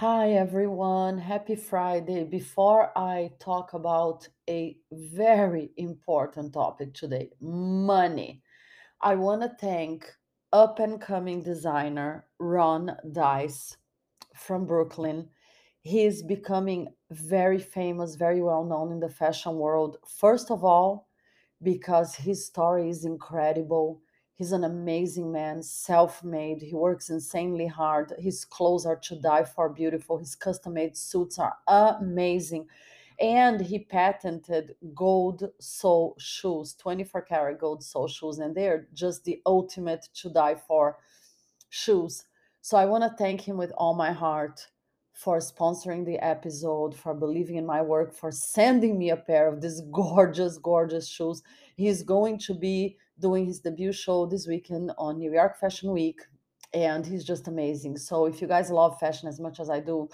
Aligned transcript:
Hi 0.00 0.32
everyone, 0.32 1.16
happy 1.16 1.56
Friday. 1.56 2.24
Before 2.24 2.92
I 2.98 3.30
talk 3.38 3.72
about 3.72 4.28
a 4.46 4.76
very 4.92 5.70
important 5.78 6.52
topic 6.52 6.92
today, 6.92 7.30
money, 7.40 8.42
I 9.00 9.14
want 9.14 9.40
to 9.40 9.56
thank 9.58 10.04
up 10.52 10.80
and 10.80 11.00
coming 11.00 11.42
designer 11.42 12.26
Ron 12.38 12.94
Dyce 13.10 13.78
from 14.34 14.66
Brooklyn. 14.66 15.30
He's 15.80 16.22
becoming 16.22 16.88
very 17.10 17.58
famous, 17.58 18.16
very 18.16 18.42
well 18.42 18.66
known 18.66 18.92
in 18.92 19.00
the 19.00 19.08
fashion 19.08 19.54
world. 19.54 19.96
First 20.06 20.50
of 20.50 20.62
all, 20.62 21.08
because 21.62 22.14
his 22.14 22.44
story 22.44 22.90
is 22.90 23.06
incredible. 23.06 24.02
He's 24.36 24.52
an 24.52 24.64
amazing 24.64 25.32
man, 25.32 25.62
self 25.62 26.22
made. 26.22 26.60
He 26.60 26.74
works 26.74 27.08
insanely 27.08 27.66
hard. 27.66 28.12
His 28.18 28.44
clothes 28.44 28.84
are 28.84 28.96
to 28.96 29.16
die 29.16 29.44
for 29.44 29.70
beautiful. 29.70 30.18
His 30.18 30.34
custom 30.34 30.74
made 30.74 30.94
suits 30.94 31.38
are 31.38 31.54
amazing. 31.66 32.66
And 33.18 33.62
he 33.62 33.78
patented 33.78 34.74
gold 34.94 35.48
sole 35.58 36.16
shoes, 36.18 36.74
24 36.74 37.22
karat 37.22 37.58
gold 37.58 37.82
sole 37.82 38.08
shoes, 38.08 38.38
and 38.38 38.54
they're 38.54 38.88
just 38.92 39.24
the 39.24 39.40
ultimate 39.46 40.06
to 40.16 40.28
die 40.28 40.54
for 40.54 40.98
shoes. 41.70 42.24
So 42.60 42.76
I 42.76 42.84
want 42.84 43.04
to 43.04 43.16
thank 43.16 43.40
him 43.40 43.56
with 43.56 43.72
all 43.78 43.94
my 43.94 44.12
heart 44.12 44.66
for 45.14 45.38
sponsoring 45.38 46.04
the 46.04 46.18
episode, 46.18 46.94
for 46.94 47.14
believing 47.14 47.56
in 47.56 47.64
my 47.64 47.80
work, 47.80 48.14
for 48.14 48.30
sending 48.30 48.98
me 48.98 49.08
a 49.08 49.16
pair 49.16 49.48
of 49.48 49.62
these 49.62 49.80
gorgeous, 49.92 50.58
gorgeous 50.58 51.08
shoes. 51.08 51.42
He's 51.74 52.02
going 52.02 52.38
to 52.40 52.52
be 52.52 52.98
doing 53.18 53.46
his 53.46 53.60
debut 53.60 53.92
show 53.92 54.26
this 54.26 54.46
weekend 54.46 54.92
on 54.98 55.18
New 55.18 55.32
York 55.32 55.58
Fashion 55.58 55.92
Week, 55.92 56.20
and 56.72 57.04
he's 57.06 57.24
just 57.24 57.48
amazing. 57.48 57.96
So 57.96 58.26
if 58.26 58.40
you 58.40 58.48
guys 58.48 58.70
love 58.70 58.98
fashion 58.98 59.28
as 59.28 59.40
much 59.40 59.60
as 59.60 59.70
I 59.70 59.80
do, 59.80 60.08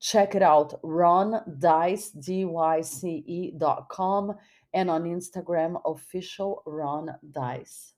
check 0.00 0.34
it 0.34 0.42
out. 0.42 0.78
Ron 0.82 1.40
Dyce, 1.58 2.10
D-Y-C-E 2.10 3.52
dot 3.58 3.88
com, 3.88 4.34
and 4.72 4.90
on 4.90 5.04
Instagram, 5.04 5.80
official 5.84 6.62
Ron 6.66 7.14
Dyce. 7.30 7.92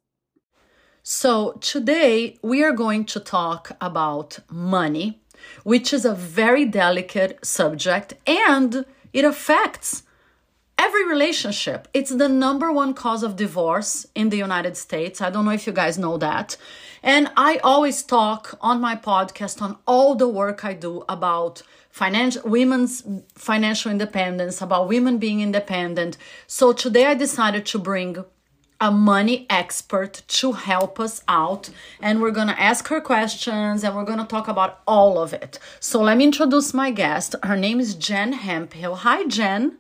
So 1.02 1.52
today 1.60 2.38
we 2.42 2.62
are 2.62 2.72
going 2.72 3.04
to 3.06 3.20
talk 3.20 3.76
about 3.80 4.38
money 4.50 5.22
which 5.64 5.92
is 5.92 6.04
a 6.04 6.14
very 6.14 6.64
delicate 6.64 7.44
subject 7.44 8.14
and 8.26 8.84
it 9.12 9.24
affects 9.24 10.02
every 10.78 11.04
relationship. 11.06 11.88
It's 11.92 12.10
the 12.10 12.28
number 12.28 12.72
one 12.72 12.94
cause 12.94 13.22
of 13.22 13.36
divorce 13.36 14.06
in 14.14 14.30
the 14.30 14.36
United 14.36 14.76
States. 14.76 15.20
I 15.20 15.28
don't 15.28 15.44
know 15.44 15.50
if 15.50 15.66
you 15.66 15.72
guys 15.72 15.98
know 15.98 16.16
that. 16.18 16.56
And 17.02 17.30
I 17.36 17.58
always 17.58 18.02
talk 18.02 18.56
on 18.60 18.80
my 18.80 18.94
podcast 18.96 19.60
on 19.60 19.76
all 19.86 20.14
the 20.14 20.28
work 20.28 20.64
I 20.64 20.74
do 20.74 21.04
about 21.08 21.62
financial 21.90 22.42
women's 22.48 23.02
financial 23.34 23.90
independence, 23.90 24.62
about 24.62 24.88
women 24.88 25.18
being 25.18 25.40
independent. 25.40 26.16
So 26.46 26.72
today 26.72 27.06
I 27.06 27.14
decided 27.14 27.66
to 27.66 27.78
bring 27.78 28.24
a 28.80 28.92
money 28.92 29.44
expert 29.50 30.22
to 30.28 30.52
help 30.52 31.00
us 31.00 31.22
out 31.26 31.68
and 32.00 32.22
we're 32.22 32.30
going 32.30 32.46
to 32.46 32.60
ask 32.60 32.86
her 32.86 33.00
questions 33.00 33.82
and 33.82 33.96
we're 33.96 34.04
going 34.04 34.20
to 34.20 34.24
talk 34.24 34.46
about 34.46 34.80
all 34.86 35.18
of 35.18 35.32
it. 35.32 35.58
So 35.80 36.00
let 36.00 36.16
me 36.16 36.24
introduce 36.24 36.72
my 36.72 36.92
guest. 36.92 37.34
Her 37.42 37.56
name 37.56 37.80
is 37.80 37.96
Jen 37.96 38.34
Hemphill. 38.34 38.94
Hi 38.96 39.26
Jen. 39.26 39.78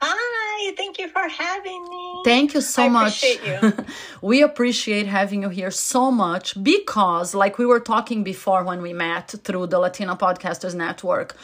Hi, 0.00 0.74
thank 0.76 0.98
you 0.98 1.08
for 1.08 1.26
having 1.28 1.82
me. 1.84 2.22
Thank 2.24 2.54
you 2.54 2.60
so 2.60 2.84
I 2.84 2.88
much. 2.88 3.18
Appreciate 3.18 3.62
you. 3.62 3.84
we 4.22 4.42
appreciate 4.42 5.06
having 5.06 5.42
you 5.42 5.48
here 5.48 5.72
so 5.72 6.10
much 6.10 6.62
because 6.62 7.34
like 7.34 7.58
we 7.58 7.66
were 7.66 7.80
talking 7.80 8.22
before 8.22 8.62
when 8.62 8.80
we 8.80 8.92
met 8.92 9.34
through 9.42 9.66
the 9.66 9.78
Latina 9.78 10.14
Podcasters 10.14 10.74
Network, 10.74 11.36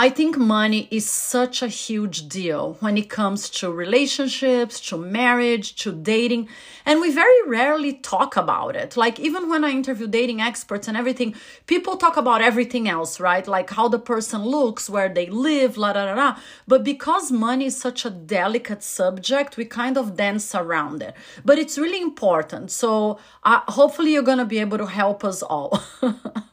I 0.00 0.10
think 0.10 0.38
money 0.38 0.86
is 0.92 1.10
such 1.10 1.60
a 1.60 1.66
huge 1.66 2.28
deal 2.28 2.76
when 2.78 2.96
it 2.96 3.10
comes 3.10 3.50
to 3.58 3.72
relationships, 3.72 4.78
to 4.90 4.96
marriage, 4.96 5.74
to 5.82 5.90
dating. 5.90 6.48
And 6.86 7.00
we 7.00 7.10
very 7.10 7.42
rarely 7.48 7.94
talk 7.94 8.36
about 8.36 8.76
it. 8.76 8.96
Like, 8.96 9.18
even 9.18 9.48
when 9.48 9.64
I 9.64 9.70
interview 9.70 10.06
dating 10.06 10.40
experts 10.40 10.86
and 10.86 10.96
everything, 10.96 11.34
people 11.66 11.96
talk 11.96 12.16
about 12.16 12.42
everything 12.42 12.88
else, 12.88 13.18
right? 13.18 13.44
Like 13.44 13.70
how 13.70 13.88
the 13.88 13.98
person 13.98 14.44
looks, 14.44 14.88
where 14.88 15.08
they 15.08 15.26
live, 15.26 15.76
la 15.76 15.92
da 15.94 16.04
da 16.04 16.14
da. 16.14 16.40
But 16.68 16.84
because 16.84 17.32
money 17.32 17.64
is 17.66 17.76
such 17.76 18.04
a 18.04 18.10
delicate 18.10 18.84
subject, 18.84 19.56
we 19.56 19.64
kind 19.64 19.98
of 19.98 20.16
dance 20.16 20.54
around 20.54 21.02
it. 21.02 21.14
But 21.44 21.58
it's 21.58 21.76
really 21.76 22.00
important. 22.00 22.70
So, 22.70 23.18
uh, 23.42 23.62
hopefully, 23.66 24.12
you're 24.12 24.22
going 24.22 24.38
to 24.38 24.44
be 24.44 24.60
able 24.60 24.78
to 24.78 24.86
help 24.86 25.24
us 25.24 25.42
all. 25.42 25.82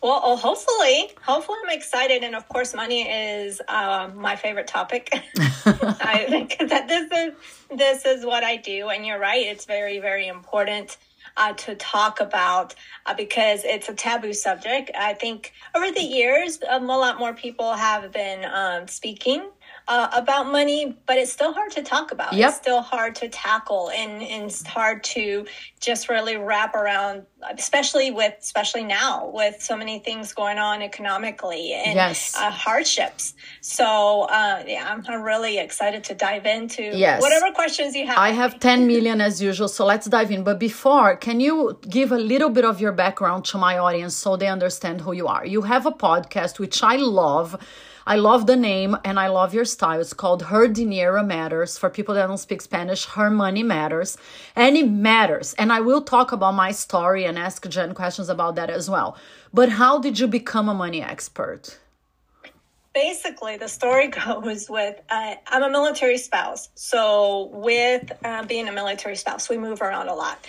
Well, 0.00 0.20
oh, 0.22 0.36
hopefully, 0.36 1.10
hopefully, 1.22 1.58
I'm 1.64 1.76
excited, 1.76 2.22
and 2.22 2.36
of 2.36 2.48
course, 2.48 2.72
money 2.72 3.02
is 3.02 3.60
uh, 3.66 4.08
my 4.14 4.36
favorite 4.36 4.68
topic. 4.68 5.10
I 5.42 6.26
think 6.28 6.56
that 6.68 6.86
this 6.86 7.10
is 7.10 7.34
this 7.76 8.04
is 8.04 8.24
what 8.24 8.44
I 8.44 8.56
do, 8.56 8.90
and 8.90 9.04
you're 9.04 9.18
right; 9.18 9.44
it's 9.44 9.64
very, 9.64 9.98
very 9.98 10.28
important 10.28 10.98
uh, 11.36 11.52
to 11.54 11.74
talk 11.74 12.20
about 12.20 12.76
uh, 13.06 13.14
because 13.14 13.64
it's 13.64 13.88
a 13.88 13.94
taboo 13.94 14.32
subject. 14.32 14.92
I 14.96 15.14
think 15.14 15.52
over 15.74 15.90
the 15.90 16.02
years, 16.02 16.60
um, 16.68 16.88
a 16.90 16.96
lot 16.96 17.18
more 17.18 17.34
people 17.34 17.72
have 17.72 18.12
been 18.12 18.44
um, 18.44 18.86
speaking 18.86 19.48
uh, 19.88 20.08
about 20.12 20.52
money, 20.52 20.94
but 21.06 21.16
it's 21.16 21.32
still 21.32 21.52
hard 21.54 21.70
to 21.72 21.82
talk 21.82 22.12
about. 22.12 22.34
Yep. 22.34 22.48
It's 22.48 22.58
still 22.58 22.82
hard 22.82 23.14
to 23.16 23.28
tackle, 23.30 23.90
and, 23.90 24.22
and 24.22 24.44
it's 24.44 24.64
hard 24.66 25.02
to 25.14 25.46
just 25.80 26.10
really 26.10 26.36
wrap 26.36 26.74
around, 26.74 27.22
especially 27.58 28.10
with 28.10 28.34
especially 28.40 28.84
now 28.84 29.30
with 29.32 29.62
so 29.62 29.74
many 29.76 29.98
things 30.00 30.34
going 30.34 30.58
on 30.58 30.82
economically 30.82 31.72
and 31.72 31.94
Yes. 31.94 32.34
uh, 32.36 32.50
hardships. 32.50 33.32
So 33.62 34.22
uh, 34.22 34.62
yeah, 34.66 34.86
I'm, 34.90 35.02
I'm 35.08 35.22
really 35.22 35.58
excited 35.58 36.04
to 36.04 36.14
dive 36.14 36.44
into 36.44 36.82
Yes. 36.82 37.22
whatever 37.22 37.50
questions 37.52 37.94
you 37.96 38.06
have. 38.06 38.18
I 38.18 38.30
have 38.30 38.60
10 38.60 38.86
million 38.86 39.22
as 39.22 39.40
usual, 39.40 39.68
so 39.68 39.86
let's 39.86 40.06
dive 40.06 40.30
in. 40.30 40.44
But 40.44 40.58
before, 40.60 41.16
can 41.16 41.40
you 41.40 41.78
give 41.88 42.12
a 42.12 42.18
little 42.18 42.50
bit 42.50 42.66
of 42.66 42.78
your 42.78 42.92
background 42.92 43.46
to 43.46 43.58
my 43.58 43.78
audience 43.78 44.14
so 44.14 44.36
they 44.36 44.48
understand 44.48 45.00
who 45.00 45.12
you 45.12 45.26
are? 45.28 45.46
You 45.46 45.62
have 45.62 45.86
a 45.86 45.92
podcast, 45.92 46.58
which 46.58 46.82
I 46.82 46.96
love. 46.96 47.56
I 48.08 48.16
love 48.16 48.46
the 48.46 48.56
name 48.56 48.96
and 49.04 49.20
I 49.20 49.28
love 49.28 49.52
your 49.52 49.66
style. 49.66 50.00
It's 50.00 50.14
called 50.14 50.44
Her 50.44 50.66
Dinero 50.66 51.22
Matters. 51.22 51.76
For 51.76 51.90
people 51.90 52.14
that 52.14 52.26
don't 52.26 52.38
speak 52.38 52.62
Spanish, 52.62 53.04
Her 53.04 53.28
Money 53.28 53.62
Matters. 53.62 54.16
And 54.56 54.78
it 54.78 54.88
matters. 54.88 55.52
And 55.58 55.70
I 55.70 55.82
will 55.82 56.00
talk 56.00 56.32
about 56.32 56.54
my 56.54 56.72
story 56.72 57.26
and 57.26 57.38
ask 57.38 57.68
Jen 57.68 57.92
questions 57.92 58.30
about 58.30 58.54
that 58.54 58.70
as 58.70 58.88
well. 58.88 59.18
But 59.52 59.68
how 59.68 59.98
did 59.98 60.18
you 60.18 60.26
become 60.26 60.70
a 60.70 60.74
money 60.74 61.02
expert? 61.02 61.78
basically 62.94 63.56
the 63.58 63.68
story 63.68 64.08
goes 64.26 64.68
with 64.68 64.98
uh, 65.10 65.34
i'm 65.48 65.62
a 65.62 65.70
military 65.70 66.18
spouse 66.18 66.70
so 66.74 67.48
with 67.52 68.10
uh, 68.24 68.42
being 68.46 68.66
a 68.66 68.72
military 68.72 69.14
spouse 69.14 69.48
we 69.48 69.56
move 69.56 69.82
around 69.82 70.08
a 70.08 70.14
lot 70.14 70.44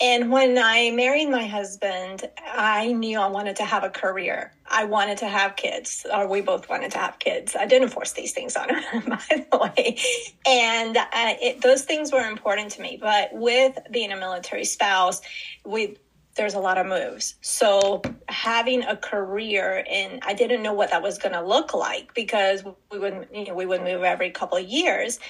and 0.00 0.30
when 0.30 0.58
i 0.58 0.90
married 0.90 1.28
my 1.28 1.46
husband 1.46 2.28
i 2.52 2.92
knew 2.92 3.18
i 3.18 3.26
wanted 3.28 3.56
to 3.56 3.64
have 3.64 3.84
a 3.84 3.90
career. 3.90 4.52
I 4.70 4.84
wanted 4.84 5.18
to 5.18 5.28
have 5.28 5.56
kids 5.56 6.06
or 6.12 6.26
we 6.26 6.40
both 6.40 6.68
wanted 6.68 6.90
to 6.92 6.98
have 6.98 7.18
kids. 7.18 7.54
I 7.58 7.66
didn't 7.66 7.90
force 7.90 8.12
these 8.12 8.32
things 8.32 8.56
on 8.56 8.68
him 8.70 9.02
by 9.08 9.46
the 9.50 9.58
way. 9.58 9.98
And 10.46 10.96
uh, 10.96 11.06
it, 11.12 11.60
those 11.60 11.82
things 11.82 12.12
were 12.12 12.26
important 12.28 12.72
to 12.72 12.82
me. 12.82 12.98
But 13.00 13.30
with 13.32 13.78
being 13.90 14.12
a 14.12 14.16
military 14.16 14.64
spouse 14.64 15.20
we 15.64 15.96
there's 16.36 16.54
a 16.54 16.58
lot 16.58 16.78
of 16.78 16.86
moves. 16.86 17.36
So 17.42 18.02
having 18.28 18.82
a 18.82 18.96
career 18.96 19.84
and 19.88 20.20
I 20.24 20.34
didn't 20.34 20.64
know 20.64 20.72
what 20.72 20.90
that 20.90 21.00
was 21.00 21.16
going 21.16 21.34
to 21.34 21.42
look 21.42 21.74
like 21.74 22.12
because 22.12 22.64
we 22.90 22.98
would 22.98 23.28
you 23.32 23.46
know 23.46 23.54
we 23.54 23.66
would 23.66 23.82
move 23.82 24.02
every 24.02 24.30
couple 24.30 24.58
of 24.58 24.64
years. 24.64 25.20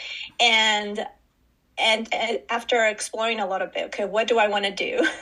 And 0.41 1.05
and, 1.79 2.12
and 2.12 2.41
after 2.49 2.85
exploring 2.87 3.41
a 3.41 3.49
little 3.49 3.67
bit 3.67 3.87
okay 3.87 4.05
what 4.05 4.29
do 4.29 4.39
I 4.39 4.49
want 4.49 4.65
to 4.65 4.73
do? 4.73 5.07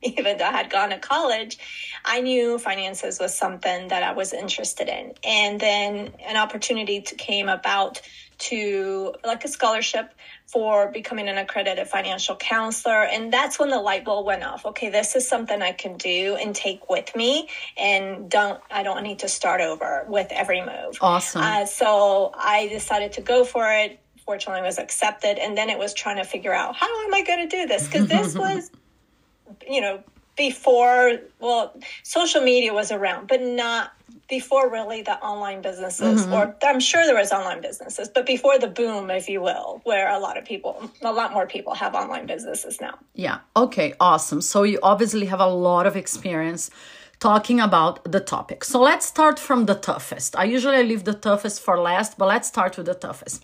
Even 0.00 0.38
though 0.38 0.44
I 0.44 0.52
had 0.52 0.70
gone 0.70 0.90
to 0.90 0.98
college 0.98 1.58
I 2.04 2.20
knew 2.20 2.58
finances 2.58 3.18
was 3.20 3.34
something 3.34 3.88
that 3.88 4.02
I 4.02 4.12
was 4.12 4.32
interested 4.32 4.88
in. 4.88 5.14
And 5.24 5.60
then 5.60 6.12
an 6.26 6.36
opportunity 6.36 7.00
to, 7.02 7.14
came 7.14 7.48
about 7.48 8.00
to 8.38 9.14
like 9.24 9.44
a 9.44 9.48
scholarship 9.48 10.14
for 10.46 10.90
becoming 10.92 11.28
an 11.28 11.36
accredited 11.36 11.88
financial 11.88 12.36
counselor. 12.36 13.02
And 13.02 13.32
that's 13.32 13.58
when 13.58 13.68
the 13.68 13.80
light 13.80 14.04
bulb 14.04 14.26
went 14.26 14.44
off. 14.44 14.64
Okay 14.64 14.88
this 14.88 15.16
is 15.16 15.28
something 15.28 15.60
i 15.60 15.72
can 15.72 15.96
do 15.96 16.36
and 16.40 16.54
take 16.54 16.88
with 16.88 17.14
me 17.16 17.48
and 17.76 18.30
don't 18.30 18.60
i 18.70 18.82
don't 18.82 19.02
need 19.02 19.18
to 19.20 19.28
start 19.28 19.60
over 19.60 20.04
with 20.08 20.28
every 20.30 20.60
move. 20.60 20.98
Awesome. 21.00 21.42
uh, 21.42 21.66
so 21.66 22.32
i 22.34 22.68
decided 22.68 23.12
to 23.14 23.20
go 23.20 23.44
for 23.44 23.70
it 23.72 24.00
fortunately 24.28 24.60
was 24.60 24.78
accepted 24.78 25.38
and 25.38 25.56
then 25.56 25.70
it 25.70 25.78
was 25.78 25.94
trying 25.94 26.18
to 26.22 26.26
figure 26.34 26.52
out 26.52 26.76
how 26.76 26.90
am 27.06 27.14
i 27.14 27.22
going 27.22 27.48
to 27.48 27.56
do 27.58 27.66
this 27.66 27.86
because 27.86 28.06
this 28.08 28.36
was 28.44 28.70
you 29.66 29.80
know 29.80 29.94
before 30.36 31.18
well 31.40 31.74
social 32.02 32.42
media 32.42 32.74
was 32.74 32.92
around 32.92 33.26
but 33.26 33.40
not 33.40 33.92
before 34.28 34.70
really 34.70 35.00
the 35.00 35.16
online 35.32 35.62
businesses 35.62 36.26
mm-hmm. 36.26 36.34
or 36.34 36.54
i'm 36.62 36.78
sure 36.78 37.06
there 37.06 37.20
was 37.24 37.32
online 37.32 37.62
businesses 37.62 38.06
but 38.16 38.26
before 38.26 38.58
the 38.58 38.68
boom 38.68 39.10
if 39.10 39.30
you 39.30 39.40
will 39.40 39.80
where 39.84 40.06
a 40.14 40.18
lot 40.18 40.36
of 40.36 40.44
people 40.44 40.74
a 41.00 41.14
lot 41.20 41.32
more 41.32 41.46
people 41.46 41.72
have 41.74 41.94
online 41.94 42.26
businesses 42.26 42.74
now 42.82 42.94
Yeah. 43.14 43.38
Okay. 43.56 43.88
Awesome. 43.98 44.40
So 44.52 44.58
you 44.62 44.78
obviously 44.92 45.26
have 45.26 45.42
a 45.50 45.52
lot 45.70 45.84
of 45.90 45.94
experience. 46.04 46.70
talking 47.20 47.58
about 47.68 47.94
the 48.14 48.22
topic. 48.36 48.60
So 48.70 48.76
let's 48.90 49.06
start 49.14 49.36
from 49.46 49.60
the 49.70 49.74
toughest. 49.88 50.30
I 50.42 50.44
usually 50.56 50.84
leave 50.90 51.02
the 51.10 51.18
toughest 51.28 51.56
for 51.66 51.76
last, 51.90 52.10
but 52.18 52.26
let's 52.34 52.46
start 52.54 52.76
with 52.76 52.86
the 52.86 52.98
toughest. 53.06 53.38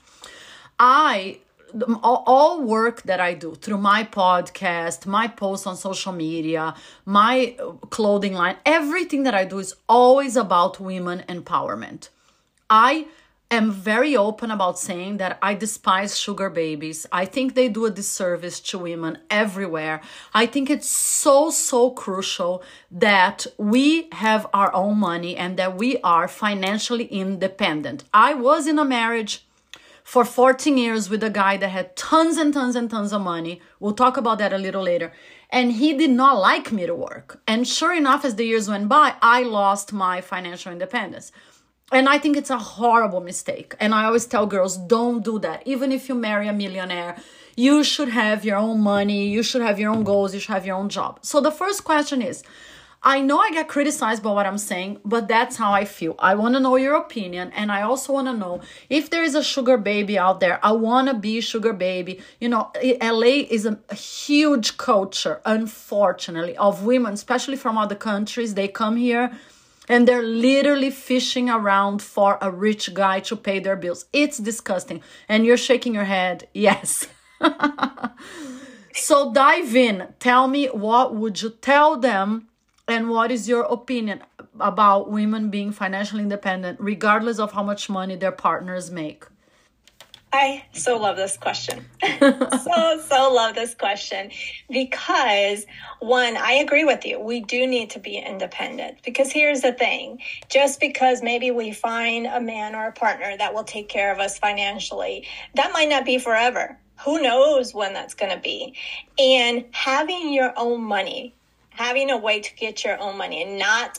I 0.78 1.38
all 2.02 2.62
work 2.62 3.02
that 3.02 3.20
I 3.20 3.34
do 3.34 3.54
through 3.56 3.78
my 3.78 4.04
podcast, 4.04 5.06
my 5.06 5.26
posts 5.26 5.66
on 5.66 5.76
social 5.76 6.12
media, 6.12 6.74
my 7.04 7.56
clothing 7.90 8.34
line, 8.34 8.56
everything 8.64 9.24
that 9.24 9.34
I 9.34 9.44
do 9.44 9.58
is 9.58 9.74
always 9.88 10.36
about 10.36 10.78
women 10.78 11.24
empowerment. 11.28 12.10
I 12.70 13.06
am 13.50 13.70
very 13.70 14.16
open 14.16 14.50
about 14.50 14.78
saying 14.78 15.18
that 15.18 15.38
I 15.42 15.54
despise 15.54 16.18
sugar 16.18 16.48
babies. 16.48 17.06
I 17.12 17.24
think 17.24 17.54
they 17.54 17.68
do 17.68 17.86
a 17.86 17.90
disservice 17.90 18.60
to 18.60 18.78
women 18.78 19.18
everywhere. 19.30 20.00
I 20.32 20.46
think 20.46 20.70
it's 20.70 20.88
so, 20.88 21.50
so 21.50 21.90
crucial 21.90 22.62
that 22.90 23.46
we 23.58 24.08
have 24.12 24.46
our 24.54 24.72
own 24.74 24.98
money 24.98 25.36
and 25.36 25.56
that 25.58 25.76
we 25.76 25.98
are 26.02 26.28
financially 26.28 27.06
independent. 27.06 28.04
I 28.12 28.34
was 28.34 28.66
in 28.66 28.78
a 28.78 28.84
marriage 28.84 29.44
for 30.04 30.24
14 30.24 30.76
years 30.76 31.08
with 31.08 31.24
a 31.24 31.30
guy 31.30 31.56
that 31.56 31.70
had 31.70 31.96
tons 31.96 32.36
and 32.36 32.52
tons 32.52 32.76
and 32.76 32.90
tons 32.90 33.12
of 33.12 33.22
money. 33.22 33.60
We'll 33.80 33.94
talk 33.94 34.16
about 34.18 34.38
that 34.38 34.52
a 34.52 34.58
little 34.58 34.82
later. 34.82 35.12
And 35.50 35.72
he 35.72 35.94
did 35.94 36.10
not 36.10 36.38
like 36.38 36.70
me 36.70 36.86
to 36.86 36.94
work. 36.94 37.40
And 37.48 37.66
sure 37.66 37.94
enough, 37.94 38.24
as 38.24 38.36
the 38.36 38.44
years 38.44 38.68
went 38.68 38.88
by, 38.88 39.14
I 39.22 39.42
lost 39.42 39.92
my 39.92 40.20
financial 40.20 40.70
independence. 40.70 41.32
And 41.90 42.08
I 42.08 42.18
think 42.18 42.36
it's 42.36 42.50
a 42.50 42.58
horrible 42.58 43.20
mistake. 43.20 43.74
And 43.80 43.94
I 43.94 44.04
always 44.04 44.26
tell 44.26 44.46
girls 44.46 44.76
don't 44.76 45.24
do 45.24 45.38
that. 45.38 45.66
Even 45.66 45.90
if 45.90 46.08
you 46.08 46.14
marry 46.14 46.48
a 46.48 46.52
millionaire, 46.52 47.16
you 47.56 47.82
should 47.82 48.08
have 48.08 48.44
your 48.44 48.56
own 48.56 48.80
money, 48.80 49.28
you 49.28 49.42
should 49.42 49.62
have 49.62 49.78
your 49.78 49.90
own 49.90 50.04
goals, 50.04 50.34
you 50.34 50.40
should 50.40 50.52
have 50.52 50.66
your 50.66 50.76
own 50.76 50.90
job. 50.90 51.20
So 51.22 51.40
the 51.40 51.52
first 51.52 51.84
question 51.84 52.20
is 52.20 52.42
I 53.06 53.20
know 53.20 53.38
I 53.38 53.50
get 53.50 53.68
criticized 53.68 54.22
by 54.22 54.32
what 54.32 54.46
I'm 54.46 54.56
saying, 54.56 55.00
but 55.04 55.28
that's 55.28 55.56
how 55.56 55.72
I 55.72 55.84
feel. 55.84 56.14
I 56.18 56.34
want 56.34 56.54
to 56.54 56.60
know 56.60 56.76
your 56.76 56.94
opinion, 56.94 57.52
and 57.54 57.70
I 57.70 57.82
also 57.82 58.14
want 58.14 58.28
to 58.28 58.32
know 58.32 58.62
if 58.88 59.10
there 59.10 59.22
is 59.22 59.34
a 59.34 59.42
sugar 59.42 59.76
baby 59.76 60.18
out 60.18 60.40
there. 60.40 60.58
I 60.62 60.72
want 60.72 61.08
to 61.08 61.14
be 61.14 61.42
sugar 61.42 61.74
baby. 61.74 62.20
You 62.40 62.48
know, 62.48 62.72
LA 63.02 63.44
is 63.50 63.66
a, 63.66 63.78
a 63.90 63.94
huge 63.94 64.78
culture, 64.78 65.42
unfortunately, 65.44 66.56
of 66.56 66.84
women, 66.84 67.12
especially 67.12 67.56
from 67.56 67.76
other 67.76 67.94
countries. 67.94 68.54
They 68.54 68.68
come 68.68 68.96
here 68.96 69.32
and 69.86 70.08
they're 70.08 70.22
literally 70.22 70.90
fishing 70.90 71.50
around 71.50 72.00
for 72.00 72.38
a 72.40 72.50
rich 72.50 72.94
guy 72.94 73.20
to 73.20 73.36
pay 73.36 73.58
their 73.58 73.76
bills. 73.76 74.06
It's 74.14 74.38
disgusting. 74.38 75.02
And 75.28 75.44
you're 75.44 75.58
shaking 75.58 75.94
your 75.94 76.04
head. 76.04 76.48
Yes. 76.54 77.06
so 78.94 79.32
dive 79.34 79.76
in. 79.76 80.08
Tell 80.20 80.48
me 80.48 80.68
what 80.68 81.14
would 81.14 81.42
you 81.42 81.50
tell 81.50 81.98
them 81.98 82.48
and 82.88 83.08
what 83.08 83.30
is 83.30 83.48
your 83.48 83.62
opinion 83.62 84.22
about 84.60 85.10
women 85.10 85.50
being 85.50 85.72
financially 85.72 86.22
independent 86.22 86.78
regardless 86.80 87.38
of 87.38 87.52
how 87.52 87.62
much 87.62 87.88
money 87.88 88.16
their 88.16 88.32
partners 88.32 88.90
make? 88.90 89.24
I 90.34 90.64
so 90.72 90.96
love 90.98 91.16
this 91.16 91.36
question. 91.36 91.84
so, 92.02 93.00
so 93.06 93.32
love 93.32 93.54
this 93.54 93.72
question 93.74 94.32
because 94.68 95.64
one, 96.00 96.36
I 96.36 96.54
agree 96.54 96.84
with 96.84 97.06
you. 97.06 97.20
We 97.20 97.40
do 97.40 97.68
need 97.68 97.90
to 97.90 98.00
be 98.00 98.18
independent 98.18 98.98
because 99.04 99.30
here's 99.30 99.60
the 99.60 99.72
thing 99.72 100.20
just 100.50 100.80
because 100.80 101.22
maybe 101.22 101.52
we 101.52 101.70
find 101.70 102.26
a 102.26 102.40
man 102.40 102.74
or 102.74 102.88
a 102.88 102.92
partner 102.92 103.36
that 103.38 103.54
will 103.54 103.62
take 103.62 103.88
care 103.88 104.12
of 104.12 104.18
us 104.18 104.36
financially, 104.36 105.24
that 105.54 105.72
might 105.72 105.88
not 105.88 106.04
be 106.04 106.18
forever. 106.18 106.80
Who 107.04 107.22
knows 107.22 107.72
when 107.72 107.92
that's 107.92 108.14
going 108.14 108.32
to 108.32 108.40
be? 108.40 108.74
And 109.18 109.64
having 109.70 110.32
your 110.32 110.52
own 110.56 110.82
money, 110.82 111.34
having 111.74 112.10
a 112.10 112.18
way 112.18 112.40
to 112.40 112.54
get 112.56 112.84
your 112.84 112.98
own 113.00 113.18
money 113.18 113.42
and 113.42 113.58
not 113.58 113.98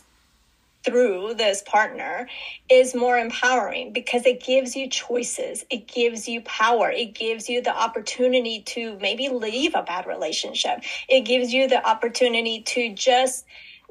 through 0.85 1.33
this 1.33 1.63
partner 1.63 2.27
is 2.69 2.93
more 2.93 3.17
empowering 3.17 3.91
because 3.91 4.25
it 4.25 4.43
gives 4.43 4.75
you 4.75 4.87
choices. 4.87 5.65
It 5.69 5.87
gives 5.87 6.27
you 6.27 6.41
power. 6.41 6.91
It 6.91 7.15
gives 7.15 7.49
you 7.49 7.61
the 7.61 7.75
opportunity 7.75 8.61
to 8.67 8.97
maybe 8.99 9.29
leave 9.29 9.73
a 9.73 9.81
bad 9.81 10.05
relationship. 10.05 10.83
It 11.09 11.21
gives 11.21 11.51
you 11.51 11.67
the 11.67 11.85
opportunity 11.85 12.61
to 12.61 12.93
just 12.93 13.45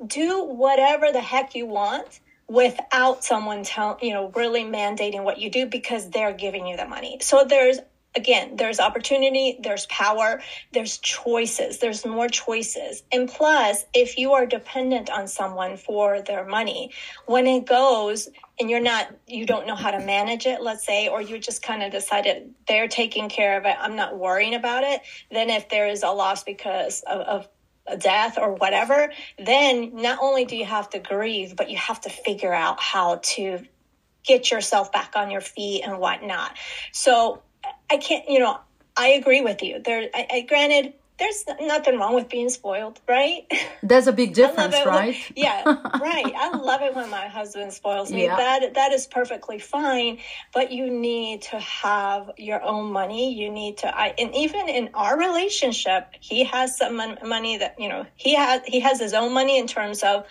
do 0.07 0.45
whatever 0.45 1.11
the 1.13 1.21
heck 1.21 1.55
you 1.55 1.67
want 1.67 2.21
without 2.47 3.25
someone 3.25 3.65
telling 3.65 3.99
you 4.03 4.13
know 4.13 4.31
really 4.35 4.65
mandating 4.65 5.25
what 5.25 5.39
you 5.39 5.51
do 5.51 5.67
because 5.67 6.11
they're 6.11 6.35
giving 6.35 6.67
you 6.67 6.77
the 6.77 6.87
money 6.87 7.17
so 7.23 7.45
there's 7.49 7.79
again, 8.17 8.57
there's 8.57 8.81
opportunity, 8.81 9.59
there's 9.61 9.87
power, 9.87 10.41
there's 10.73 10.99
choices, 10.99 11.79
there's 11.79 12.07
more 12.07 12.29
choices. 12.29 13.03
And 13.13 13.29
plus, 13.29 13.85
if 13.93 14.19
you 14.19 14.33
are 14.35 14.47
dependent 14.47 15.11
on 15.11 15.27
someone 15.27 15.77
for 15.77 16.23
their 16.23 16.45
money, 16.45 16.93
when 17.27 17.47
it 17.47 17.67
goes 17.67 18.29
and 18.61 18.71
you're 18.71 18.81
not, 18.81 19.13
you 19.27 19.47
don't 19.47 19.67
know 19.67 19.75
how 19.75 19.91
to 19.91 19.99
manage 19.99 20.47
it, 20.47 20.63
let's 20.63 20.87
say, 20.87 21.09
or 21.09 21.21
you 21.21 21.39
just 21.39 21.63
kind 21.63 21.83
of 21.83 21.91
decided 21.91 22.55
they're 22.69 22.89
taking 22.89 23.29
care 23.29 23.59
of 23.59 23.65
it, 23.65 23.77
I'm 23.79 23.97
not 23.97 24.17
worrying 24.17 24.55
about 24.55 24.85
it, 24.85 25.01
then 25.31 25.51
if 25.51 25.69
there 25.69 25.89
is 25.89 26.03
a 26.03 26.11
loss 26.11 26.45
because 26.45 27.03
of, 27.03 27.21
of 27.23 27.49
a 27.87 27.97
death 27.97 28.39
or 28.39 28.55
whatever, 28.55 29.13
then 29.39 29.91
not 29.95 30.19
only 30.23 30.45
do 30.45 30.57
you 30.57 30.65
have 30.65 30.89
to 30.91 30.99
grieve, 30.99 31.55
but 31.57 31.69
you 31.69 31.77
have 31.77 32.01
to 32.03 32.11
figure 32.11 32.55
out 32.55 32.81
how 32.81 33.17
to 33.23 33.59
get 34.25 34.51
yourself 34.51 34.91
back 34.91 35.13
on 35.17 35.31
your 35.31 35.43
feet 35.43 35.83
and 35.85 35.99
whatnot. 35.99 36.57
So 36.93 37.43
I 37.95 37.99
can't, 37.99 38.29
you 38.29 38.41
know, 38.41 38.59
I 38.97 39.09
agree 39.11 39.41
with 39.41 39.63
you. 39.63 39.81
There, 39.81 40.09
I, 40.13 40.27
I 40.31 40.41
granted, 40.41 40.95
there's 41.17 41.45
nothing 41.61 41.97
wrong 41.97 42.17
with 42.17 42.29
being 42.29 42.49
spoiled, 42.49 43.01
right? 43.09 43.47
There's 43.85 44.09
a 44.09 44.13
big 44.13 44.35
difference, 44.35 44.75
right? 44.85 45.15
When, 45.15 45.17
yeah, 45.37 45.63
right. 45.65 46.33
I 46.37 46.57
love 46.57 46.83
it 46.83 46.97
when 46.97 47.09
my 47.09 47.29
husband 47.29 47.73
spoils 47.73 48.11
me. 48.11 48.25
Yeah. 48.25 48.37
That 48.37 48.75
that 48.75 48.93
is 48.93 49.07
perfectly 49.07 49.61
fine, 49.61 50.19
but 50.53 50.73
you 50.73 50.91
need 50.91 51.43
to 51.43 51.61
have 51.61 52.33
your 52.37 52.61
own 52.65 52.91
money. 52.91 53.33
You 53.33 53.49
need 53.49 53.79
to 53.79 53.97
I 53.97 54.13
and 54.19 54.35
even 54.35 54.69
in 54.69 54.91
our 54.95 55.17
relationship, 55.17 56.09
he 56.19 56.43
has 56.45 56.77
some 56.77 56.97
money 56.97 57.59
that, 57.59 57.79
you 57.79 57.89
know, 57.89 58.07
he 58.17 58.35
has 58.35 58.63
he 58.67 58.81
has 58.81 58.99
his 58.99 59.15
own 59.15 59.33
money 59.33 59.57
in 59.57 59.69
terms 59.69 60.03
of 60.03 60.27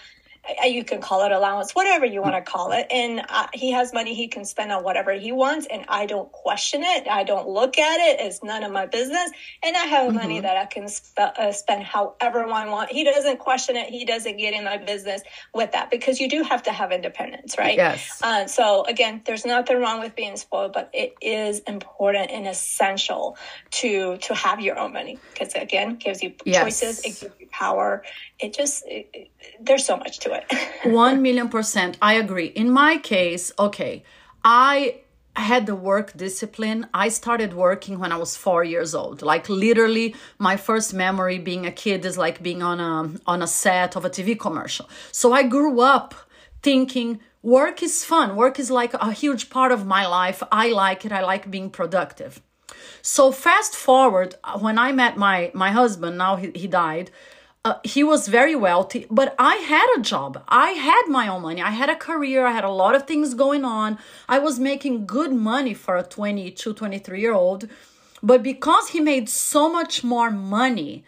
you 0.66 0.84
can 0.84 1.02
call 1.02 1.26
it 1.26 1.32
allowance, 1.32 1.74
whatever 1.74 2.06
you 2.06 2.22
want 2.22 2.36
to 2.36 2.42
call 2.42 2.72
it. 2.74 2.88
And 2.92 3.22
uh, 3.30 3.48
he 3.54 3.72
has 3.72 3.94
money 3.94 4.14
he 4.14 4.28
can 4.28 4.44
spend 4.44 4.72
on 4.72 4.84
whatever 4.84 5.14
he 5.14 5.32
wants. 5.32 5.68
And 5.72 5.86
I 5.88 6.06
don't 6.06 6.32
question 6.32 6.84
it. 6.84 7.08
I 7.08 7.24
don't 7.24 7.48
look 7.48 7.78
at 7.78 8.00
it. 8.00 8.20
It's 8.20 8.44
none 8.44 8.64
of 8.64 8.72
my 8.72 8.86
business. 8.86 9.32
And 9.64 9.76
I 9.76 9.86
have 9.86 10.08
mm-hmm. 10.08 10.18
money 10.18 10.40
that 10.42 10.58
I 10.58 10.66
can 10.66 10.90
sp- 10.92 11.16
uh, 11.18 11.52
spend 11.54 11.84
however 11.84 12.44
I 12.44 12.68
want. 12.68 12.92
He 12.92 13.04
doesn't 13.06 13.40
question 13.40 13.78
it. 13.78 13.90
He 13.90 14.04
doesn't 14.04 14.38
get 14.38 14.54
in 14.54 14.66
my 14.66 14.78
business 14.78 15.22
with 15.54 15.72
that 15.72 15.90
because 15.90 16.20
you 16.20 16.28
do 16.28 16.44
have 16.44 16.64
to 16.64 16.72
have 16.72 16.92
independence, 16.92 17.58
right? 17.58 17.78
Yes. 17.78 18.20
Uh, 18.22 18.46
so 18.46 18.84
again, 18.86 19.22
there's 19.26 19.46
nothing 19.46 19.80
wrong 19.80 20.02
with 20.02 20.16
being 20.16 20.36
spoiled, 20.36 20.74
but 20.74 20.90
it 20.94 21.16
is 21.22 21.60
important 21.62 22.32
and 22.32 22.48
essential 22.48 23.38
to, 23.72 24.18
to 24.18 24.36
have 24.36 24.60
your 24.60 24.78
own 24.78 24.92
money 24.92 25.18
because 25.32 25.54
again, 25.54 25.96
gives 25.96 26.22
you 26.22 26.34
yes. 26.44 26.64
choices. 26.64 27.00
It 27.00 27.20
gives 27.22 27.40
you 27.40 27.48
power. 27.48 28.04
It 28.40 28.54
just, 28.54 28.86
it, 28.88 29.10
it, 29.14 29.32
there's 29.60 29.86
so 29.86 29.98
much 29.98 30.20
to 30.20 30.34
it 30.34 30.44
it. 30.50 30.58
1 30.92 31.22
million 31.22 31.50
percent. 31.50 31.98
I 32.02 32.14
agree. 32.14 32.48
In 32.48 32.70
my 32.70 32.98
case, 32.98 33.52
okay, 33.58 34.04
I 34.44 35.00
had 35.36 35.66
the 35.66 35.76
work 35.76 36.16
discipline. 36.16 36.88
I 36.94 37.10
started 37.10 37.54
working 37.54 38.00
when 38.00 38.12
I 38.12 38.18
was 38.18 38.38
4 38.38 38.64
years 38.64 38.94
old. 38.94 39.22
Like 39.22 39.50
literally 39.50 40.16
my 40.38 40.58
first 40.58 40.94
memory 40.94 41.40
being 41.40 41.66
a 41.66 41.72
kid 41.72 42.06
is 42.06 42.18
like 42.18 42.44
being 42.44 42.62
on 42.62 42.80
a 42.80 43.20
on 43.26 43.42
a 43.42 43.48
set 43.48 43.96
of 43.96 44.06
a 44.06 44.10
TV 44.10 44.40
commercial. 44.40 44.90
So 45.12 45.34
I 45.34 45.44
grew 45.44 45.82
up 45.82 46.14
thinking 46.62 47.20
work 47.42 47.82
is 47.84 48.06
fun. 48.06 48.36
Work 48.36 48.60
is 48.60 48.70
like 48.70 48.94
a 48.94 49.12
huge 49.12 49.50
part 49.50 49.72
of 49.72 49.86
my 49.86 50.06
life. 50.06 50.44
I 50.52 50.70
like 50.70 51.04
it. 51.06 51.12
I 51.12 51.22
like 51.22 51.50
being 51.50 51.70
productive. 51.70 52.42
So 53.02 53.32
fast 53.32 53.76
forward 53.76 54.36
uh, 54.44 54.60
when 54.60 54.78
I 54.78 54.92
met 54.92 55.18
my 55.18 55.52
my 55.54 55.72
husband, 55.72 56.18
now 56.18 56.36
he, 56.36 56.52
he 56.62 56.68
died 56.68 57.10
uh, 57.66 57.76
he 57.84 58.04
was 58.04 58.28
very 58.28 58.56
wealthy, 58.56 59.06
but 59.10 59.34
I 59.40 59.56
had 59.56 59.88
a 59.98 60.02
job. 60.02 60.44
I 60.50 60.72
had 60.72 61.04
my 61.08 61.30
own 61.30 61.44
money. 61.44 61.62
I 61.62 61.70
had 61.70 61.90
a 61.90 61.96
career. 61.96 62.46
I 62.46 62.52
had 62.52 62.66
a 62.66 62.70
lot 62.70 62.94
of 62.94 63.08
things 63.08 63.34
going 63.34 63.64
on. 63.64 63.98
I 64.28 64.40
was 64.40 64.60
making 64.60 65.06
good 65.06 65.32
money 65.32 65.74
for 65.74 65.96
a 65.96 66.04
22, 66.04 66.74
23 66.74 67.22
year 67.22 67.34
old. 67.34 67.70
But 68.22 68.44
because 68.44 68.90
he 68.90 69.00
made 69.00 69.30
so 69.30 69.72
much 69.72 70.04
more 70.04 70.30
money, 70.30 71.06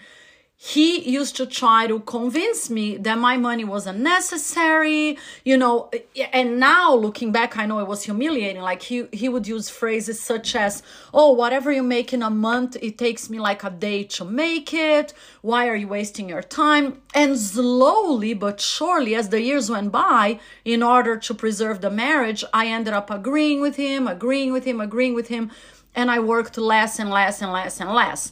he 0.58 1.10
used 1.10 1.36
to 1.36 1.46
try 1.46 1.86
to 1.88 2.00
convince 2.00 2.70
me 2.70 2.98
that 2.98 3.18
my 3.18 3.36
money 3.38 3.64
was 3.64 3.86
unnecessary 3.86 5.18
you 5.44 5.58
know 5.58 5.92
and 6.32 6.60
now 6.60 6.96
looking 6.96 7.32
back 7.32 7.58
i 7.58 7.66
know 7.66 7.80
it 7.80 7.88
was 7.88 8.04
humiliating. 8.04 8.62
Like 8.62 8.82
he 8.84 9.08
he 9.12 9.28
would 9.30 9.48
use 9.48 9.70
phrases 9.70 10.20
such 10.20 10.56
as 10.56 10.82
oh 11.14 11.32
whatever 11.34 11.72
you 11.72 11.84
make 11.84 12.14
in 12.14 12.22
a 12.24 12.30
month 12.30 12.78
it 12.82 12.98
takes 12.98 13.30
me 13.30 13.40
like 13.40 13.64
a 13.64 13.70
day 13.70 14.04
to 14.16 14.26
make 14.26 14.74
it. 14.74 15.14
Why 15.42 15.68
are 15.68 15.76
you 15.76 15.88
wasting 15.88 16.30
your 16.30 16.42
time? 16.42 17.02
And 17.14 17.38
slowly 17.38 18.34
but 18.34 18.62
surely 18.62 19.16
as 19.16 19.30
the 19.30 19.42
years 19.42 19.70
went 19.70 19.92
by 19.92 20.40
in 20.64 20.82
order 20.84 21.18
to 21.18 21.34
preserve 21.34 21.82
the 21.82 21.92
marriage 21.92 22.44
i 22.54 22.68
ended 22.68 22.94
up 22.94 23.10
agreeing 23.10 23.62
with 23.62 23.76
him 23.76 24.08
agreeing 24.08 24.52
with 24.54 24.66
him 24.66 24.80
agreeing 24.82 25.14
with 25.14 25.28
him. 25.28 25.52
And 25.94 26.10
i 26.12 26.20
worked 26.20 26.58
less 26.58 27.00
and 27.00 27.10
less 27.10 27.42
and 27.42 27.52
less 27.52 27.80
and 27.80 27.92
less 27.92 28.32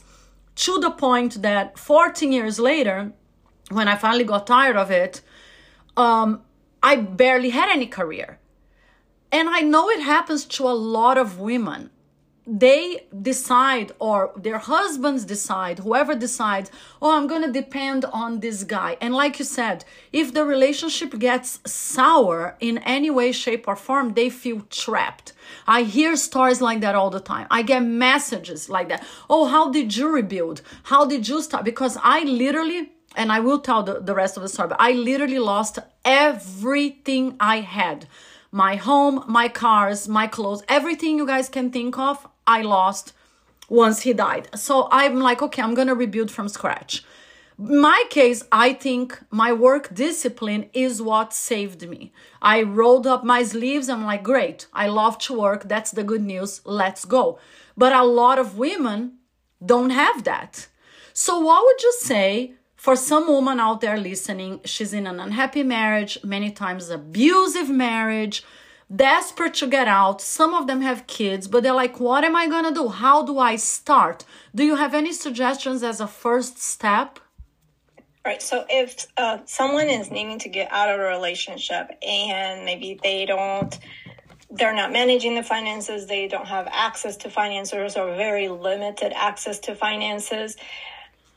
to 0.56 0.78
the 0.78 0.90
point 0.90 1.42
that 1.42 1.78
14 1.78 2.32
years 2.32 2.58
later, 2.58 3.12
when 3.70 3.88
I 3.88 3.96
finally 3.96 4.24
got 4.24 4.46
tired 4.46 4.76
of 4.76 4.90
it, 4.90 5.20
um, 5.96 6.42
I 6.82 6.96
barely 6.96 7.50
had 7.50 7.70
any 7.70 7.86
career. 7.86 8.38
And 9.32 9.48
I 9.48 9.60
know 9.60 9.90
it 9.90 10.00
happens 10.00 10.44
to 10.44 10.64
a 10.64 10.76
lot 10.96 11.18
of 11.18 11.40
women. 11.40 11.90
They 12.46 13.06
decide, 13.22 13.92
or 13.98 14.32
their 14.36 14.58
husbands 14.58 15.24
decide, 15.24 15.78
whoever 15.78 16.14
decides, 16.14 16.70
oh, 17.00 17.16
I'm 17.16 17.26
gonna 17.26 17.50
depend 17.50 18.04
on 18.04 18.40
this 18.40 18.64
guy. 18.64 18.98
And 19.00 19.14
like 19.14 19.38
you 19.38 19.46
said, 19.46 19.84
if 20.12 20.34
the 20.34 20.44
relationship 20.44 21.18
gets 21.18 21.58
sour 21.64 22.56
in 22.60 22.78
any 22.78 23.10
way, 23.10 23.32
shape, 23.32 23.66
or 23.66 23.76
form, 23.76 24.12
they 24.12 24.28
feel 24.28 24.60
trapped. 24.68 25.32
I 25.66 25.82
hear 25.82 26.16
stories 26.16 26.60
like 26.60 26.80
that 26.80 26.94
all 26.94 27.10
the 27.10 27.20
time. 27.20 27.46
I 27.50 27.62
get 27.62 27.80
messages 27.80 28.68
like 28.68 28.88
that. 28.88 29.04
Oh, 29.28 29.46
how 29.46 29.70
did 29.70 29.96
you 29.96 30.08
rebuild? 30.08 30.62
How 30.84 31.04
did 31.04 31.28
you 31.28 31.42
start? 31.42 31.64
Because 31.64 31.98
I 32.02 32.24
literally, 32.24 32.92
and 33.16 33.32
I 33.32 33.40
will 33.40 33.60
tell 33.60 33.82
the, 33.82 34.00
the 34.00 34.14
rest 34.14 34.36
of 34.36 34.42
the 34.42 34.48
story, 34.48 34.68
but 34.68 34.80
I 34.80 34.92
literally 34.92 35.38
lost 35.38 35.78
everything 36.04 37.36
I 37.40 37.60
had 37.60 38.06
my 38.54 38.76
home, 38.76 39.24
my 39.26 39.48
cars, 39.48 40.06
my 40.06 40.28
clothes, 40.28 40.62
everything 40.68 41.18
you 41.18 41.26
guys 41.26 41.48
can 41.48 41.72
think 41.72 41.98
of, 41.98 42.28
I 42.46 42.62
lost 42.62 43.12
once 43.68 44.02
he 44.02 44.12
died. 44.12 44.48
So 44.54 44.86
I'm 44.92 45.18
like, 45.18 45.42
okay, 45.42 45.60
I'm 45.60 45.74
gonna 45.74 45.94
rebuild 45.94 46.30
from 46.30 46.48
scratch. 46.48 47.04
My 47.56 48.04
case, 48.10 48.42
I 48.50 48.72
think 48.72 49.22
my 49.30 49.52
work 49.52 49.94
discipline 49.94 50.70
is 50.72 51.00
what 51.00 51.32
saved 51.32 51.88
me. 51.88 52.12
I 52.42 52.62
rolled 52.62 53.06
up 53.06 53.22
my 53.22 53.44
sleeves. 53.44 53.88
I'm 53.88 54.04
like, 54.04 54.24
great, 54.24 54.66
I 54.72 54.88
love 54.88 55.18
to 55.18 55.38
work. 55.38 55.68
That's 55.68 55.92
the 55.92 56.02
good 56.02 56.22
news. 56.22 56.60
Let's 56.64 57.04
go. 57.04 57.38
But 57.76 57.92
a 57.92 58.02
lot 58.02 58.40
of 58.40 58.58
women 58.58 59.18
don't 59.64 59.90
have 59.90 60.24
that. 60.24 60.66
So, 61.12 61.38
what 61.38 61.64
would 61.64 61.80
you 61.80 61.92
say 62.00 62.54
for 62.74 62.96
some 62.96 63.28
woman 63.28 63.60
out 63.60 63.80
there 63.80 63.96
listening, 63.96 64.60
she's 64.64 64.92
in 64.92 65.06
an 65.06 65.20
unhappy 65.20 65.62
marriage, 65.62 66.18
many 66.24 66.50
times 66.50 66.90
abusive 66.90 67.70
marriage, 67.70 68.44
desperate 68.94 69.54
to 69.54 69.66
get 69.66 69.88
out. 69.88 70.20
Some 70.20 70.54
of 70.54 70.66
them 70.66 70.82
have 70.82 71.06
kids, 71.06 71.48
but 71.48 71.62
they're 71.62 71.72
like, 71.72 71.98
what 71.98 72.24
am 72.24 72.36
I 72.36 72.48
gonna 72.48 72.74
do? 72.74 72.88
How 72.88 73.24
do 73.24 73.38
I 73.38 73.56
start? 73.56 74.24
Do 74.54 74.64
you 74.64 74.74
have 74.76 74.92
any 74.92 75.12
suggestions 75.12 75.82
as 75.82 76.00
a 76.00 76.06
first 76.06 76.58
step? 76.60 77.20
Right. 78.24 78.40
So 78.40 78.64
if 78.70 79.06
uh, 79.18 79.38
someone 79.44 79.88
is 79.88 80.10
needing 80.10 80.38
to 80.40 80.48
get 80.48 80.72
out 80.72 80.88
of 80.88 80.98
a 80.98 81.02
relationship 81.02 81.90
and 82.02 82.64
maybe 82.64 82.98
they 83.02 83.26
don't, 83.26 83.78
they're 84.50 84.74
not 84.74 84.92
managing 84.92 85.34
the 85.34 85.42
finances, 85.42 86.06
they 86.06 86.26
don't 86.26 86.48
have 86.48 86.66
access 86.70 87.18
to 87.18 87.30
financiers 87.30 87.96
or 87.96 88.14
very 88.14 88.48
limited 88.48 89.12
access 89.14 89.58
to 89.60 89.74
finances, 89.74 90.56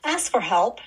ask 0.06 0.32
for 0.32 0.40
help 0.40 0.80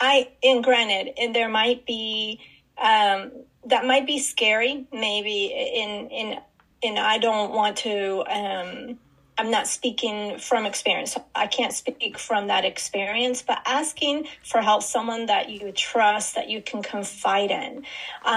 I 0.00 0.28
and 0.42 0.62
granted, 0.62 1.14
and 1.18 1.34
there 1.34 1.48
might 1.48 1.86
be 1.86 2.40
um, 2.76 3.32
that 3.66 3.86
might 3.86 4.06
be 4.06 4.18
scary, 4.18 4.86
maybe 4.92 5.46
in 5.46 6.10
in 6.10 6.38
and 6.82 6.98
I 6.98 7.18
don't 7.18 7.52
want 7.52 7.78
to. 7.78 8.24
Um, 8.28 8.98
I'm 9.36 9.50
not 9.50 9.66
speaking 9.66 10.38
from 10.38 10.64
experience. 10.64 11.16
I 11.34 11.48
can't 11.48 11.72
speak 11.72 12.18
from 12.18 12.46
that 12.48 12.64
experience, 12.64 13.42
but 13.42 13.60
asking 13.66 14.28
for 14.44 14.60
help, 14.60 14.82
someone 14.82 15.26
that 15.26 15.50
you 15.50 15.72
trust, 15.72 16.36
that 16.36 16.48
you 16.48 16.62
can 16.62 16.82
confide 16.82 17.50
in, 17.50 17.84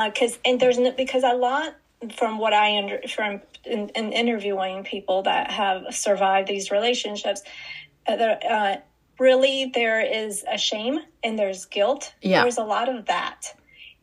because 0.06 0.36
uh, 0.36 0.40
and 0.46 0.60
there's 0.60 0.80
no, 0.80 0.92
because 0.92 1.24
a 1.24 1.36
lot 1.36 1.76
from 2.16 2.40
what 2.40 2.54
I 2.54 2.78
under 2.78 3.02
from 3.08 3.42
in, 3.64 3.90
in 3.90 4.12
interviewing 4.12 4.84
people 4.84 5.24
that 5.24 5.52
have 5.52 5.94
survived 5.94 6.48
these 6.48 6.72
relationships, 6.72 7.42
uh, 8.08 8.14
uh, 8.14 8.78
really 9.20 9.72
there 9.74 10.02
is 10.02 10.44
a 10.50 10.58
shame 10.58 11.00
and 11.24 11.38
there's 11.38 11.66
guilt. 11.66 12.14
Yeah. 12.22 12.42
There's 12.44 12.58
a 12.58 12.64
lot 12.64 12.90
of 12.90 13.06
that. 13.06 13.54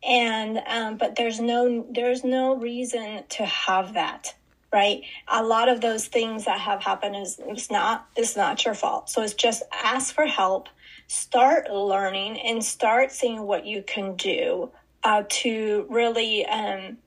And 0.02 0.60
um, 0.66 0.96
but 0.96 1.16
there's 1.16 1.40
no 1.40 1.86
there's 1.90 2.24
no 2.24 2.56
reason 2.56 3.24
to 3.30 3.44
have 3.46 3.94
that 3.94 4.34
right 4.74 5.02
a 5.28 5.42
lot 5.42 5.68
of 5.70 5.80
those 5.80 6.06
things 6.06 6.44
that 6.44 6.60
have 6.60 6.82
happened 6.82 7.16
is 7.16 7.40
it's 7.46 7.70
not 7.70 8.06
it's 8.16 8.36
not 8.36 8.62
your 8.64 8.74
fault 8.74 9.08
so 9.08 9.22
it's 9.22 9.32
just 9.32 9.62
ask 9.72 10.14
for 10.14 10.26
help 10.26 10.68
start 11.06 11.70
learning 11.70 12.38
and 12.40 12.62
start 12.62 13.10
seeing 13.10 13.42
what 13.42 13.64
you 13.64 13.82
can 13.82 14.16
do 14.16 14.70
uh, 15.04 15.22
to 15.28 15.86
really 15.88 16.44
um, 16.46 16.98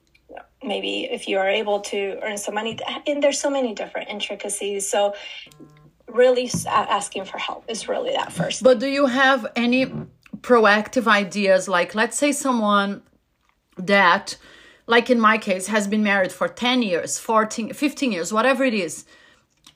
maybe 0.64 1.06
if 1.06 1.28
you 1.28 1.38
are 1.38 1.50
able 1.50 1.80
to 1.82 2.20
earn 2.24 2.38
some 2.38 2.56
money 2.56 2.80
and 3.06 3.22
there's 3.22 3.40
so 3.40 3.50
many 3.50 3.74
different 3.74 4.10
intricacies 4.10 4.90
so 4.90 5.14
really 6.08 6.50
asking 6.68 7.26
for 7.26 7.38
help 7.38 7.66
is 7.68 7.88
really 7.88 8.12
that 8.12 8.32
first. 8.32 8.64
But 8.64 8.80
do 8.80 8.88
you 8.88 9.06
have 9.08 9.46
any 9.56 9.92
proactive 10.42 11.08
ideas? 11.08 11.68
Like, 11.68 11.96
let's 11.96 12.18
say 12.18 12.32
someone 12.32 13.04
that, 13.78 14.38
like 14.88 15.10
in 15.10 15.20
my 15.20 15.38
case, 15.38 15.68
has 15.68 15.88
been 15.88 16.04
married 16.04 16.32
for 16.32 16.48
10 16.48 16.82
years, 16.82 17.20
14, 17.20 17.74
15 17.74 18.12
years, 18.12 18.34
whatever 18.34 18.64
it 18.64 18.74
is, 18.74 19.06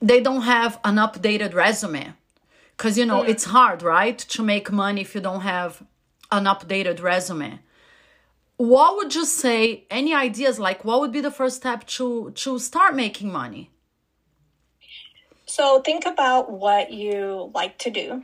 they 0.02 0.20
don't 0.20 0.42
have 0.42 0.80
an 0.84 0.96
updated 0.96 1.54
resume. 1.54 2.14
Because, 2.76 2.98
you 2.98 3.06
know, 3.06 3.22
mm. 3.22 3.30
it's 3.30 3.46
hard, 3.46 3.84
right, 3.84 4.18
to 4.18 4.42
make 4.42 4.72
money 4.72 5.02
if 5.02 5.14
you 5.14 5.22
don't 5.22 5.42
have 5.42 5.84
an 6.32 6.46
updated 6.46 7.02
resume 7.02 7.60
what 8.58 8.96
would 8.96 9.16
you 9.16 9.26
say 9.26 9.86
any 9.90 10.14
ideas 10.14 10.60
like 10.60 10.86
what 10.86 11.00
would 11.00 11.12
be 11.12 11.20
the 11.20 11.32
first 11.32 11.56
step 11.56 11.84
to 11.88 12.32
to 12.36 12.60
start 12.60 12.96
making 12.96 13.32
money 13.32 13.72
so 15.52 15.82
think 15.82 16.06
about 16.06 16.50
what 16.50 16.94
you 16.94 17.52
like 17.54 17.78
to 17.80 17.90
do. 17.90 18.24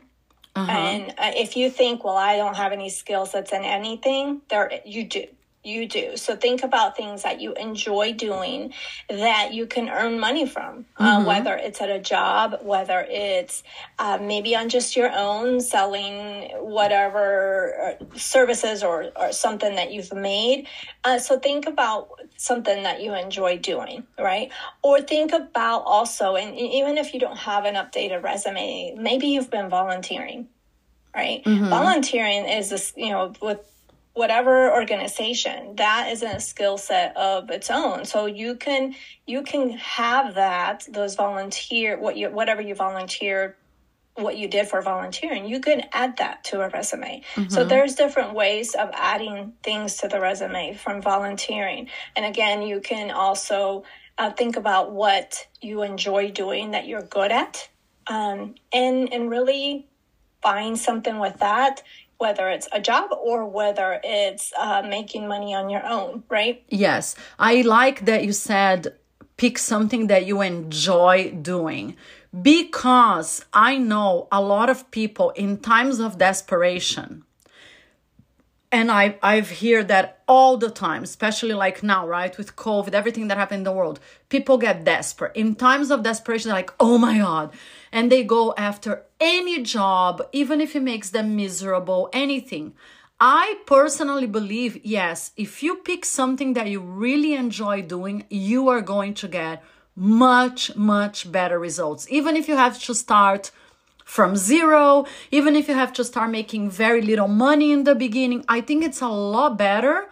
Uh-huh. 0.55 0.71
And 0.71 1.09
uh, 1.17 1.31
if 1.35 1.57
you 1.57 1.69
think, 1.69 2.05
well, 2.05 2.15
I 2.15 2.37
don't 2.37 2.55
have 2.55 2.71
any 2.71 2.89
skill 2.89 3.25
sets 3.25 3.51
in 3.51 3.63
anything, 3.63 4.41
there 4.49 4.71
you 4.85 5.03
do 5.03 5.25
you 5.67 5.87
do. 5.87 6.17
So 6.17 6.35
think 6.35 6.63
about 6.63 6.95
things 6.95 7.23
that 7.23 7.41
you 7.41 7.53
enjoy 7.53 8.13
doing 8.13 8.73
that 9.09 9.53
you 9.53 9.67
can 9.67 9.89
earn 9.89 10.19
money 10.19 10.47
from, 10.47 10.85
uh, 10.97 11.17
mm-hmm. 11.17 11.21
uh, 11.21 11.25
whether 11.25 11.55
it's 11.55 11.81
at 11.81 11.89
a 11.89 11.99
job, 11.99 12.59
whether 12.61 13.05
it's 13.09 13.63
uh, 13.99 14.17
maybe 14.21 14.55
on 14.55 14.69
just 14.69 14.95
your 14.95 15.11
own 15.13 15.59
selling 15.59 16.49
whatever 16.59 17.97
uh, 18.01 18.17
services 18.17 18.83
or, 18.83 19.11
or 19.15 19.31
something 19.31 19.75
that 19.75 19.91
you've 19.91 20.13
made. 20.13 20.67
Uh, 21.03 21.19
so 21.19 21.37
think 21.37 21.67
about 21.67 22.09
something 22.37 22.83
that 22.83 23.01
you 23.01 23.13
enjoy 23.13 23.57
doing, 23.57 24.05
right? 24.17 24.49
Or 24.81 25.01
think 25.01 25.33
about 25.33 25.79
also, 25.81 26.35
and 26.35 26.55
even 26.57 26.97
if 26.97 27.13
you 27.13 27.19
don't 27.19 27.37
have 27.37 27.65
an 27.65 27.75
updated 27.75 28.23
resume, 28.23 28.95
maybe 28.97 29.27
you've 29.27 29.51
been 29.51 29.69
volunteering 29.69 30.47
right? 31.15 31.43
Mm-hmm. 31.43 31.69
Volunteering 31.69 32.45
is 32.45 32.69
this, 32.69 32.93
you 32.95 33.09
know, 33.09 33.33
with 33.41 33.59
whatever 34.17 34.73
organization 34.73 35.75
that 35.75 36.09
is 36.11 36.23
a 36.23 36.39
skill 36.39 36.75
set 36.75 37.15
of 37.15 37.51
its 37.51 37.69
own. 37.69 38.03
So 38.03 38.25
you 38.25 38.55
can 38.55 38.95
you 39.27 39.43
can 39.43 39.69
have 39.69 40.33
that 40.33 40.87
those 40.89 41.13
volunteer 41.13 41.99
what 41.99 42.17
you 42.17 42.29
whatever 42.31 42.59
you 42.59 42.73
volunteer 42.73 43.55
what 44.15 44.35
you 44.35 44.47
did 44.47 44.67
for 44.67 44.81
volunteering 44.81 45.45
you 45.45 45.59
can 45.59 45.83
add 45.93 46.17
that 46.17 46.43
to 46.45 46.61
a 46.61 46.69
resume. 46.69 47.21
Mm-hmm. 47.35 47.49
so 47.49 47.63
there's 47.63 47.93
different 47.93 48.33
ways 48.33 48.73
of 48.73 48.89
adding 48.93 49.53
things 49.61 49.97
to 49.97 50.07
the 50.07 50.19
resume 50.19 50.73
from 50.73 50.99
volunteering. 50.99 51.87
And 52.15 52.25
again 52.25 52.63
you 52.63 52.79
can 52.79 53.11
also 53.11 53.83
uh, 54.17 54.31
think 54.31 54.57
about 54.57 54.91
what 54.91 55.45
you 55.61 55.83
enjoy 55.83 56.31
doing 56.31 56.71
that 56.71 56.87
you're 56.87 57.03
good 57.03 57.31
at 57.31 57.69
um, 58.07 58.55
and 58.73 59.13
and 59.13 59.29
really 59.29 59.85
find 60.41 60.79
something 60.79 61.19
with 61.19 61.37
that 61.37 61.83
whether 62.17 62.49
it's 62.49 62.67
a 62.71 62.81
job 62.81 63.11
or 63.11 63.45
whether 63.45 63.99
it's 64.03 64.51
uh, 64.57 64.81
making 64.81 65.27
money 65.27 65.53
on 65.53 65.69
your 65.69 65.85
own, 65.85 66.23
right? 66.29 66.63
Yes. 66.69 67.15
I 67.37 67.61
like 67.61 68.05
that 68.05 68.25
you 68.25 68.33
said 68.33 68.93
pick 69.37 69.57
something 69.57 70.07
that 70.07 70.25
you 70.25 70.41
enjoy 70.41 71.31
doing 71.31 71.95
because 72.41 73.45
I 73.53 73.77
know 73.77 74.27
a 74.31 74.41
lot 74.41 74.69
of 74.69 74.89
people 74.91 75.29
in 75.31 75.57
times 75.57 75.99
of 75.99 76.17
desperation 76.17 77.23
and 78.71 78.91
I 78.91 79.17
I've 79.23 79.59
heard 79.59 79.87
that 79.87 80.23
all 80.27 80.57
the 80.57 80.69
time, 80.69 81.03
especially 81.03 81.53
like 81.53 81.83
now, 81.83 82.07
right, 82.07 82.37
with 82.37 82.55
COVID, 82.55 82.93
everything 82.93 83.27
that 83.27 83.37
happened 83.37 83.59
in 83.59 83.63
the 83.63 83.71
world. 83.71 83.99
People 84.29 84.57
get 84.57 84.83
desperate. 84.83 85.35
In 85.35 85.55
times 85.55 85.89
of 85.89 86.03
desperation, 86.03 86.49
they're 86.49 86.57
like, 86.57 86.73
oh 86.79 86.97
my 86.97 87.17
God. 87.17 87.53
And 87.91 88.11
they 88.11 88.23
go 88.23 88.53
after 88.57 89.03
any 89.19 89.63
job, 89.63 90.21
even 90.33 90.59
if 90.59 90.75
it 90.75 90.81
makes 90.81 91.09
them 91.11 91.35
miserable, 91.35 92.09
anything. 92.11 92.73
I 93.19 93.59
personally 93.65 94.27
believe, 94.27 94.79
yes, 94.85 95.31
if 95.37 95.63
you 95.63 95.77
pick 95.77 96.05
something 96.05 96.53
that 96.53 96.67
you 96.67 96.79
really 96.81 97.33
enjoy 97.33 97.81
doing, 97.81 98.25
you 98.29 98.67
are 98.67 98.81
going 98.81 99.15
to 99.15 99.27
get 99.27 99.63
much, 99.95 100.75
much 100.75 101.31
better 101.31 101.57
results. 101.57 102.05
Even 102.11 102.35
if 102.35 102.47
you 102.47 102.55
have 102.55 102.79
to 102.83 102.93
start 102.93 103.49
from 104.07 104.37
zero, 104.37 105.05
even 105.31 105.53
if 105.57 105.67
you 105.67 105.73
have 105.73 105.91
to 105.91 106.03
start 106.03 106.31
making 106.31 106.69
very 106.69 107.01
little 107.01 107.27
money 107.27 107.73
in 107.73 107.83
the 107.83 107.93
beginning, 107.93 108.43
I 108.47 108.61
think 108.61 108.85
it's 108.85 109.01
a 109.01 109.09
lot 109.09 109.57
better 109.57 110.07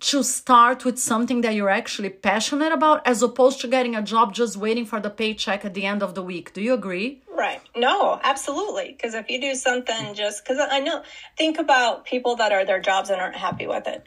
to 0.00 0.22
start 0.22 0.84
with 0.84 1.00
something 1.00 1.40
that 1.40 1.52
you're 1.54 1.68
actually 1.68 2.10
passionate 2.10 2.72
about 2.72 3.04
as 3.04 3.22
opposed 3.22 3.60
to 3.60 3.66
getting 3.66 3.96
a 3.96 4.02
job 4.02 4.32
just 4.34 4.56
waiting 4.56 4.86
for 4.86 5.00
the 5.00 5.10
paycheck 5.10 5.64
at 5.64 5.74
the 5.74 5.84
end 5.84 6.00
of 6.00 6.14
the 6.14 6.22
week. 6.22 6.52
Do 6.54 6.62
you 6.62 6.74
agree? 6.74 7.22
Right. 7.28 7.60
No, 7.74 8.20
absolutely. 8.22 8.92
Because 8.96 9.14
if 9.14 9.28
you 9.28 9.40
do 9.40 9.56
something 9.56 10.14
just 10.14 10.44
because 10.44 10.64
I 10.70 10.78
know, 10.78 11.02
think 11.36 11.58
about 11.58 12.04
people 12.04 12.36
that 12.36 12.52
are 12.52 12.64
their 12.64 12.80
jobs 12.80 13.10
and 13.10 13.20
aren't 13.20 13.36
happy 13.36 13.66
with 13.66 13.88
it. 13.88 14.06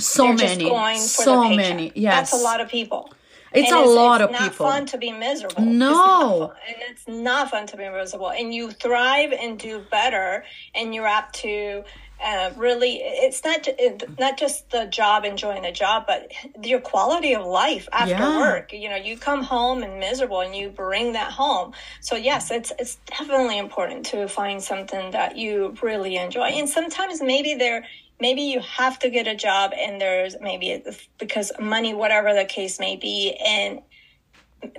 So 0.00 0.24
They're 0.24 0.34
many, 0.34 0.64
just 0.64 0.70
going 0.70 0.98
for 0.98 1.22
so 1.22 1.48
many. 1.48 1.92
Yes, 1.94 2.30
That's 2.30 2.42
a 2.42 2.44
lot 2.44 2.60
of 2.60 2.68
people. 2.68 3.12
It's 3.52 3.70
And 3.72 3.80
a 3.80 3.88
lot 3.88 4.20
it's 4.20 4.24
of 4.26 4.32
not 4.32 4.50
people. 4.52 4.66
fun 4.66 4.86
to 4.86 4.98
be 4.98 5.12
miserable. 5.12 5.62
No. 5.62 5.88
not 5.92 6.48
fun. 6.50 6.56
and 6.68 6.76
it's 6.90 7.08
not 7.08 7.50
fun 7.50 7.66
to 7.68 7.76
be 7.76 7.88
miserable. 7.88 8.30
And 8.30 8.52
you 8.52 8.70
thrive 8.70 9.32
and 9.32 9.58
do 9.58 9.80
better, 9.90 10.44
and 10.74 10.94
you're 10.94 11.06
apt 11.06 11.36
to 11.36 11.84
uh, 12.22 12.50
really. 12.56 12.96
It's 13.02 13.44
not 13.44 13.68
not 14.18 14.36
just 14.38 14.70
the 14.70 14.86
job, 14.86 15.24
enjoying 15.24 15.62
the 15.62 15.70
job, 15.72 16.04
but 16.06 16.32
your 16.66 16.80
quality 16.80 17.32
of 17.34 17.46
life 17.46 17.88
after 17.92 18.10
Yeah. 18.14 18.38
work. 18.40 18.72
You 18.72 18.88
know, 18.90 18.96
you 18.96 19.16
come 19.16 19.42
home 19.44 19.82
and 19.84 20.00
miserable, 20.00 20.40
and 20.40 20.54
you 20.54 20.68
bring 20.68 21.12
that 21.12 21.30
home. 21.32 21.74
So 22.00 22.16
yes, 22.16 22.50
it's 22.50 22.72
it's 22.78 22.96
definitely 23.06 23.56
important 23.58 24.04
to 24.06 24.26
find 24.28 24.60
something 24.62 25.12
that 25.12 25.36
you 25.36 25.76
really 25.80 26.16
enjoy. 26.16 26.48
And 26.58 26.68
sometimes 26.68 27.22
maybe 27.22 27.54
there 27.54 27.84
maybe 28.20 28.42
you 28.42 28.60
have 28.60 28.98
to 29.00 29.10
get 29.10 29.26
a 29.26 29.34
job 29.34 29.72
and 29.76 30.00
there's 30.00 30.36
maybe 30.40 30.82
because 31.18 31.52
money 31.60 31.94
whatever 31.94 32.34
the 32.34 32.44
case 32.44 32.78
may 32.78 32.96
be 32.96 33.36
and 33.44 33.80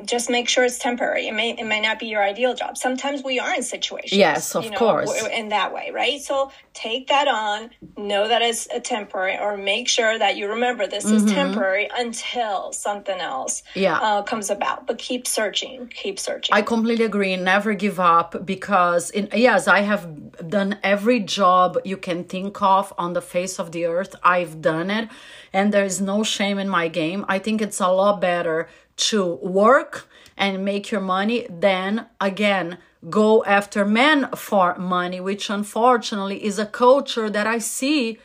just 0.06 0.30
make 0.30 0.50
sure 0.50 0.66
it's 0.66 0.78
temporary 0.78 1.28
it 1.28 1.34
may 1.34 1.52
it 1.52 1.66
may 1.66 1.80
not 1.80 2.00
be 2.00 2.08
your 2.08 2.22
ideal 2.22 2.54
job 2.54 2.78
sometimes 2.78 3.24
we 3.24 3.40
are 3.40 3.54
in 3.56 3.64
situations 3.64 4.12
Yes, 4.14 4.56
of 4.56 4.66
you 4.66 4.72
know, 4.72 4.78
course. 4.78 5.24
in 5.34 5.50
that 5.50 5.74
way 5.74 5.90
right 5.94 6.20
so 6.22 6.52
take 6.74 7.08
that 7.08 7.28
on 7.28 7.70
know 7.98 8.28
that 8.28 8.42
it's 8.42 8.68
a 8.74 8.80
temporary 8.80 9.38
or 9.38 9.56
make 9.58 9.88
sure 9.88 10.18
that 10.20 10.36
you 10.38 10.50
remember 10.50 10.86
this 10.88 11.06
is 11.06 11.24
temporary 11.26 11.90
until 11.98 12.72
something 12.74 13.20
else 13.20 13.62
Mm-hmm. 13.62 13.80
Yeah. 13.80 13.98
uh, 14.00 14.22
comes 14.24 14.50
about 14.50 14.86
but 14.88 14.98
keep 14.98 15.26
searching 15.28 15.88
keep 15.88 16.20
searching 16.20 16.54
I 16.54 16.62
completely 16.62 17.06
agree. 17.06 17.36
Never 17.36 17.74
give 17.74 18.00
up 18.00 18.46
because, 18.46 19.10
in, 19.12 19.30
yes, 19.34 19.68
I 19.68 19.82
have 19.82 20.04
done 20.50 20.78
every 20.84 21.20
job 21.20 21.78
you 21.86 21.98
can 21.98 22.24
think 22.24 22.62
of 22.62 22.94
on 22.98 23.14
the 23.14 23.22
face 23.22 23.60
of 23.60 23.72
the 23.72 23.86
earth. 23.86 24.16
I've 24.24 24.62
done 24.62 24.90
it, 24.92 25.10
and 25.54 25.74
there 25.74 25.84
is 25.86 26.00
no 26.02 26.24
shame 26.24 26.58
in 26.60 26.70
my 26.70 26.88
game. 26.88 27.26
I 27.28 27.38
think 27.40 27.62
it's 27.62 27.80
a 27.80 27.88
lot 27.90 28.20
better 28.22 28.68
to 29.00 29.36
work 29.36 30.08
and 30.38 30.64
make 30.64 30.92
your 30.92 31.02
money 31.02 31.48
then 31.50 32.08
again, 32.20 32.78
go 33.10 33.44
after 33.46 33.86
men 33.86 34.30
for 34.36 34.78
money, 34.78 35.20
which 35.20 35.50
unfortunately 35.50 36.44
is 36.44 36.60
a 36.60 36.66
culture 36.66 37.30
that 37.30 37.48
I 37.48 37.60
see 37.60 38.20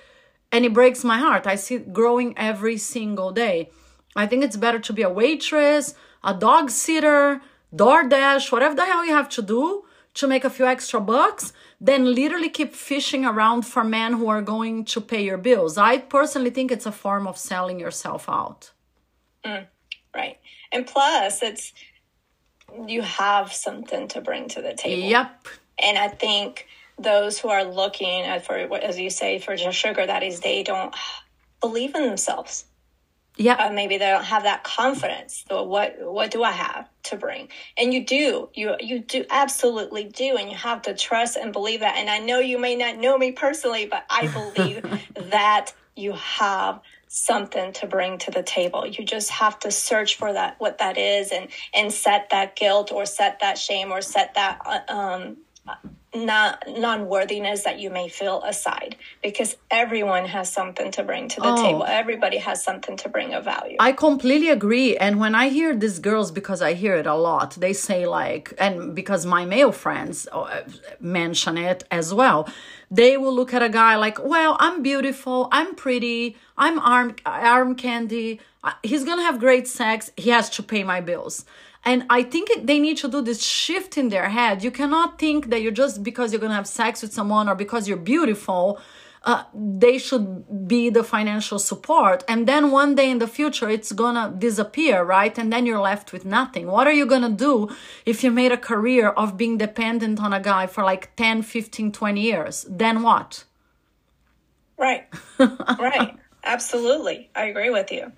and 0.50 0.64
it 0.64 0.73
breaks 0.73 1.02
my 1.02 1.19
heart. 1.19 1.47
I 1.47 1.57
see 1.57 1.76
it 1.76 1.93
growing 1.93 2.37
every 2.38 2.76
single 2.76 3.33
day. 3.33 3.71
I 4.14 4.26
think 4.26 4.45
it's 4.45 4.57
better 4.57 4.78
to 4.78 4.93
be 4.93 5.02
a 5.02 5.11
waitress, 5.11 5.95
a 6.23 6.33
dog 6.33 6.71
sitter, 6.71 7.40
DoorDash, 7.75 8.52
whatever 8.52 8.75
the 8.76 8.85
hell 8.85 9.04
you 9.04 9.12
have 9.12 9.28
to 9.31 9.43
do 9.43 9.85
to 10.14 10.28
make 10.28 10.45
a 10.45 10.50
few 10.50 10.64
extra 10.64 11.00
bucks, 11.00 11.52
than 11.81 12.14
literally 12.14 12.49
keep 12.49 12.73
fishing 12.73 13.25
around 13.25 13.62
for 13.62 13.83
men 13.83 14.12
who 14.12 14.28
are 14.28 14.43
going 14.43 14.85
to 14.85 15.00
pay 15.00 15.25
your 15.25 15.38
bills. 15.38 15.76
I 15.76 15.99
personally 15.99 16.50
think 16.50 16.71
it's 16.71 16.87
a 16.87 16.93
form 16.93 17.26
of 17.26 17.37
selling 17.37 17.81
yourself 17.81 18.28
out. 18.28 18.71
Mm, 19.45 19.66
right 20.14 20.38
and 20.75 20.87
plus 20.87 21.43
it's 21.43 21.73
you 22.87 23.02
have 23.02 23.52
something 23.52 24.09
to 24.09 24.21
bring 24.21 24.49
to 24.49 24.61
the 24.61 24.75
table 24.75 25.09
Yep. 25.09 25.49
And 25.83 25.99
I 25.99 26.09
think 26.09 26.66
those 26.99 27.38
who 27.38 27.49
are 27.49 27.64
looking 27.64 28.23
at 28.23 28.47
for, 28.47 28.57
as 28.76 28.99
you 28.99 29.11
say, 29.11 29.38
for 29.38 29.57
just 29.57 29.76
sugar 29.78 30.07
daddies, 30.07 30.40
they 30.40 30.62
don't 30.62 30.95
believe 31.61 31.95
in 31.95 32.02
themselves. 32.02 32.66
Yeah. 33.37 33.54
Uh, 33.54 33.73
maybe 33.73 33.99
they 33.99 34.07
don't 34.07 34.25
have 34.25 34.45
that 34.45 34.62
confidence. 34.62 35.45
So 35.49 35.64
what 35.64 35.97
what 35.99 36.31
do 36.31 36.45
I 36.45 36.52
have 36.52 36.88
to 37.04 37.16
bring? 37.16 37.49
And 37.76 37.93
you 37.93 38.04
do, 38.07 38.49
you 38.54 38.76
you 38.78 39.00
do 39.00 39.25
absolutely 39.28 40.04
do, 40.04 40.37
and 40.37 40.49
you 40.49 40.57
have 40.57 40.83
to 40.83 40.95
trust 40.95 41.37
and 41.37 41.52
believe 41.52 41.81
that. 41.81 41.97
And 41.97 42.09
I 42.09 42.21
know 42.21 42.38
you 42.38 42.59
may 42.59 42.76
not 42.76 42.97
know 42.97 43.19
me 43.19 43.33
personally, 43.33 43.87
but 43.87 44.04
I 44.09 44.28
believe 44.28 44.85
that 45.31 45.73
you 45.97 46.12
have 46.12 46.81
something 47.14 47.73
to 47.73 47.87
bring 47.87 48.18
to 48.18 48.30
the 48.33 48.42
table. 48.42 48.85
You 48.87 49.04
just 49.04 49.30
have 49.30 49.59
to 49.61 49.71
search 49.71 50.16
for 50.16 50.33
that 50.33 50.56
what 50.59 50.78
that 50.78 50.99
is, 50.99 51.30
and 51.30 51.49
and 51.73 51.93
set 51.93 52.30
that 52.30 52.56
guilt 52.56 52.91
or 52.91 53.06
set 53.06 53.41
that 53.41 53.56
shame 53.56 53.93
or 53.93 54.02
set 54.02 54.34
that 54.34 54.60
uh, 54.67 54.93
um 54.93 55.36
not 56.14 56.62
non-worthiness 56.68 57.64
that 57.64 57.78
you 57.80 57.90
may 57.90 58.08
feel 58.08 58.42
aside 58.42 58.96
because 59.22 59.56
everyone 59.70 60.26
has 60.26 60.52
something 60.52 60.90
to 60.92 61.02
bring 61.02 61.28
to 61.28 61.40
the 61.40 61.48
Oh. 61.52 61.62
table 61.62 61.84
everybody 61.86 62.38
has 62.38 62.62
something 62.62 62.96
to 62.98 63.08
bring 63.08 63.34
of 63.34 63.44
value 63.44 63.76
I 63.80 63.92
completely 63.92 64.48
agree. 64.50 64.96
And 64.96 65.18
when 65.18 65.34
I 65.34 65.48
hear 65.48 65.74
these 65.74 65.98
girls, 65.98 66.30
because 66.30 66.62
I 66.62 66.74
hear 66.74 66.94
it 66.96 67.06
a 67.06 67.14
lot, 67.14 67.50
they 67.64 67.72
say, 67.72 68.06
like, 68.06 68.52
and 68.58 68.94
because 68.94 69.26
my 69.26 69.44
male 69.44 69.72
friends 69.72 70.28
uh, 70.32 70.62
mention 71.00 71.58
it 71.58 71.84
as 71.90 72.14
well, 72.14 72.48
they 72.90 73.16
will 73.16 73.34
look 73.34 73.52
at 73.52 73.62
a 73.62 73.68
guy 73.68 73.96
like, 73.96 74.22
well, 74.24 74.56
I'm 74.60 74.82
beautiful, 74.82 75.48
I'm 75.50 75.74
pretty, 75.74 76.36
I'm 76.56 76.78
arm, 76.78 77.16
arm 77.26 77.74
candy, 77.74 78.40
he's 78.82 79.04
gonna 79.04 79.22
have 79.22 79.38
great 79.40 79.66
sex, 79.66 80.10
he 80.16 80.30
has 80.30 80.48
to 80.50 80.62
pay 80.62 80.84
my 80.84 81.00
bills. 81.00 81.44
And 81.84 82.04
I 82.08 82.23
think 82.23 82.50
it, 82.50 82.66
they 82.66 82.78
need 82.78 82.97
to 82.99 83.08
do 83.08 83.20
this 83.20 83.42
shift 83.42 83.99
in 83.99 84.08
their 84.08 84.28
head. 84.30 84.64
You 84.64 84.70
cannot 84.70 85.18
think 85.18 85.50
that 85.50 85.60
you're 85.62 85.73
just 85.73 86.02
because 86.02 86.32
you're 86.32 86.40
gonna 86.40 86.54
have 86.54 86.66
sex 86.66 87.02
with 87.02 87.12
someone 87.12 87.49
or 87.49 87.54
because 87.54 87.88
you're 87.88 87.97
beautiful 87.97 88.80
uh, 89.25 89.44
they 89.54 89.97
should 89.97 90.68
be 90.68 90.90
the 90.90 91.02
financial 91.02 91.58
support. 91.58 92.23
And 92.28 92.47
then 92.47 92.70
one 92.70 92.94
day 92.94 93.10
in 93.10 93.18
the 93.18 93.26
future 93.26 93.70
it's 93.70 93.92
gonna 93.92 94.34
disappear 94.38 95.02
right? 95.02 95.36
And 95.38 95.52
then 95.52 95.66
you're 95.66 95.80
left 95.80 96.12
with 96.12 96.25
nothing. 96.25 96.66
What 96.66 96.86
are 96.86 96.92
you 96.92 97.06
gonna 97.06 97.30
do 97.30 97.70
if 98.04 98.23
you 98.23 98.30
made 98.30 98.52
a 98.52 98.58
career 98.58 99.08
of 99.08 99.36
being 99.36 99.56
dependent 99.56 100.20
on 100.20 100.32
a 100.32 100.40
guy 100.40 100.66
for 100.66 100.84
like 100.84 101.16
10 101.16 101.42
15 101.42 101.90
20 101.92 102.20
years? 102.20 102.66
Then 102.68 103.02
what? 103.02 103.44
Right. 104.78 105.06
Right. 105.38 106.16
Absolutely. 106.44 107.30
I 107.34 107.47
agree 107.47 107.70
with 107.70 107.90
you 107.90 108.12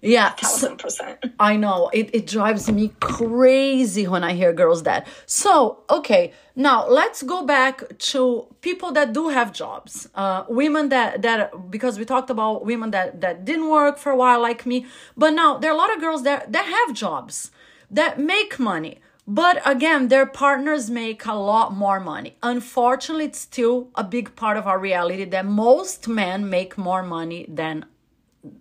yeah 0.00 0.30
thousand 0.30 0.78
percent 0.78 1.18
I 1.40 1.56
know 1.56 1.90
it, 1.92 2.10
it 2.14 2.26
drives 2.26 2.70
me 2.70 2.92
crazy 3.00 4.06
when 4.06 4.24
I 4.24 4.32
hear 4.34 4.52
girls 4.52 4.82
that. 4.84 5.06
So, 5.26 5.84
okay, 5.90 6.32
now 6.54 6.88
let's 6.88 7.22
go 7.22 7.44
back 7.44 7.98
to 7.98 8.46
people 8.62 8.92
that 8.92 9.12
do 9.12 9.28
have 9.28 9.52
jobs. 9.52 10.08
Uh, 10.14 10.44
women 10.48 10.88
that 10.90 11.22
that 11.22 11.70
because 11.70 11.98
we 11.98 12.04
talked 12.04 12.30
about 12.30 12.64
women 12.64 12.90
that 12.92 13.20
that 13.20 13.44
didn't 13.44 13.68
work 13.68 13.98
for 13.98 14.10
a 14.12 14.16
while 14.16 14.40
like 14.40 14.64
me, 14.66 14.86
but 15.16 15.30
now 15.30 15.58
there 15.58 15.70
are 15.70 15.74
a 15.74 15.78
lot 15.78 15.94
of 15.94 16.00
girls 16.00 16.22
that 16.22 16.52
that 16.52 16.66
have 16.66 16.96
jobs 16.96 17.50
that 17.90 18.18
make 18.18 18.58
money. 18.58 18.98
But 19.28 19.60
again, 19.68 20.06
their 20.08 20.24
partners 20.24 20.88
make 20.88 21.26
a 21.26 21.34
lot 21.34 21.74
more 21.74 21.98
money. 21.98 22.36
Unfortunately, 22.44 23.24
it's 23.24 23.40
still 23.40 23.88
a 23.96 24.04
big 24.04 24.36
part 24.36 24.56
of 24.56 24.68
our 24.68 24.78
reality 24.78 25.24
that 25.24 25.44
most 25.44 26.06
men 26.06 26.48
make 26.48 26.78
more 26.78 27.02
money 27.02 27.44
than 27.48 27.86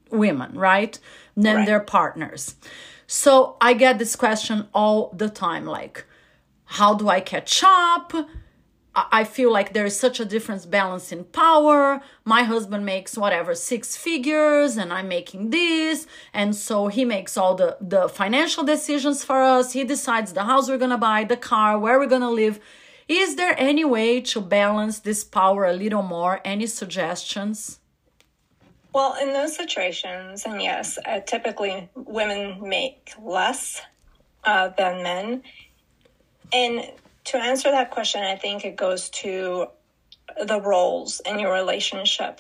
women, 0.10 0.58
right? 0.58 0.98
Than 1.36 1.58
Right. 1.58 1.66
their 1.66 1.80
partners. 1.82 2.56
So 3.08 3.58
I 3.62 3.74
get 3.74 4.00
this 4.00 4.16
question 4.16 4.68
all 4.74 5.12
the 5.16 5.30
time 5.30 5.66
like, 5.66 6.06
how 6.66 6.94
do 6.96 7.10
I 7.10 7.20
catch 7.20 7.62
up? 7.64 8.14
I 8.96 9.26
feel 9.26 9.52
like 9.52 9.74
there 9.74 9.86
is 9.86 10.00
such 10.00 10.22
a 10.22 10.26
difference 10.26 10.66
balance 10.66 11.12
in 11.12 11.26
power. 11.26 12.02
My 12.24 12.44
husband 12.44 12.86
makes 12.86 13.18
whatever 13.18 13.54
six 13.54 13.98
figures 13.98 14.78
and 14.78 14.94
I'm 14.94 15.10
making 15.10 15.50
this. 15.50 16.08
And 16.34 16.56
so 16.56 16.88
he 16.88 17.04
makes 17.04 17.36
all 17.36 17.56
the, 17.56 17.76
the 17.82 18.08
financial 18.08 18.64
decisions 18.64 19.22
for 19.24 19.42
us. 19.44 19.74
He 19.74 19.84
decides 19.84 20.32
the 20.32 20.46
house 20.46 20.70
we're 20.70 20.78
gonna 20.78 20.98
buy, 20.98 21.26
the 21.26 21.36
car, 21.36 21.78
where 21.78 22.00
we're 22.00 22.08
gonna 22.08 22.32
live. 22.32 22.60
Is 23.10 23.36
there 23.36 23.54
any 23.58 23.84
way 23.84 24.22
to 24.22 24.40
balance 24.40 25.00
this 25.00 25.26
power 25.26 25.66
a 25.66 25.74
little 25.74 26.02
more? 26.02 26.40
Any 26.46 26.66
suggestions? 26.66 27.80
Well 28.96 29.16
in 29.22 29.34
those 29.34 29.56
situations 29.56 30.46
and 30.46 30.62
yes 30.62 30.98
uh, 31.06 31.20
typically 31.20 31.90
women 31.96 32.58
make 32.68 33.12
less 33.22 33.82
uh, 34.46 34.70
than 34.78 35.04
men. 35.04 35.44
And 36.54 36.90
to 37.26 37.38
answer 37.38 37.70
that 37.72 37.92
question 37.92 38.24
i 38.24 38.36
think 38.36 38.64
it 38.64 38.76
goes 38.76 39.10
to 39.10 39.68
the 40.48 40.62
roles 40.62 41.22
in 41.26 41.40
your 41.40 41.54
relationship 41.54 42.40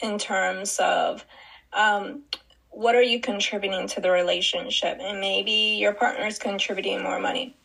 in 0.00 0.18
terms 0.18 0.78
of 0.78 1.24
um, 1.72 2.22
what 2.70 2.94
are 2.94 3.02
you 3.02 3.20
contributing 3.20 3.86
to 3.88 4.00
the 4.00 4.10
relationship? 4.10 4.98
And 5.00 5.20
maybe 5.20 5.76
your 5.78 5.92
partner 5.92 6.26
is 6.26 6.38
contributing 6.38 7.02
more 7.02 7.20
money. 7.20 7.56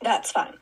That's 0.00 0.30
fine. 0.30 0.54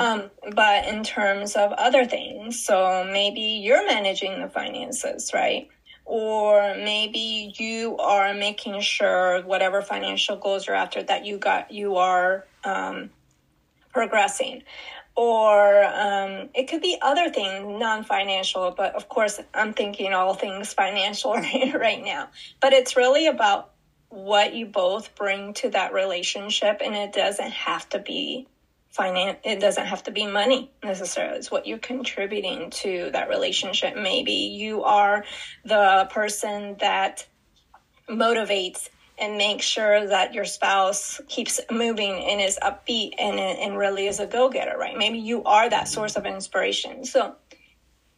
Um, 0.00 0.30
but 0.54 0.86
in 0.86 1.04
terms 1.04 1.54
of 1.54 1.72
other 1.72 2.04
things 2.04 2.64
so 2.64 3.08
maybe 3.10 3.40
you're 3.40 3.86
managing 3.86 4.40
the 4.40 4.48
finances 4.48 5.30
right 5.32 5.68
or 6.04 6.74
maybe 6.76 7.54
you 7.56 7.96
are 7.98 8.34
making 8.34 8.80
sure 8.80 9.42
whatever 9.42 9.82
financial 9.82 10.36
goals 10.36 10.66
you're 10.66 10.76
after 10.76 11.02
that 11.02 11.24
you 11.24 11.38
got 11.38 11.70
you 11.70 11.96
are 11.96 12.44
um, 12.64 13.10
progressing. 13.92 14.62
Or 15.14 15.84
um, 15.84 16.48
it 16.54 16.68
could 16.68 16.80
be 16.80 16.96
other 17.02 17.28
things 17.28 17.78
non-financial 17.78 18.74
but 18.76 18.94
of 18.94 19.08
course 19.08 19.38
i'm 19.52 19.74
thinking 19.74 20.14
all 20.14 20.34
things 20.34 20.72
financial 20.72 21.34
right, 21.34 21.74
right 21.78 22.02
now. 22.02 22.30
But 22.60 22.72
it's 22.72 22.96
really 22.96 23.26
about 23.26 23.70
what 24.08 24.54
you 24.54 24.66
both 24.66 25.14
bring 25.14 25.54
to 25.54 25.70
that 25.70 25.94
relationship 25.94 26.82
and 26.84 26.94
it 26.94 27.12
doesn't 27.12 27.50
have 27.50 27.88
to 27.88 27.98
be 27.98 28.46
finance 28.92 29.38
it 29.42 29.58
doesn't 29.58 29.86
have 29.86 30.02
to 30.04 30.10
be 30.10 30.26
money 30.26 30.70
necessarily. 30.84 31.38
It's 31.38 31.50
what 31.50 31.66
you're 31.66 31.78
contributing 31.78 32.70
to 32.70 33.10
that 33.12 33.28
relationship. 33.28 33.96
Maybe 33.96 34.32
you 34.32 34.84
are 34.84 35.24
the 35.64 36.08
person 36.10 36.76
that 36.80 37.26
motivates 38.08 38.88
and 39.18 39.38
makes 39.38 39.64
sure 39.64 40.06
that 40.06 40.34
your 40.34 40.44
spouse 40.44 41.20
keeps 41.28 41.60
moving 41.70 42.12
and 42.12 42.40
is 42.40 42.58
upbeat 42.62 43.12
and, 43.18 43.38
and 43.38 43.78
really 43.78 44.06
is 44.06 44.20
a 44.20 44.26
go-getter 44.26 44.76
right? 44.76 44.96
Maybe 44.96 45.18
you 45.18 45.42
are 45.44 45.68
that 45.68 45.88
source 45.88 46.16
of 46.16 46.26
inspiration. 46.26 47.04
So 47.04 47.36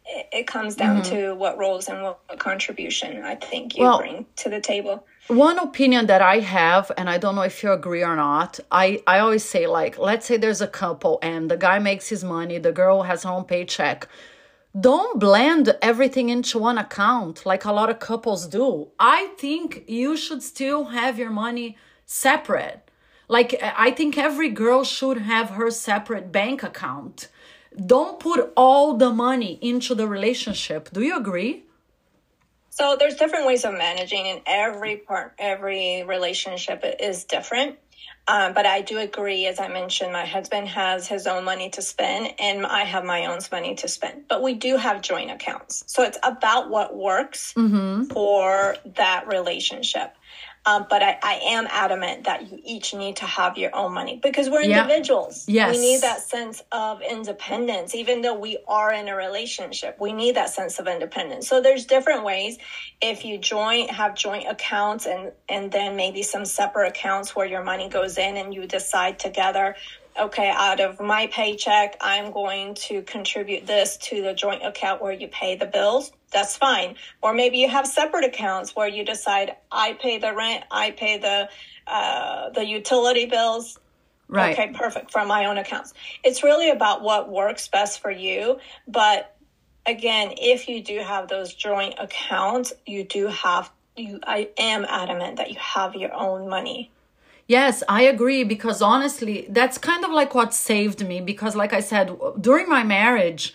it, 0.05 0.27
it 0.31 0.47
comes 0.47 0.75
down 0.75 1.01
mm-hmm. 1.01 1.15
to 1.15 1.35
what 1.35 1.57
roles 1.57 1.87
and 1.87 2.01
what, 2.01 2.19
what 2.27 2.39
contribution 2.39 3.23
i 3.23 3.35
think 3.35 3.75
you 3.75 3.83
well, 3.83 3.97
bring 3.97 4.25
to 4.37 4.49
the 4.49 4.61
table 4.61 5.05
one 5.27 5.57
opinion 5.57 6.05
that 6.07 6.21
I 6.21 6.39
have, 6.39 6.91
and 6.97 7.09
I 7.09 7.17
don't 7.17 7.35
know 7.35 7.41
if 7.41 7.63
you 7.63 7.71
agree 7.71 8.03
or 8.03 8.15
not, 8.15 8.59
I, 8.71 9.01
I 9.07 9.19
always 9.19 9.43
say, 9.43 9.65
like, 9.65 9.97
let's 9.97 10.25
say 10.25 10.37
there's 10.37 10.61
a 10.61 10.67
couple 10.67 11.17
and 11.21 11.49
the 11.49 11.57
guy 11.57 11.79
makes 11.79 12.09
his 12.09 12.23
money, 12.23 12.59
the 12.59 12.71
girl 12.71 13.03
has 13.03 13.23
her 13.23 13.31
own 13.31 13.45
paycheck. 13.45 14.07
Don't 14.79 15.19
blend 15.19 15.75
everything 15.81 16.29
into 16.29 16.59
one 16.59 16.77
account 16.77 17.45
like 17.45 17.65
a 17.65 17.71
lot 17.71 17.89
of 17.89 17.99
couples 17.99 18.45
do. 18.45 18.89
I 18.99 19.27
think 19.37 19.85
you 19.87 20.17
should 20.17 20.43
still 20.43 20.85
have 20.85 21.17
your 21.17 21.31
money 21.31 21.77
separate. 22.05 22.91
Like, 23.27 23.59
I 23.61 23.91
think 23.91 24.17
every 24.17 24.49
girl 24.49 24.83
should 24.83 25.17
have 25.17 25.51
her 25.51 25.71
separate 25.71 26.31
bank 26.31 26.61
account. 26.61 27.29
Don't 27.75 28.19
put 28.19 28.53
all 28.55 28.95
the 28.95 29.11
money 29.11 29.57
into 29.61 29.95
the 29.95 30.07
relationship. 30.07 30.91
Do 30.91 31.01
you 31.01 31.17
agree? 31.17 31.63
So 32.77 32.97
there's 32.99 33.15
different 33.15 33.45
ways 33.45 33.63
of 33.63 33.73
managing, 33.73 34.27
and 34.27 34.41
every 34.45 34.97
part, 34.97 35.33
every 35.39 36.03
relationship 36.03 36.83
is 36.99 37.23
different. 37.23 37.77
Um, 38.27 38.53
but 38.53 38.65
I 38.65 38.81
do 38.81 38.97
agree, 38.97 39.45
as 39.45 39.61
I 39.61 39.69
mentioned, 39.69 40.11
my 40.11 40.25
husband 40.25 40.67
has 40.67 41.07
his 41.07 41.25
own 41.25 41.45
money 41.45 41.69
to 41.69 41.81
spend, 41.81 42.33
and 42.37 42.65
I 42.65 42.83
have 42.83 43.05
my 43.05 43.27
own 43.27 43.39
money 43.49 43.75
to 43.75 43.87
spend. 43.87 44.27
But 44.27 44.43
we 44.43 44.55
do 44.55 44.75
have 44.75 45.01
joint 45.01 45.31
accounts, 45.31 45.85
so 45.87 46.03
it's 46.03 46.17
about 46.21 46.69
what 46.69 46.93
works 46.97 47.53
mm-hmm. 47.53 48.05
for 48.05 48.75
that 48.97 49.27
relationship. 49.27 50.13
Um, 50.67 50.87
but 50.89 51.03
I, 51.03 51.19
I, 51.21 51.33
am 51.43 51.67
adamant 51.69 52.23
that 52.23 52.51
you 52.51 52.59
each 52.63 52.95
need 52.95 53.17
to 53.17 53.25
have 53.25 53.55
your 53.55 53.75
own 53.75 53.93
money 53.93 54.19
because 54.21 54.49
we're 54.49 54.63
individuals. 54.63 55.45
Yes. 55.47 55.75
We 55.75 55.81
need 55.81 56.01
that 56.01 56.21
sense 56.21 56.63
of 56.71 57.01
independence, 57.03 57.93
even 57.93 58.21
though 58.21 58.33
we 58.33 58.57
are 58.67 58.91
in 58.91 59.07
a 59.07 59.15
relationship. 59.15 59.97
We 59.99 60.11
need 60.11 60.35
that 60.37 60.49
sense 60.49 60.79
of 60.79 60.87
independence. 60.87 61.47
So 61.47 61.61
there's 61.61 61.85
different 61.85 62.23
ways. 62.23 62.57
If 62.99 63.25
you 63.25 63.37
joint 63.37 63.91
have 63.91 64.15
joint 64.15 64.47
accounts 64.49 65.05
and 65.05 65.31
and 65.47 65.71
then 65.71 65.95
maybe 65.95 66.23
some 66.23 66.45
separate 66.45 66.87
accounts 66.87 67.35
where 67.35 67.45
your 67.45 67.63
money 67.63 67.87
goes 67.87 68.17
in 68.17 68.35
and 68.35 68.53
you 68.53 68.65
decide 68.65 69.19
together 69.19 69.75
okay, 70.17 70.49
out 70.49 70.79
of 70.79 70.99
my 71.01 71.27
paycheck, 71.27 71.97
I'm 71.99 72.31
going 72.31 72.75
to 72.75 73.01
contribute 73.01 73.67
this 73.67 73.97
to 73.97 74.21
the 74.21 74.33
joint 74.33 74.65
account 74.65 75.01
where 75.01 75.11
you 75.11 75.27
pay 75.27 75.55
the 75.55 75.65
bills. 75.65 76.11
That's 76.35 76.57
fine. 76.57 76.95
Or 77.21 77.33
maybe 77.33 77.59
you 77.59 77.69
have 77.69 77.87
separate 77.87 78.25
accounts 78.25 78.75
where 78.75 78.89
you 78.89 79.05
decide 79.05 79.55
I 79.71 79.93
pay 79.93 80.17
the 80.17 80.35
rent, 80.35 80.65
I 80.69 80.91
pay 80.91 81.17
the 81.17 81.49
uh, 81.87 82.49
the 82.49 82.65
utility 82.65 83.25
bills. 83.25 83.79
Right. 84.27 84.51
Okay, 84.51 84.73
perfect 84.73 85.11
from 85.11 85.29
my 85.29 85.45
own 85.45 85.57
accounts. 85.57 85.93
It's 86.25 86.43
really 86.43 86.69
about 86.69 87.01
what 87.01 87.29
works 87.29 87.69
best 87.69 88.01
for 88.01 88.11
you. 88.11 88.59
But 88.85 89.33
again, 89.85 90.33
if 90.37 90.67
you 90.67 90.83
do 90.83 90.99
have 90.99 91.29
those 91.29 91.53
joint 91.53 91.95
accounts, 91.99 92.73
you 92.85 93.05
do 93.05 93.27
have 93.27 93.71
you. 93.95 94.19
I 94.27 94.49
am 94.57 94.83
adamant 94.83 95.37
that 95.37 95.51
you 95.51 95.57
have 95.59 95.95
your 95.95 96.13
own 96.13 96.49
money 96.49 96.91
Yes, 97.47 97.83
I 97.87 98.03
agree 98.03 98.43
because 98.43 98.81
honestly, 98.81 99.45
that's 99.49 99.77
kind 99.77 100.03
of 100.03 100.11
like 100.11 100.33
what 100.33 100.53
saved 100.53 101.05
me 101.07 101.21
because 101.21 101.55
like 101.55 101.73
I 101.73 101.79
said, 101.79 102.17
during 102.41 102.67
my 102.67 102.83
marriage, 102.83 103.53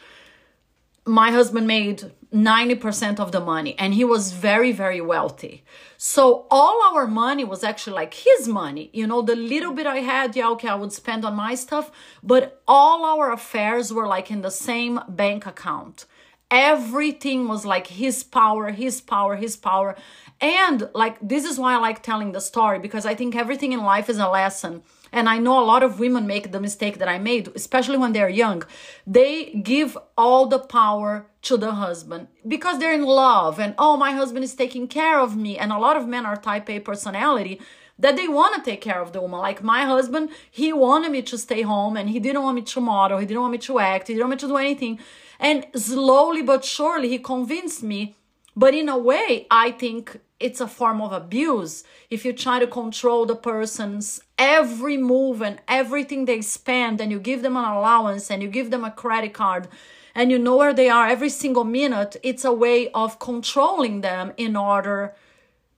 my 1.10 1.30
husband 1.30 1.66
made 1.66 2.12
90% 2.32 3.18
of 3.18 3.32
the 3.32 3.40
money 3.40 3.74
and 3.78 3.92
he 3.92 4.04
was 4.04 4.32
very 4.32 4.72
very 4.72 5.00
wealthy. 5.00 5.64
So 5.96 6.46
all 6.50 6.78
our 6.88 7.06
money 7.06 7.44
was 7.44 7.64
actually 7.64 7.94
like 7.94 8.14
his 8.14 8.46
money. 8.46 8.90
You 8.92 9.06
know, 9.06 9.20
the 9.20 9.36
little 9.36 9.72
bit 9.72 9.86
I 9.86 9.98
had, 9.98 10.36
yeah, 10.36 10.48
okay, 10.50 10.68
I 10.68 10.76
would 10.76 10.92
spend 10.92 11.24
on 11.24 11.34
my 11.34 11.54
stuff, 11.54 11.90
but 12.22 12.62
all 12.66 13.04
our 13.04 13.32
affairs 13.32 13.92
were 13.92 14.06
like 14.06 14.30
in 14.30 14.42
the 14.42 14.50
same 14.50 15.00
bank 15.08 15.46
account 15.46 16.06
everything 16.50 17.46
was 17.46 17.64
like 17.64 17.86
his 17.86 18.24
power 18.24 18.70
his 18.70 19.00
power 19.00 19.36
his 19.36 19.56
power 19.56 19.94
and 20.40 20.88
like 20.94 21.16
this 21.22 21.44
is 21.44 21.58
why 21.58 21.74
i 21.74 21.76
like 21.76 22.02
telling 22.02 22.32
the 22.32 22.40
story 22.40 22.78
because 22.80 23.06
i 23.06 23.14
think 23.14 23.36
everything 23.36 23.72
in 23.72 23.80
life 23.84 24.08
is 24.10 24.18
a 24.18 24.28
lesson 24.28 24.82
and 25.12 25.28
i 25.28 25.38
know 25.38 25.62
a 25.62 25.70
lot 25.72 25.82
of 25.82 25.98
women 25.98 26.26
make 26.26 26.52
the 26.52 26.60
mistake 26.60 26.98
that 26.98 27.08
i 27.08 27.18
made 27.18 27.48
especially 27.54 27.96
when 27.96 28.12
they're 28.12 28.28
young 28.28 28.62
they 29.06 29.52
give 29.62 29.96
all 30.16 30.46
the 30.46 30.58
power 30.58 31.26
to 31.42 31.56
the 31.56 31.72
husband 31.72 32.28
because 32.46 32.78
they're 32.78 32.92
in 32.92 33.04
love 33.04 33.58
and 33.58 33.74
oh 33.78 33.96
my 33.96 34.12
husband 34.12 34.44
is 34.44 34.54
taking 34.54 34.86
care 34.86 35.18
of 35.20 35.36
me 35.36 35.58
and 35.58 35.72
a 35.72 35.78
lot 35.78 35.96
of 35.96 36.06
men 36.06 36.26
are 36.26 36.36
type 36.36 36.68
a 36.70 36.80
personality 36.80 37.60
that 38.00 38.16
they 38.16 38.26
want 38.26 38.54
to 38.54 38.70
take 38.70 38.80
care 38.80 39.00
of 39.00 39.12
the 39.12 39.20
woman. 39.20 39.40
Like 39.40 39.62
my 39.62 39.84
husband, 39.84 40.30
he 40.50 40.72
wanted 40.72 41.12
me 41.12 41.22
to 41.22 41.38
stay 41.38 41.62
home 41.62 41.96
and 41.96 42.08
he 42.08 42.18
didn't 42.18 42.42
want 42.42 42.56
me 42.56 42.62
to 42.62 42.80
model, 42.80 43.18
he 43.18 43.26
didn't 43.26 43.42
want 43.42 43.52
me 43.52 43.58
to 43.58 43.78
act, 43.78 44.08
he 44.08 44.14
didn't 44.14 44.28
want 44.28 44.42
me 44.42 44.48
to 44.48 44.52
do 44.52 44.56
anything. 44.56 44.98
And 45.38 45.66
slowly 45.76 46.42
but 46.42 46.64
surely, 46.64 47.08
he 47.08 47.18
convinced 47.18 47.82
me. 47.82 48.16
But 48.56 48.74
in 48.74 48.88
a 48.88 48.98
way, 48.98 49.46
I 49.50 49.70
think 49.70 50.20
it's 50.40 50.60
a 50.60 50.66
form 50.66 51.00
of 51.00 51.12
abuse 51.12 51.84
if 52.08 52.24
you 52.24 52.32
try 52.32 52.58
to 52.58 52.66
control 52.66 53.26
the 53.26 53.36
person's 53.36 54.20
every 54.38 54.96
move 54.96 55.42
and 55.42 55.60
everything 55.68 56.24
they 56.24 56.40
spend, 56.40 57.00
and 57.00 57.12
you 57.12 57.20
give 57.20 57.42
them 57.42 57.56
an 57.56 57.64
allowance 57.64 58.30
and 58.30 58.42
you 58.42 58.48
give 58.48 58.70
them 58.70 58.84
a 58.84 58.90
credit 58.90 59.34
card 59.34 59.68
and 60.14 60.30
you 60.30 60.38
know 60.38 60.56
where 60.56 60.74
they 60.74 60.88
are 60.88 61.06
every 61.06 61.28
single 61.28 61.64
minute. 61.64 62.16
It's 62.22 62.44
a 62.44 62.52
way 62.52 62.90
of 62.90 63.18
controlling 63.18 64.00
them 64.00 64.32
in 64.36 64.56
order 64.56 65.14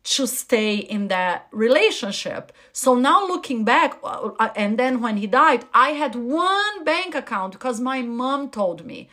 to 0.04 0.26
stay 0.26 0.76
in 0.76 1.08
that 1.08 1.46
relationship. 1.52 2.52
So 2.72 2.94
now 2.94 3.26
looking 3.26 3.64
back, 3.64 3.98
uh, 4.02 4.48
and 4.56 4.78
then 4.78 5.00
when 5.00 5.16
he 5.16 5.26
died, 5.26 5.64
I 5.72 5.90
had 5.90 6.14
one 6.16 6.84
bank 6.84 7.14
account 7.14 7.52
because 7.52 7.80
my 7.80 8.02
mom 8.02 8.50
told 8.50 8.84
me 8.84 9.08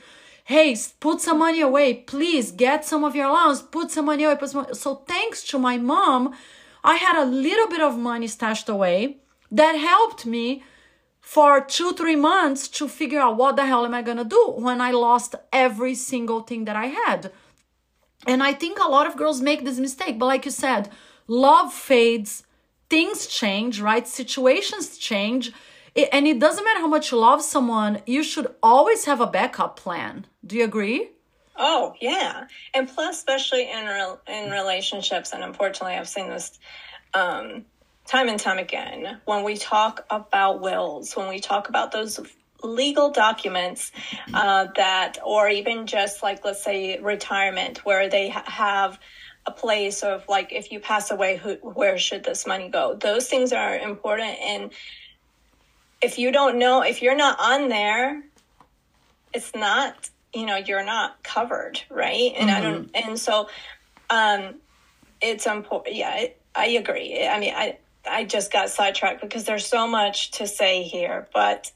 hey, 0.50 0.76
put 1.00 1.22
some 1.22 1.38
money 1.38 1.62
away. 1.62 1.94
Please 1.94 2.52
get 2.52 2.84
some 2.84 3.04
of 3.04 3.16
your 3.16 3.28
allowance. 3.28 3.62
Put 3.62 3.92
some 3.92 4.06
money 4.06 4.24
away. 4.24 4.36
Put 4.36 4.50
some... 4.50 4.74
So 4.74 4.96
thanks 4.96 5.44
to 5.50 5.60
my 5.60 5.78
mom, 5.78 6.34
I 6.84 6.96
had 6.96 7.22
a 7.22 7.30
little 7.30 7.68
bit 7.68 7.82
of 7.82 8.00
money 8.00 8.26
stashed 8.26 8.68
away 8.68 9.18
that 9.52 9.74
helped 9.74 10.26
me 10.26 10.64
for 11.22 11.62
two, 11.62 11.94
three 11.94 12.16
months 12.16 12.68
to 12.70 12.88
figure 12.88 13.20
out 13.20 13.38
what 13.38 13.58
the 13.58 13.66
hell 13.68 13.86
am 13.86 13.94
I 13.94 14.02
to 14.02 14.24
do 14.24 14.54
when 14.58 14.82
I 14.82 14.90
lost 14.90 15.36
every 15.54 15.94
single 15.94 16.42
thing 16.42 16.66
that 16.66 16.76
I 16.76 16.88
had. 16.88 17.32
And 18.26 18.42
I 18.42 18.54
think 18.54 18.80
a 18.80 18.90
lot 18.90 19.06
of 19.06 19.18
girls 19.18 19.42
make 19.42 19.64
this 19.64 19.78
mistake. 19.78 20.18
But 20.18 20.26
like 20.26 20.46
you 20.46 20.52
said, 20.52 20.90
love 21.28 21.72
fades, 21.72 22.42
things 22.90 23.28
change, 23.28 23.82
right? 23.82 24.08
Situations 24.08 24.98
change 24.98 25.52
it, 26.00 26.10
and 26.12 26.28
it 26.28 26.40
doesn't 26.40 26.64
matter 26.64 26.80
how 26.80 26.88
much 26.88 27.12
you 27.12 27.18
love 27.18 27.42
someone, 27.42 28.02
you 28.06 28.24
should 28.24 28.48
always 28.62 29.06
have 29.06 29.22
a 29.22 29.28
backup 29.28 29.76
plan. 29.76 30.26
Do 30.46 30.56
you 30.58 30.64
agree? 30.64 31.10
Oh, 31.56 31.94
yeah. 32.00 32.48
And 32.74 32.88
plus, 32.88 33.18
especially 33.18 33.70
in, 33.70 33.86
re- 33.86 34.16
in 34.28 34.52
relationships, 34.52 35.34
and 35.34 35.44
unfortunately, 35.44 35.98
I've 35.98 36.08
seen 36.08 36.30
this 36.30 36.58
um, 37.14 37.66
time 38.06 38.30
and 38.30 38.40
time 38.40 38.58
again, 38.58 39.20
when 39.26 39.44
we 39.44 39.58
talk 39.58 40.06
about 40.10 40.62
wills, 40.62 41.16
when 41.16 41.28
we 41.28 41.40
talk 41.40 41.70
about 41.70 41.92
those 41.92 42.20
legal 42.64 43.12
documents 43.12 43.92
uh, 44.34 44.68
that, 44.76 45.18
or 45.24 45.50
even 45.50 45.86
just 45.86 46.24
like, 46.24 46.44
let's 46.46 46.64
say, 46.64 47.00
retirement, 47.00 47.86
where 47.86 48.10
they 48.10 48.30
ha- 48.30 48.44
have 48.46 49.00
a 49.46 49.52
place 49.52 50.02
of 50.04 50.28
like, 50.28 50.52
if 50.52 50.72
you 50.72 50.80
pass 50.80 51.12
away, 51.12 51.38
who, 51.38 51.56
where 51.56 51.98
should 51.98 52.24
this 52.24 52.48
money 52.48 52.70
go? 52.70 52.96
Those 52.96 53.28
things 53.28 53.52
are 53.54 53.78
important. 53.78 54.38
And 54.40 54.72
if 56.02 56.18
you 56.18 56.32
don't 56.32 56.58
know, 56.58 56.82
if 56.82 57.02
you're 57.02 57.16
not 57.16 57.40
on 57.40 57.70
there, 57.70 58.24
it's 59.34 59.54
not, 59.54 60.10
you 60.34 60.46
know, 60.46 60.58
you're 60.58 60.86
not 60.86 61.22
covered, 61.24 61.82
right? 61.90 62.34
And 62.38 62.50
mm-hmm. 62.50 62.58
I 62.58 62.62
don't, 62.62 62.94
mm-hmm. 62.94 63.10
and 63.10 63.20
so, 63.20 63.50
um, 64.10 64.56
it's 65.22 65.46
important. 65.46 65.96
Yeah, 65.96 66.18
it, 66.18 66.42
I 66.56 66.68
agree. 66.68 67.28
I 67.28 67.40
mean, 67.40 67.54
I, 67.56 67.78
I 68.10 68.24
just 68.24 68.52
got 68.52 68.70
sidetracked 68.70 69.22
because 69.22 69.44
there's 69.44 69.66
so 69.66 69.88
much 69.88 70.32
to 70.32 70.48
say 70.48 70.84
here, 70.84 71.28
but 71.34 71.72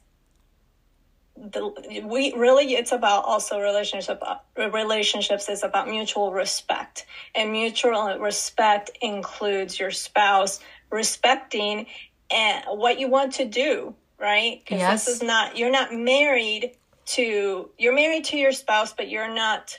the, 1.36 2.02
we 2.04 2.32
really 2.34 2.74
it's 2.74 2.92
about 2.92 3.24
also 3.24 3.60
relationship 3.60 4.22
relationships 4.56 5.48
is 5.48 5.64
about 5.64 5.88
mutual 5.88 6.32
respect 6.32 7.06
and 7.34 7.50
mutual 7.50 8.18
respect 8.20 8.90
includes 9.02 9.78
your 9.78 9.90
spouse 9.90 10.60
respecting 10.90 11.86
and 12.30 12.64
what 12.68 13.00
you 13.00 13.08
want 13.08 13.32
to 13.34 13.44
do 13.44 13.94
right? 14.24 14.60
Because 14.64 14.80
yes. 14.80 15.04
this 15.04 15.16
is 15.16 15.22
not, 15.22 15.56
you're 15.58 15.70
not 15.70 15.94
married 15.94 16.72
to, 17.14 17.70
you're 17.78 17.94
married 17.94 18.24
to 18.26 18.36
your 18.38 18.52
spouse, 18.52 18.92
but 18.94 19.08
you're 19.10 19.32
not, 19.32 19.78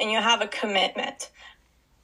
and 0.00 0.10
you 0.10 0.18
have 0.18 0.40
a 0.40 0.46
commitment. 0.46 1.30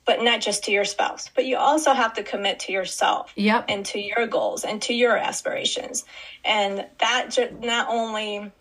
but 0.04 0.22
not 0.22 0.40
just 0.40 0.62
to 0.64 0.70
your 0.70 0.84
spouse, 0.84 1.30
but 1.34 1.46
you 1.46 1.56
also 1.56 1.92
have 1.92 2.12
to 2.14 2.22
commit 2.22 2.60
to 2.60 2.70
yourself 2.72 3.32
Yep. 3.34 3.64
and 3.68 3.84
to 3.86 3.98
your 4.00 4.26
goals 4.28 4.64
and 4.64 4.80
to 4.82 4.94
your 4.94 5.16
aspirations. 5.16 6.04
And 6.44 6.86
that 7.00 7.30
ju- 7.30 7.58
not 7.60 7.88
only 7.88 8.52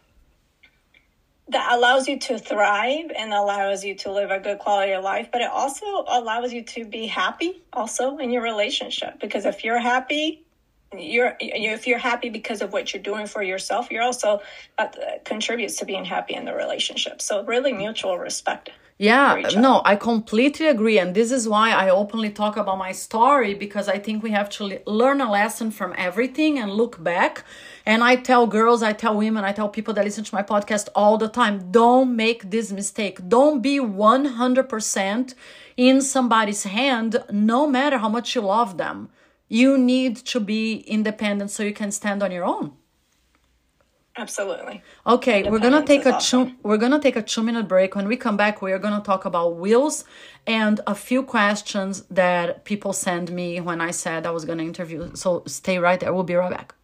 that 1.50 1.72
allows 1.72 2.08
you 2.08 2.18
to 2.20 2.40
thrive 2.40 3.12
and 3.16 3.32
allows 3.32 3.84
you 3.84 3.94
to 3.94 4.12
live 4.12 4.32
a 4.32 4.40
good 4.40 4.58
quality 4.58 4.94
of 4.94 5.04
life, 5.04 5.30
but 5.32 5.42
it 5.42 5.52
also 5.52 5.86
allows 6.08 6.52
you 6.52 6.64
to 6.64 6.86
be 6.86 7.06
happy 7.06 7.62
also 7.74 8.18
in 8.18 8.32
your 8.32 8.42
relationship 8.42 9.20
because 9.20 9.46
if 9.46 9.64
you're 9.64 9.78
happy, 9.78 10.44
you're 10.93 11.36
if 11.39 11.88
you're 11.88 11.98
happy 11.98 12.30
because 12.30 12.62
of 12.62 12.74
what 12.74 12.93
you're 12.93 13.04
doing 13.04 13.28
for 13.28 13.43
yourself, 13.43 13.91
you're 13.91 14.04
also 14.04 14.41
uh, 14.78 14.88
contributes 15.24 15.78
to 15.78 15.86
being 15.86 16.06
happy 16.06 16.34
in 16.36 16.45
the 16.45 16.54
relationship. 16.54 17.21
So 17.21 17.43
really 17.43 17.74
mutual 17.74 18.17
respect. 18.17 18.69
Yeah, 18.98 19.50
no, 19.58 19.82
I 19.84 19.98
completely 19.98 20.67
agree. 20.67 21.00
And 21.00 21.13
this 21.13 21.30
is 21.30 21.50
why 21.50 21.71
I 21.71 21.89
openly 21.89 22.30
talk 22.30 22.56
about 22.56 22.78
my 22.78 22.93
story 22.93 23.54
because 23.54 23.89
I 23.89 24.00
think 24.00 24.24
we 24.24 24.32
have 24.32 24.50
to 24.52 24.63
le- 24.63 24.80
learn 24.86 25.19
a 25.19 25.30
lesson 25.30 25.69
from 25.69 25.93
everything 25.98 26.58
and 26.58 26.71
look 26.71 27.04
back. 27.04 27.43
And 27.86 28.02
I 28.02 28.15
tell 28.15 28.48
girls, 28.48 28.82
I 28.82 28.93
tell 28.93 29.17
women, 29.17 29.43
I 29.43 29.52
tell 29.52 29.67
people 29.67 29.93
that 29.95 30.06
listen 30.06 30.24
to 30.24 30.34
my 30.34 30.43
podcast 30.43 30.88
all 30.95 31.17
the 31.17 31.28
time 31.28 31.71
don't 31.71 32.15
make 32.15 32.50
this 32.52 32.71
mistake. 32.71 33.19
Don't 33.28 33.62
be 33.62 33.80
100% 33.80 35.36
in 35.76 36.02
somebody's 36.02 36.63
hand, 36.63 37.21
no 37.30 37.67
matter 37.67 37.98
how 37.98 38.08
much 38.08 38.34
you 38.34 38.39
love 38.39 38.78
them. 38.78 39.10
You 39.62 39.78
need 39.78 40.18
to 40.34 40.41
be 40.41 40.80
independent 40.80 41.50
so 41.50 41.63
you 41.63 41.72
can 41.72 41.89
stand 41.89 42.22
on 42.22 42.30
your 42.30 42.44
own. 42.44 42.74
Absolutely. 44.18 44.84
Okay, 45.08 45.50
we're 45.50 45.60
gonna 45.68 45.86
take 45.94 46.06
a 46.06 46.15
awesome. 46.15 46.48
two 46.48 46.56
we're 46.63 46.82
gonna 46.84 47.00
take 47.00 47.15
a 47.15 47.22
two 47.22 47.41
minute 47.41 47.65
break. 47.65 47.96
When 47.96 48.06
we 48.06 48.18
come 48.18 48.36
back, 48.36 48.62
we 48.62 48.74
are 48.74 48.80
gonna 48.86 49.06
talk 49.12 49.24
about 49.24 49.56
wills 49.56 50.04
and 50.46 50.82
a 50.88 50.94
few 50.94 51.24
questions 51.24 52.04
that 52.22 52.65
people 52.65 52.91
send 52.91 53.32
me 53.32 53.62
when 53.62 53.80
I 53.80 53.91
said 53.91 54.26
I 54.26 54.32
was 54.32 54.44
gonna 54.44 54.63
interview. 54.63 55.15
So 55.15 55.44
stay 55.48 55.78
right 55.80 56.02
there. 56.02 56.13
We'll 56.13 56.32
be 56.34 56.36
right 56.36 56.52
back. 56.52 56.76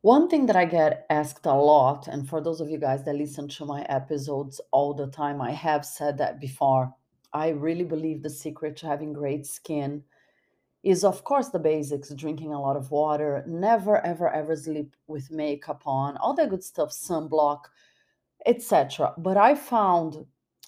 One 0.00 0.28
thing 0.28 0.46
that 0.46 0.56
I 0.56 0.64
get 0.64 1.06
asked 1.08 1.46
a 1.46 1.54
lot, 1.54 2.08
and 2.08 2.28
for 2.28 2.40
those 2.40 2.60
of 2.60 2.68
you 2.68 2.78
guys 2.78 3.04
that 3.04 3.14
listen 3.14 3.46
to 3.58 3.64
my 3.64 3.82
episodes 3.82 4.60
all 4.72 4.92
the 4.92 5.06
time, 5.06 5.40
I 5.40 5.52
have 5.52 5.84
said 5.84 6.18
that 6.18 6.40
before. 6.40 6.92
I 7.32 7.50
really 7.50 7.84
believe 7.84 8.24
the 8.24 8.34
secret 8.44 8.76
to 8.78 8.86
having 8.86 9.12
great 9.12 9.46
skin 9.46 10.02
is, 10.84 11.02
of 11.02 11.24
course, 11.24 11.48
the 11.48 11.58
basics 11.58 12.10
drinking 12.10 12.52
a 12.52 12.60
lot 12.60 12.76
of 12.76 12.90
water, 12.90 13.42
never, 13.46 14.04
ever, 14.04 14.28
ever 14.28 14.54
sleep 14.54 14.94
with 15.06 15.30
makeup 15.30 15.82
on, 15.86 16.16
all 16.18 16.34
that 16.34 16.50
good 16.50 16.62
stuff, 16.62 16.90
sunblock, 16.90 17.62
etc. 18.44 19.14
But 19.16 19.38
I 19.38 19.54
found 19.54 20.26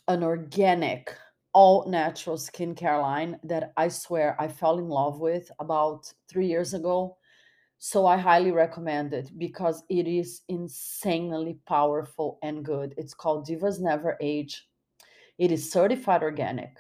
an 0.08 0.22
organic, 0.22 1.14
all 1.52 1.86
natural 1.86 2.36
skincare 2.36 3.00
line 3.00 3.38
that 3.44 3.74
I 3.76 3.88
swear 3.88 4.34
I 4.40 4.48
fell 4.48 4.78
in 4.78 4.88
love 4.88 5.20
with 5.20 5.50
about 5.58 6.10
three 6.28 6.46
years 6.46 6.72
ago. 6.72 7.18
So 7.78 8.06
I 8.06 8.16
highly 8.16 8.52
recommend 8.52 9.12
it 9.12 9.30
because 9.36 9.84
it 9.90 10.06
is 10.06 10.40
insanely 10.48 11.58
powerful 11.66 12.38
and 12.42 12.64
good. 12.64 12.94
It's 12.96 13.12
called 13.12 13.46
Divas 13.46 13.80
Never 13.80 14.16
Age. 14.22 14.66
It 15.36 15.52
is 15.52 15.70
certified 15.70 16.22
organic, 16.22 16.78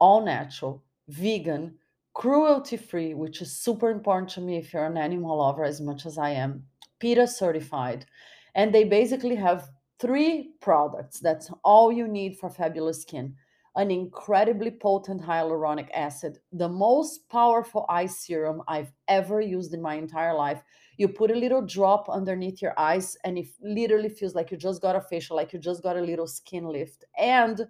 all 0.00 0.24
natural, 0.24 0.82
vegan, 1.08 1.78
cruelty 2.14 2.76
free, 2.76 3.14
which 3.14 3.40
is 3.40 3.60
super 3.60 3.90
important 3.90 4.30
to 4.30 4.40
me 4.40 4.56
if 4.58 4.72
you're 4.72 4.86
an 4.86 4.96
animal 4.96 5.38
lover 5.38 5.64
as 5.64 5.80
much 5.80 6.06
as 6.06 6.18
I 6.18 6.30
am, 6.30 6.64
PETA 6.98 7.26
certified. 7.26 8.06
And 8.54 8.74
they 8.74 8.84
basically 8.84 9.36
have 9.36 9.70
three 9.98 10.52
products. 10.60 11.20
That's 11.20 11.50
all 11.64 11.90
you 11.92 12.06
need 12.06 12.38
for 12.38 12.50
fabulous 12.50 13.02
skin 13.02 13.34
an 13.76 13.90
incredibly 13.90 14.70
potent 14.70 15.22
hyaluronic 15.22 15.88
acid, 15.94 16.38
the 16.52 16.68
most 16.68 17.28
powerful 17.30 17.86
eye 17.88 18.06
serum 18.06 18.62
I've 18.68 18.92
ever 19.08 19.40
used 19.40 19.72
in 19.72 19.80
my 19.80 19.94
entire 19.94 20.34
life. 20.34 20.62
You 20.98 21.08
put 21.08 21.30
a 21.30 21.34
little 21.34 21.62
drop 21.62 22.08
underneath 22.10 22.60
your 22.60 22.78
eyes, 22.78 23.16
and 23.24 23.38
it 23.38 23.46
literally 23.62 24.10
feels 24.10 24.34
like 24.34 24.50
you 24.50 24.58
just 24.58 24.82
got 24.82 24.96
a 24.96 25.00
facial, 25.00 25.36
like 25.36 25.52
you 25.52 25.58
just 25.58 25.82
got 25.82 25.96
a 25.96 26.02
little 26.02 26.26
skin 26.26 26.66
lift. 26.66 27.04
And 27.18 27.66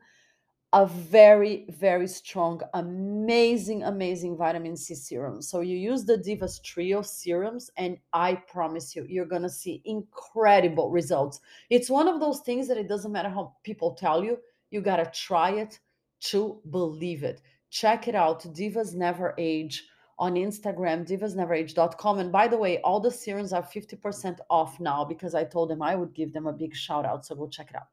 a 0.75 0.87
very, 0.87 1.67
very 1.69 2.09
strong, 2.09 2.61
amazing, 2.73 3.83
amazing 3.83 4.37
vitamin 4.37 4.77
C 4.77 4.95
serum. 4.95 5.43
So 5.43 5.61
you 5.61 5.77
use 5.77 6.05
the 6.05 6.17
Divas 6.17 6.63
Trio 6.63 7.03
serums, 7.03 7.71
and 7.77 7.99
I 8.13 8.37
promise 8.37 8.97
you, 8.97 9.05
you're 9.09 9.27
gonna 9.27 9.51
see 9.51 9.83
incredible 9.85 10.91
results. 10.91 11.41
It's 11.69 11.91
one 11.91 12.09
of 12.09 12.21
those 12.21 12.41
things 12.41 12.69
that 12.69 12.79
it 12.79 12.89
doesn't 12.89 13.13
matter 13.13 13.29
how 13.29 13.57
people 13.65 13.95
tell 13.95 14.25
you, 14.25 14.39
you 14.71 14.81
gotta 14.81 15.11
try 15.13 15.51
it 15.51 15.79
to 16.21 16.61
believe 16.71 17.23
it. 17.23 17.43
Check 17.69 18.09
it 18.09 18.15
out, 18.15 18.43
Divas 18.55 18.95
Never 18.95 19.35
Age 19.37 19.87
on 20.19 20.35
Instagram, 20.35 21.07
divasneverage.com. 21.07 22.19
And 22.19 22.31
by 22.31 22.47
the 22.47 22.57
way, 22.57 22.81
all 22.83 23.01
the 23.01 23.11
serums 23.11 23.53
are 23.53 23.63
50% 23.63 24.39
off 24.49 24.79
now 24.79 25.05
because 25.05 25.35
I 25.35 25.45
told 25.45 25.69
them 25.69 25.83
I 25.83 25.97
would 25.97 26.15
give 26.15 26.33
them 26.33 26.47
a 26.47 26.53
big 26.53 26.75
shout 26.77 27.05
out. 27.05 27.27
So 27.27 27.35
go 27.35 27.49
check 27.49 27.71
it 27.71 27.77
out. 27.77 27.89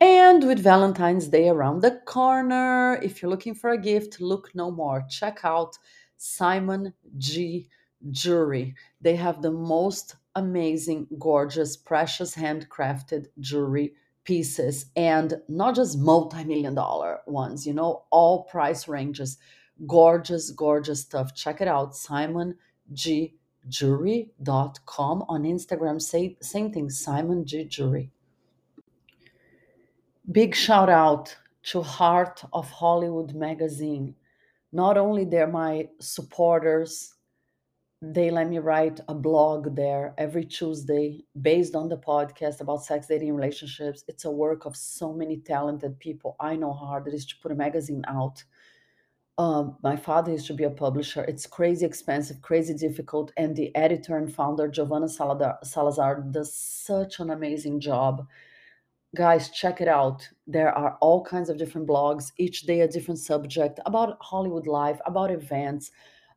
And 0.00 0.46
with 0.46 0.58
Valentine's 0.62 1.28
Day 1.28 1.48
around 1.48 1.80
the 1.80 2.00
corner, 2.04 3.00
if 3.02 3.20
you're 3.22 3.30
looking 3.30 3.54
for 3.54 3.70
a 3.70 3.78
gift, 3.78 4.20
look 4.20 4.54
no 4.54 4.70
more. 4.70 5.04
Check 5.08 5.40
out 5.44 5.78
Simon 6.16 6.94
G 7.18 7.68
Jewelry. 8.10 8.74
They 9.00 9.16
have 9.16 9.42
the 9.42 9.50
most 9.50 10.16
amazing, 10.34 11.06
gorgeous, 11.18 11.76
precious 11.76 12.34
handcrafted 12.34 13.26
jewelry 13.40 13.94
pieces 14.24 14.86
and 14.96 15.34
not 15.48 15.74
just 15.76 15.98
multi-million 15.98 16.74
dollar 16.74 17.20
ones, 17.26 17.66
you 17.66 17.72
know, 17.72 18.04
all 18.10 18.44
price 18.44 18.88
ranges. 18.88 19.38
Gorgeous, 19.86 20.50
gorgeous 20.50 21.00
stuff. 21.00 21.34
Check 21.34 21.60
it 21.60 21.68
out. 21.68 21.96
Simon 21.96 22.56
G 22.92 23.34
Jewelry.com 23.68 25.24
on 25.28 25.42
Instagram. 25.44 26.00
Say 26.00 26.36
same 26.40 26.72
thing, 26.72 26.90
Simon 26.90 27.46
G 27.46 27.64
Jewelry. 27.64 28.10
Big 30.32 30.54
shout 30.54 30.88
out 30.88 31.36
to 31.64 31.82
Heart 31.82 32.44
of 32.54 32.70
Hollywood 32.70 33.34
magazine. 33.34 34.14
Not 34.72 34.96
only 34.96 35.26
they're 35.26 35.46
my 35.46 35.86
supporters, 36.00 37.14
they 38.00 38.30
let 38.30 38.48
me 38.48 38.58
write 38.58 39.00
a 39.08 39.14
blog 39.14 39.76
there 39.76 40.14
every 40.16 40.46
Tuesday 40.46 41.22
based 41.42 41.74
on 41.74 41.90
the 41.90 41.98
podcast 41.98 42.62
about 42.62 42.84
sex, 42.84 43.06
dating, 43.06 43.34
relationships. 43.34 44.02
It's 44.08 44.24
a 44.24 44.30
work 44.30 44.64
of 44.64 44.76
so 44.76 45.12
many 45.12 45.36
talented 45.36 45.98
people. 45.98 46.36
I 46.40 46.56
know 46.56 46.72
how 46.72 46.86
hard 46.86 47.06
it 47.06 47.12
is 47.12 47.26
to 47.26 47.34
put 47.42 47.52
a 47.52 47.54
magazine 47.54 48.02
out. 48.08 48.42
Um, 49.36 49.76
my 49.82 49.94
father 49.94 50.32
used 50.32 50.46
to 50.46 50.54
be 50.54 50.64
a 50.64 50.70
publisher. 50.70 51.24
It's 51.24 51.46
crazy 51.46 51.84
expensive, 51.84 52.40
crazy 52.40 52.72
difficult, 52.72 53.30
and 53.36 53.54
the 53.54 53.76
editor 53.76 54.16
and 54.16 54.34
founder 54.34 54.68
Giovanna 54.68 55.08
Salazar, 55.08 55.58
Salazar 55.64 56.22
does 56.30 56.54
such 56.56 57.20
an 57.20 57.28
amazing 57.28 57.78
job 57.80 58.26
guys 59.14 59.50
check 59.50 59.80
it 59.80 59.88
out. 59.88 60.28
There 60.46 60.72
are 60.76 60.96
all 61.00 61.24
kinds 61.24 61.48
of 61.48 61.56
different 61.58 61.86
blogs. 61.86 62.32
Each 62.36 62.62
day 62.62 62.80
a 62.80 62.88
different 62.88 63.20
subject 63.20 63.80
about 63.86 64.18
hollywood 64.20 64.66
life 64.66 65.00
about 65.06 65.30
events 65.30 65.90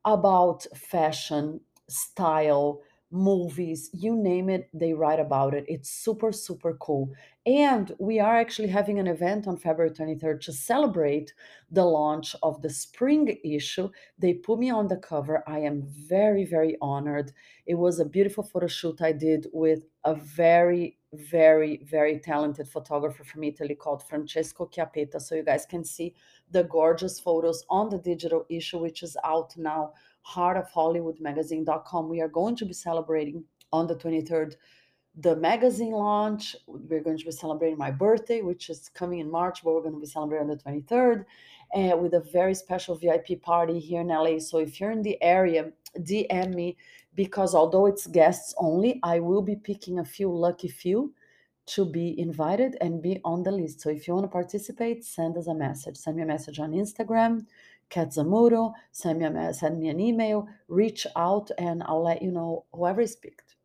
about 0.05 0.65
fashion 0.75 1.59
style 1.89 2.81
movies 3.09 3.89
you 3.93 4.15
name 4.15 4.49
it 4.49 4.69
they 4.73 4.93
write 4.93 5.19
about 5.19 5.53
it. 5.53 5.63
It's 5.67 5.89
super 5.89 6.31
super 6.31 6.73
cool. 6.75 7.13
And 7.45 7.95
we 7.99 8.19
are 8.19 8.37
actually 8.37 8.67
having 8.67 8.99
an 8.99 9.07
event 9.07 9.47
on 9.47 9.57
february 9.57 9.91
23rd 9.91 10.41
to 10.41 10.53
celebrate 10.53 11.33
the 11.71 11.85
launch 11.85 12.35
of 12.43 12.61
the 12.61 12.69
spring 12.69 13.37
issue. 13.43 13.89
They 14.19 14.33
put 14.33 14.59
me 14.59 14.69
on 14.69 14.87
the 14.89 14.97
cover. 14.97 15.43
I 15.47 15.59
am 15.59 15.83
very 15.87 16.45
very 16.45 16.77
honored. 16.81 17.31
It 17.65 17.75
was 17.75 17.99
a 17.99 18.05
beautiful 18.05 18.43
photo 18.43 18.67
shoot 18.67 19.01
i 19.01 19.13
did 19.13 19.47
with 19.53 19.83
a 20.03 20.13
very 20.15 20.96
very 21.13 21.81
very 21.89 22.19
talented 22.19 22.67
photographer 22.67 23.23
from 23.23 23.43
italy 23.43 23.75
called 23.75 24.03
francesco 24.07 24.65
chiappetta 24.65 25.21
so 25.21 25.35
you 25.35 25.43
guys 25.43 25.65
can 25.65 25.83
see 25.83 26.13
the 26.51 26.63
gorgeous 26.63 27.17
photos 27.19 27.63
on 27.69 27.89
the 27.89 27.97
digital 27.97 28.45
issue 28.49 28.77
which 28.77 29.03
is 29.03 29.15
out 29.23 29.55
now 29.57 29.93
heartofhollywoodmagazine.com 30.29 32.09
we 32.09 32.19
are 32.19 32.27
going 32.27 32.55
to 32.57 32.65
be 32.65 32.73
celebrating 32.73 33.41
on 33.71 33.87
the 33.87 33.95
23rd 33.95 34.55
the 35.19 35.35
magazine 35.35 35.93
launch. 35.93 36.55
We're 36.67 37.01
going 37.01 37.17
to 37.17 37.25
be 37.25 37.31
celebrating 37.31 37.77
my 37.77 37.89
birthday 37.89 38.41
which 38.41 38.69
is 38.69 38.89
coming 38.89 39.19
in 39.19 39.31
march 39.31 39.63
but 39.63 39.73
we're 39.73 39.81
going 39.81 39.95
to 39.95 39.99
be 39.99 40.05
celebrating 40.05 40.49
on 40.49 40.57
the 40.57 40.63
23rd 40.63 41.25
uh, 41.75 41.97
with 41.97 42.13
a 42.13 42.19
very 42.31 42.53
special 42.53 42.95
vip 42.95 43.41
party 43.41 43.79
here 43.79 44.01
in 44.01 44.07
la 44.07 44.37
so 44.39 44.59
if 44.59 44.79
you're 44.79 44.91
in 44.91 45.01
the 45.01 45.21
area 45.21 45.71
dm 45.99 46.53
me 46.53 46.77
because 47.17 47.55
although 47.55 47.87
it's 47.87 48.05
guests 48.05 48.53
only, 48.57 48.99
I 49.03 49.19
will 49.19 49.41
be 49.41 49.55
picking 49.55 49.99
a 49.99 50.05
few 50.05 50.31
lucky 50.31 50.69
few 50.69 51.13
to 51.65 51.83
be 51.83 52.17
invited 52.17 52.77
and 52.79 53.01
be 53.01 53.19
on 53.25 53.43
the 53.43 53.51
list. 53.51 53.81
So 53.81 53.89
if 53.89 54.07
you 54.07 54.13
want 54.13 54.25
to 54.25 54.29
participate, 54.29 55.03
send 55.03 55.35
us 55.35 55.47
a 55.47 55.53
message. 55.53 55.97
Send 55.97 56.15
me 56.15 56.23
a 56.23 56.27
message 56.27 56.59
on 56.59 56.71
Instagram, 56.71 57.45
Kat 57.89 58.09
Zamuro, 58.09 58.71
send 58.91 59.19
me, 59.19 59.25
a, 59.25 59.53
send 59.53 59.79
me 59.79 59.89
an 59.89 59.99
email, 59.99 60.47
reach 60.67 61.07
out, 61.15 61.49
and 61.57 61.81
I'll 61.87 62.03
let 62.03 62.21
you 62.21 62.31
know 62.31 62.65
whoever 62.71 63.01
is 63.01 63.15
picked. 63.15 63.55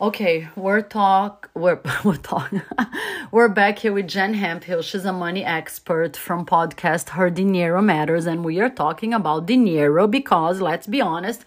Okay, 0.00 0.46
we're 0.54 0.82
talk 0.82 1.50
we're 1.54 1.80
we're 2.04 2.14
talking 2.14 2.62
we're 3.32 3.48
back 3.48 3.80
here 3.80 3.92
with 3.92 4.06
Jen 4.06 4.34
Hemphill. 4.34 4.80
She's 4.82 5.04
a 5.04 5.12
money 5.12 5.44
expert 5.44 6.16
from 6.16 6.46
podcast 6.46 7.08
Her 7.10 7.30
Dinero 7.30 7.82
Matters, 7.82 8.26
and 8.26 8.44
we 8.44 8.60
are 8.60 8.70
talking 8.70 9.12
about 9.12 9.46
dinero 9.46 10.06
because 10.06 10.60
let's 10.60 10.86
be 10.86 11.00
honest, 11.00 11.44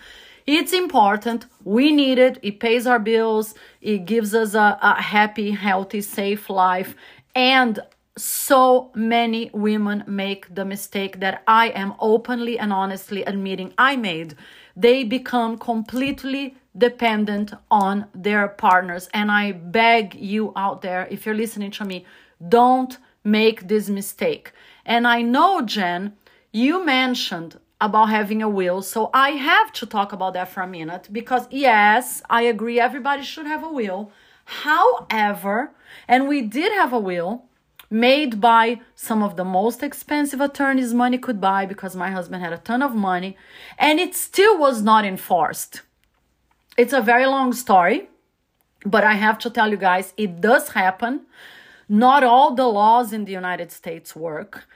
it's 0.51 0.73
important. 0.73 1.45
We 1.63 1.91
need 1.91 2.17
it. 2.19 2.37
It 2.41 2.59
pays 2.59 2.85
our 2.85 2.99
bills. 2.99 3.55
It 3.79 4.05
gives 4.05 4.35
us 4.35 4.53
a, 4.53 4.77
a 4.81 5.01
happy, 5.01 5.51
healthy, 5.51 6.01
safe 6.01 6.49
life. 6.49 6.93
And 7.33 7.79
so 8.17 8.91
many 8.93 9.49
women 9.53 10.03
make 10.05 10.53
the 10.53 10.65
mistake 10.65 11.21
that 11.21 11.43
I 11.47 11.69
am 11.69 11.93
openly 11.99 12.59
and 12.59 12.73
honestly 12.73 13.23
admitting 13.23 13.73
I 13.77 13.95
made. 13.95 14.35
They 14.75 15.05
become 15.05 15.57
completely 15.57 16.57
dependent 16.77 17.53
on 17.69 18.07
their 18.13 18.49
partners. 18.49 19.09
And 19.13 19.31
I 19.31 19.53
beg 19.53 20.15
you 20.15 20.51
out 20.57 20.81
there, 20.81 21.07
if 21.09 21.25
you're 21.25 21.35
listening 21.35 21.71
to 21.71 21.85
me, 21.85 22.05
don't 22.49 22.97
make 23.23 23.69
this 23.69 23.87
mistake. 23.87 24.51
And 24.85 25.07
I 25.07 25.21
know, 25.21 25.61
Jen, 25.61 26.13
you 26.51 26.83
mentioned 26.85 27.57
about 27.81 28.09
having 28.09 28.41
a 28.41 28.47
will. 28.47 28.81
So 28.81 29.09
I 29.13 29.31
have 29.31 29.73
to 29.73 29.85
talk 29.85 30.13
about 30.13 30.33
that 30.33 30.49
for 30.49 30.61
a 30.61 30.67
minute 30.67 31.09
because, 31.11 31.47
yes, 31.49 32.21
I 32.29 32.43
agree, 32.43 32.79
everybody 32.79 33.23
should 33.23 33.47
have 33.47 33.63
a 33.63 33.71
will. 33.71 34.11
However, 34.45 35.71
and 36.07 36.27
we 36.27 36.41
did 36.43 36.71
have 36.73 36.93
a 36.93 36.99
will 36.99 37.45
made 37.89 38.39
by 38.39 38.79
some 38.95 39.21
of 39.21 39.35
the 39.35 39.43
most 39.43 39.83
expensive 39.83 40.39
attorneys 40.39 40.93
money 40.93 41.17
could 41.17 41.41
buy 41.41 41.65
because 41.65 41.95
my 41.95 42.09
husband 42.11 42.41
had 42.41 42.53
a 42.53 42.57
ton 42.57 42.81
of 42.81 42.95
money 42.95 43.35
and 43.77 43.99
it 43.99 44.15
still 44.15 44.57
was 44.57 44.81
not 44.81 45.03
enforced. 45.03 45.81
It's 46.77 46.93
a 46.93 47.01
very 47.01 47.25
long 47.25 47.51
story, 47.51 48.09
but 48.85 49.03
I 49.03 49.13
have 49.13 49.37
to 49.39 49.49
tell 49.49 49.69
you 49.71 49.77
guys, 49.77 50.13
it 50.15 50.39
does 50.39 50.69
happen. 50.69 51.21
Not 51.89 52.23
all 52.23 52.55
the 52.55 52.67
laws 52.67 53.11
in 53.11 53.25
the 53.25 53.33
United 53.33 53.71
States 53.71 54.15
work. 54.15 54.67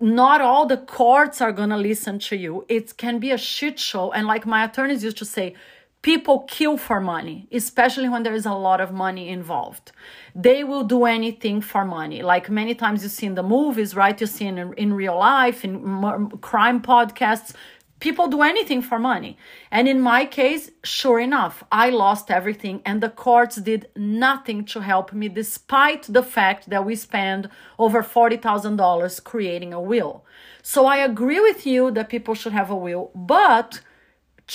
Not 0.00 0.40
all 0.40 0.66
the 0.66 0.76
courts 0.76 1.40
are 1.40 1.52
going 1.52 1.70
to 1.70 1.76
listen 1.76 2.18
to 2.20 2.36
you. 2.36 2.64
It 2.68 2.96
can 2.96 3.18
be 3.18 3.30
a 3.30 3.38
shit 3.38 3.78
show. 3.78 4.12
And 4.12 4.26
like 4.26 4.44
my 4.44 4.64
attorneys 4.64 5.04
used 5.04 5.18
to 5.18 5.24
say, 5.24 5.54
people 6.02 6.40
kill 6.40 6.76
for 6.76 7.00
money, 7.00 7.48
especially 7.50 8.10
when 8.10 8.24
there 8.24 8.34
is 8.34 8.44
a 8.44 8.52
lot 8.52 8.78
of 8.78 8.92
money 8.92 9.30
involved. 9.30 9.90
They 10.34 10.62
will 10.62 10.84
do 10.84 11.06
anything 11.06 11.62
for 11.62 11.84
money. 11.86 12.22
Like 12.22 12.50
many 12.50 12.74
times 12.74 13.02
you 13.02 13.08
see 13.08 13.26
in 13.26 13.36
the 13.36 13.42
movies, 13.42 13.96
right? 13.96 14.20
You 14.20 14.26
see 14.26 14.46
in, 14.46 14.58
in 14.74 14.92
real 14.92 15.18
life, 15.18 15.64
in 15.64 16.28
crime 16.42 16.82
podcasts, 16.82 17.54
people 18.04 18.28
do 18.28 18.42
anything 18.42 18.82
for 18.82 18.98
money. 18.98 19.38
And 19.70 19.88
in 19.88 19.98
my 19.98 20.26
case, 20.26 20.70
sure 20.84 21.18
enough, 21.18 21.64
I 21.72 21.88
lost 21.88 22.30
everything 22.30 22.82
and 22.84 23.00
the 23.00 23.08
courts 23.08 23.56
did 23.56 23.88
nothing 23.96 24.66
to 24.72 24.80
help 24.80 25.14
me 25.14 25.26
despite 25.28 26.02
the 26.16 26.22
fact 26.22 26.68
that 26.68 26.84
we 26.84 26.96
spent 26.96 27.46
over 27.78 28.02
$40,000 28.02 29.24
creating 29.24 29.72
a 29.72 29.80
will. 29.80 30.22
So 30.62 30.84
I 30.84 30.98
agree 30.98 31.40
with 31.40 31.66
you 31.66 31.90
that 31.92 32.10
people 32.10 32.34
should 32.34 32.52
have 32.52 32.70
a 32.70 32.76
will, 32.86 33.10
but 33.14 33.80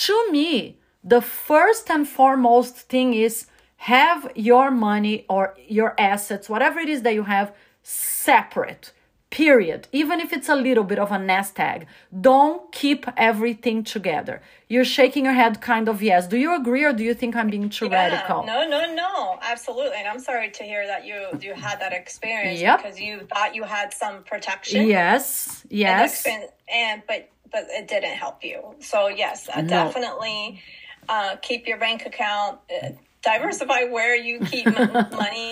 to 0.06 0.16
me, 0.32 0.78
the 1.04 1.22
first 1.22 1.90
and 1.90 2.08
foremost 2.08 2.76
thing 2.94 3.16
is 3.16 3.48
have 3.78 4.32
your 4.36 4.70
money 4.70 5.26
or 5.28 5.56
your 5.80 5.96
assets, 5.98 6.50
whatever 6.50 6.78
it 6.80 6.90
is 6.90 7.02
that 7.02 7.16
you 7.16 7.24
have, 7.24 7.52
separate 7.82 8.94
period. 9.30 9.88
Even 9.92 10.20
if 10.20 10.34
it's 10.34 10.50
a 10.50 10.56
little 10.56 10.84
bit 10.84 10.98
of 10.98 11.12
a 11.12 11.20
nest 11.20 11.60
egg 11.60 11.86
don't 12.20 12.72
keep 12.72 13.06
everything 13.16 13.84
together. 13.84 14.42
You're 14.68 14.86
shaking 14.86 15.26
your 15.26 15.34
head 15.34 15.62
kind 15.62 15.88
of 15.88 16.02
yes. 16.02 16.28
Do 16.28 16.38
you 16.38 16.56
agree 16.56 16.84
or 16.84 16.94
do 16.94 17.04
you 17.04 17.14
think 17.14 17.36
i'm 17.36 17.50
being 17.50 17.70
too 17.70 17.88
yeah, 17.88 18.10
radical 18.10 18.46
no 18.46 18.68
no 18.68 18.94
no. 18.94 19.40
Absolutely. 19.42 19.98
And 19.98 20.08
i'm 20.08 20.20
sorry 20.20 20.50
to 20.52 20.64
hear 20.64 20.88
that 20.88 21.06
you 21.06 21.28
you 21.42 21.54
had 21.54 21.80
that 21.80 21.94
experience 21.94 22.60
yep. 22.60 22.82
because 22.82 23.00
you 23.00 23.20
thought 23.32 23.54
you 23.54 23.64
had 23.64 23.94
some 23.94 24.24
protection. 24.24 24.88
Yes 24.88 25.64
yes. 25.70 26.26
and, 26.26 26.44
and 26.68 27.04
but 27.08 27.30
but 27.52 27.66
it 27.70 27.88
didn't 27.88 28.16
help 28.16 28.44
you. 28.44 28.76
So 28.80 29.10
yes 29.10 29.48
uh, 29.54 29.62
no. 29.62 29.68
definitely 29.68 30.62
uh, 31.08 31.36
keep 31.42 31.68
your 31.68 31.78
bank 31.78 32.06
account 32.06 32.60
uh, 32.72 32.90
diversify 33.22 33.84
where 33.84 34.16
you 34.16 34.40
keep 34.40 34.66
money 35.14 35.49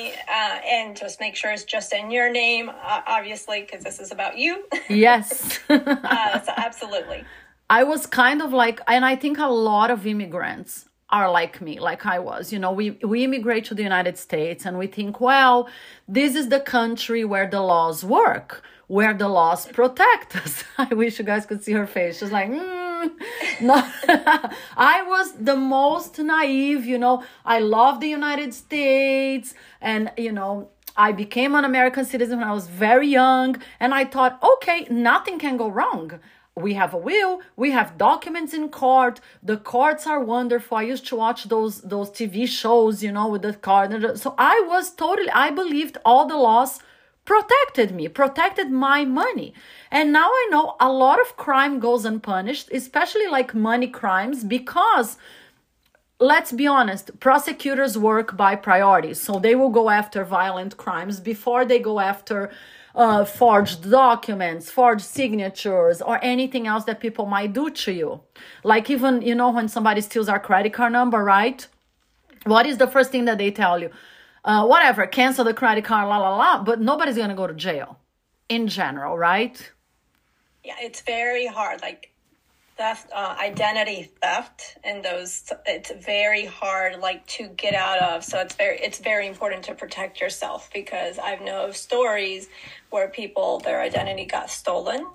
and 0.68 0.96
just 0.96 1.20
make 1.20 1.36
sure 1.36 1.52
it's 1.52 1.64
just 1.64 1.94
in 1.94 2.12
your 2.12 2.32
name, 2.32 2.70
uh, 2.70 3.02
obviously, 3.06 3.62
because 3.62 3.84
this 3.84 4.00
is 4.00 4.12
about 4.12 4.38
you. 4.38 4.66
Yes. 4.90 5.60
uh, 5.70 6.40
so 6.42 6.52
absolutely. 6.58 7.24
I 7.70 7.84
was 7.84 8.06
kind 8.06 8.42
of 8.42 8.54
like, 8.54 8.80
and 8.88 9.04
I 9.06 9.16
think 9.16 9.38
a 9.38 9.48
lot 9.48 9.92
of 9.92 10.08
immigrants 10.08 10.88
are 11.10 11.30
like 11.32 11.62
me, 11.62 11.80
like 11.80 12.06
I 12.06 12.20
was. 12.20 12.52
You 12.54 12.60
know, 12.60 12.72
we, 12.72 12.92
we 13.04 13.24
immigrate 13.24 13.66
to 13.66 13.76
the 13.76 13.84
United 13.84 14.18
States 14.18 14.66
and 14.66 14.78
we 14.78 14.88
think, 14.88 15.20
well, 15.20 15.70
this 16.08 16.36
is 16.36 16.50
the 16.50 16.60
country 16.60 17.24
where 17.26 17.50
the 17.50 17.62
laws 17.62 18.04
work, 18.04 18.64
where 18.88 19.14
the 19.14 19.28
laws 19.28 19.66
protect 19.68 20.36
us. 20.36 20.64
I 20.78 20.94
wish 20.94 21.20
you 21.20 21.26
guys 21.26 21.46
could 21.46 21.64
see 21.64 21.74
her 21.74 21.88
face. 21.88 22.20
She's 22.20 22.32
like, 22.32 22.50
mm 22.50 22.87
no, 23.62 23.76
I 24.78 25.04
was 25.08 25.34
the 25.34 25.56
most 25.56 26.20
naive, 26.20 26.86
you 26.86 26.98
know. 26.98 27.24
I 27.46 27.60
love 27.60 28.00
the 28.00 28.10
United 28.10 28.54
States 28.54 29.54
and, 29.82 30.12
you 30.18 30.32
know, 30.32 30.70
I 30.96 31.12
became 31.12 31.54
an 31.54 31.64
American 31.64 32.06
citizen 32.06 32.40
when 32.40 32.48
I 32.48 32.54
was 32.54 32.68
very 32.68 33.08
young 33.08 33.62
and 33.80 33.94
I 33.94 34.06
thought, 34.06 34.40
okay, 34.42 34.88
nothing 34.90 35.38
can 35.38 35.56
go 35.56 35.70
wrong. 35.70 36.20
We 36.56 36.74
have 36.74 36.92
a 36.96 36.98
will, 36.98 37.42
we 37.56 37.70
have 37.70 38.00
documents 38.00 38.52
in 38.52 38.70
court. 38.70 39.20
The 39.44 39.58
courts 39.58 40.08
are 40.08 40.20
wonderful. 40.20 40.78
I 40.78 40.82
used 40.82 41.06
to 41.08 41.16
watch 41.16 41.44
those 41.44 41.82
those 41.82 42.10
TV 42.10 42.48
shows, 42.48 43.04
you 43.04 43.12
know, 43.12 43.28
with 43.28 43.44
the 43.44 43.54
court. 43.54 44.18
So 44.18 44.34
I 44.40 44.64
was 44.68 44.90
totally 44.90 45.30
I 45.30 45.52
believed 45.52 46.00
all 46.04 46.26
the 46.26 46.36
laws 46.36 46.80
protected 47.28 47.94
me, 47.94 48.08
protected 48.08 48.72
my 48.72 49.06
money. 49.06 49.54
And 49.92 50.12
now 50.12 50.30
I 50.30 50.48
know 50.50 50.76
a 50.80 50.92
lot 50.92 51.20
of 51.22 51.36
crime 51.36 51.80
goes 51.80 52.06
unpunished, 52.06 52.70
especially 52.72 53.28
like 53.28 53.54
money 53.54 53.88
crimes, 53.88 54.44
because 54.44 55.18
let's 56.20 56.52
be 56.52 56.66
honest, 56.66 57.20
prosecutors 57.20 57.98
work 57.98 58.38
by 58.38 58.56
priorities. 58.56 59.20
So 59.20 59.40
they 59.40 59.56
will 59.56 59.70
go 59.70 59.90
after 59.90 60.24
violent 60.24 60.78
crimes 60.78 61.20
before 61.20 61.66
they 61.66 61.80
go 61.80 62.00
after 62.00 62.50
uh, 62.96 63.26
forged 63.26 63.92
documents, 63.92 64.72
forged 64.72 65.06
signatures, 65.06 66.02
or 66.02 66.20
anything 66.24 66.66
else 66.66 66.86
that 66.86 67.00
people 67.00 67.26
might 67.26 67.52
do 67.54 67.70
to 67.70 67.92
you. 67.92 68.22
Like 68.64 68.90
even, 68.90 69.22
you 69.22 69.36
know, 69.36 69.52
when 69.52 69.68
somebody 69.68 70.02
steals 70.02 70.30
our 70.30 70.40
credit 70.40 70.74
card 70.74 70.94
number, 70.94 71.24
right? 71.24 71.68
What 72.46 72.66
is 72.66 72.78
the 72.78 72.88
first 72.88 73.12
thing 73.12 73.26
that 73.26 73.38
they 73.38 73.52
tell 73.52 73.80
you? 73.82 73.92
Uh, 74.44 74.66
whatever, 74.66 75.08
cancel 75.08 75.44
the 75.44 75.54
credit 75.54 75.86
card, 75.86 76.08
la 76.08 76.18
la 76.18 76.36
la. 76.36 76.64
But 76.64 76.80
nobody's 76.82 77.18
gonna 77.18 77.36
go 77.36 77.48
to 77.48 77.54
jail, 77.54 78.00
in 78.50 78.68
general, 78.68 79.18
right? 79.18 79.72
Yeah, 80.64 80.76
it's 80.82 81.02
very 81.02 81.48
hard. 81.48 81.82
Like 81.82 82.12
theft, 82.78 83.10
uh, 83.14 83.36
identity 83.40 84.12
theft, 84.22 84.78
and 84.84 85.04
those 85.04 85.52
it's 85.66 85.92
very 85.92 86.46
hard, 86.46 87.00
like 87.00 87.26
to 87.28 87.48
get 87.50 87.74
out 87.74 88.00
of. 88.02 88.24
So 88.24 88.40
it's 88.40 88.56
very 88.56 88.80
it's 88.80 89.00
very 89.00 89.28
important 89.28 89.64
to 89.66 89.76
protect 89.76 90.22
yourself 90.22 90.70
because 90.74 91.20
I've 91.20 91.42
know 91.42 91.66
of 91.66 91.76
stories 91.76 92.48
where 92.90 93.08
people 93.08 93.60
their 93.60 93.82
identity 93.82 94.26
got 94.26 94.50
stolen 94.50 95.06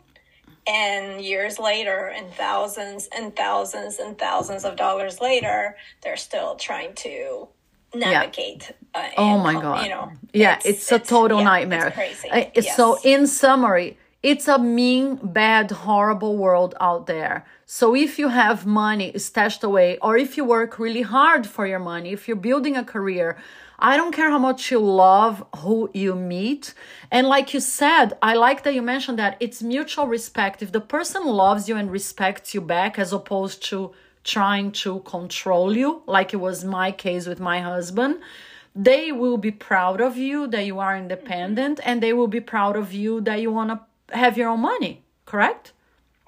and 0.67 1.21
years 1.21 1.59
later 1.59 2.13
and 2.15 2.33
thousands 2.35 3.09
and 3.17 3.35
thousands 3.35 3.99
and 3.99 4.17
thousands 4.17 4.65
of 4.65 4.77
dollars 4.77 5.21
later 5.21 5.77
they're 6.03 6.17
still 6.17 6.55
trying 6.55 6.95
to 6.95 7.49
navigate. 7.95 8.73
Yeah. 8.95 9.01
Uh, 9.01 9.09
oh 9.19 9.39
my 9.39 9.55
god! 9.55 9.85
You 9.85 9.91
know, 9.91 10.13
yeah, 10.33 10.57
it's, 10.57 10.67
it's 10.67 10.93
a 10.93 10.99
total 10.99 11.39
yeah, 11.39 11.45
nightmare. 11.45 11.95
It's 11.97 12.25
uh, 12.25 12.51
yes. 12.55 12.77
So, 12.77 12.99
in 13.05 13.27
summary, 13.27 13.97
it's 14.23 14.49
a 14.49 14.59
mean, 14.59 15.17
bad, 15.23 15.71
horrible 15.71 16.37
world 16.37 16.75
out 16.81 17.07
there. 17.07 17.45
So, 17.67 17.95
if 17.95 18.19
you 18.19 18.29
have 18.29 18.67
money 18.67 19.17
stashed 19.19 19.65
away, 19.65 19.99
or 20.03 20.17
if 20.17 20.37
you 20.37 20.45
work 20.45 20.79
really 20.79 21.03
hard 21.03 21.47
for 21.47 21.67
your 21.67 21.79
money, 21.79 22.13
if 22.13 22.29
you're 22.29 22.37
building 22.37 22.77
a 22.77 22.85
career, 22.85 23.37
I 23.79 23.97
don't 23.97 24.13
care 24.13 24.31
how 24.31 24.39
much 24.39 24.71
you 24.71 24.79
love 24.79 25.45
who 25.57 25.91
you 25.93 26.15
meet. 26.15 26.73
And 27.11 27.27
like 27.27 27.53
you 27.53 27.59
said, 27.59 28.17
I 28.23 28.35
like 28.35 28.63
that 28.63 28.75
you 28.75 28.83
mentioned 28.83 29.19
that 29.19 29.37
it's 29.41 29.61
mutual 29.61 30.07
respect. 30.07 30.63
If 30.63 30.71
the 30.71 30.81
person 30.81 31.27
loves 31.27 31.69
you 31.69 31.77
and 31.77 31.91
respects 31.91 32.55
you 32.55 32.61
back, 32.61 32.97
as 32.97 33.13
opposed 33.13 33.61
to 33.71 33.93
trying 34.25 34.73
to 34.73 35.01
control 35.01 35.77
you, 35.77 36.03
like 36.07 36.33
it 36.33 36.39
was 36.39 36.65
my 36.65 36.93
case 36.93 37.27
with 37.27 37.41
my 37.41 37.61
husband, 37.61 38.21
they 38.75 39.13
will 39.13 39.37
be 39.37 39.51
proud 39.51 40.01
of 40.01 40.17
you 40.17 40.47
that 40.49 40.65
you 40.65 40.79
are 40.79 40.97
independent 40.97 41.81
and 41.85 42.03
they 42.03 42.13
will 42.13 42.29
be 42.29 42.41
proud 42.41 42.77
of 42.77 42.93
you 42.93 43.21
that 43.23 43.41
you 43.41 43.51
want 43.51 43.71
to 43.71 44.17
have 44.17 44.39
your 44.39 44.49
own 44.49 44.61
money, 44.61 45.03
correct? 45.27 45.73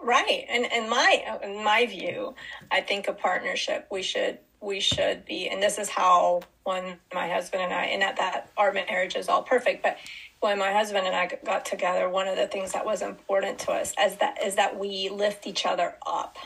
Right. 0.02 0.44
And 0.50 0.66
in 0.66 0.90
my 0.90 1.38
in 1.42 1.64
my 1.64 1.86
view, 1.86 2.34
I 2.70 2.82
think 2.82 3.08
a 3.08 3.14
partnership 3.14 3.86
we 3.90 4.02
should 4.02 4.38
we 4.60 4.80
should 4.80 5.24
be 5.24 5.48
and 5.48 5.62
this 5.62 5.78
is 5.78 5.88
how 5.88 6.42
when 6.64 6.98
my 7.14 7.28
husband 7.28 7.62
and 7.62 7.72
I 7.72 7.84
and 7.84 8.02
at 8.02 8.16
that 8.16 8.50
our 8.56 8.72
marriage 8.72 9.16
is 9.16 9.28
all 9.28 9.42
perfect, 9.42 9.82
but 9.82 9.96
when 10.40 10.58
my 10.58 10.72
husband 10.72 11.06
and 11.06 11.16
I 11.16 11.30
got 11.42 11.64
together, 11.64 12.10
one 12.10 12.28
of 12.28 12.36
the 12.36 12.46
things 12.46 12.72
that 12.72 12.84
was 12.84 13.00
important 13.00 13.58
to 13.60 13.72
us 13.72 13.94
as 13.96 14.16
that 14.16 14.42
is 14.44 14.56
that 14.56 14.78
we 14.78 15.08
lift 15.08 15.46
each 15.46 15.64
other 15.64 15.94
up 16.06 16.36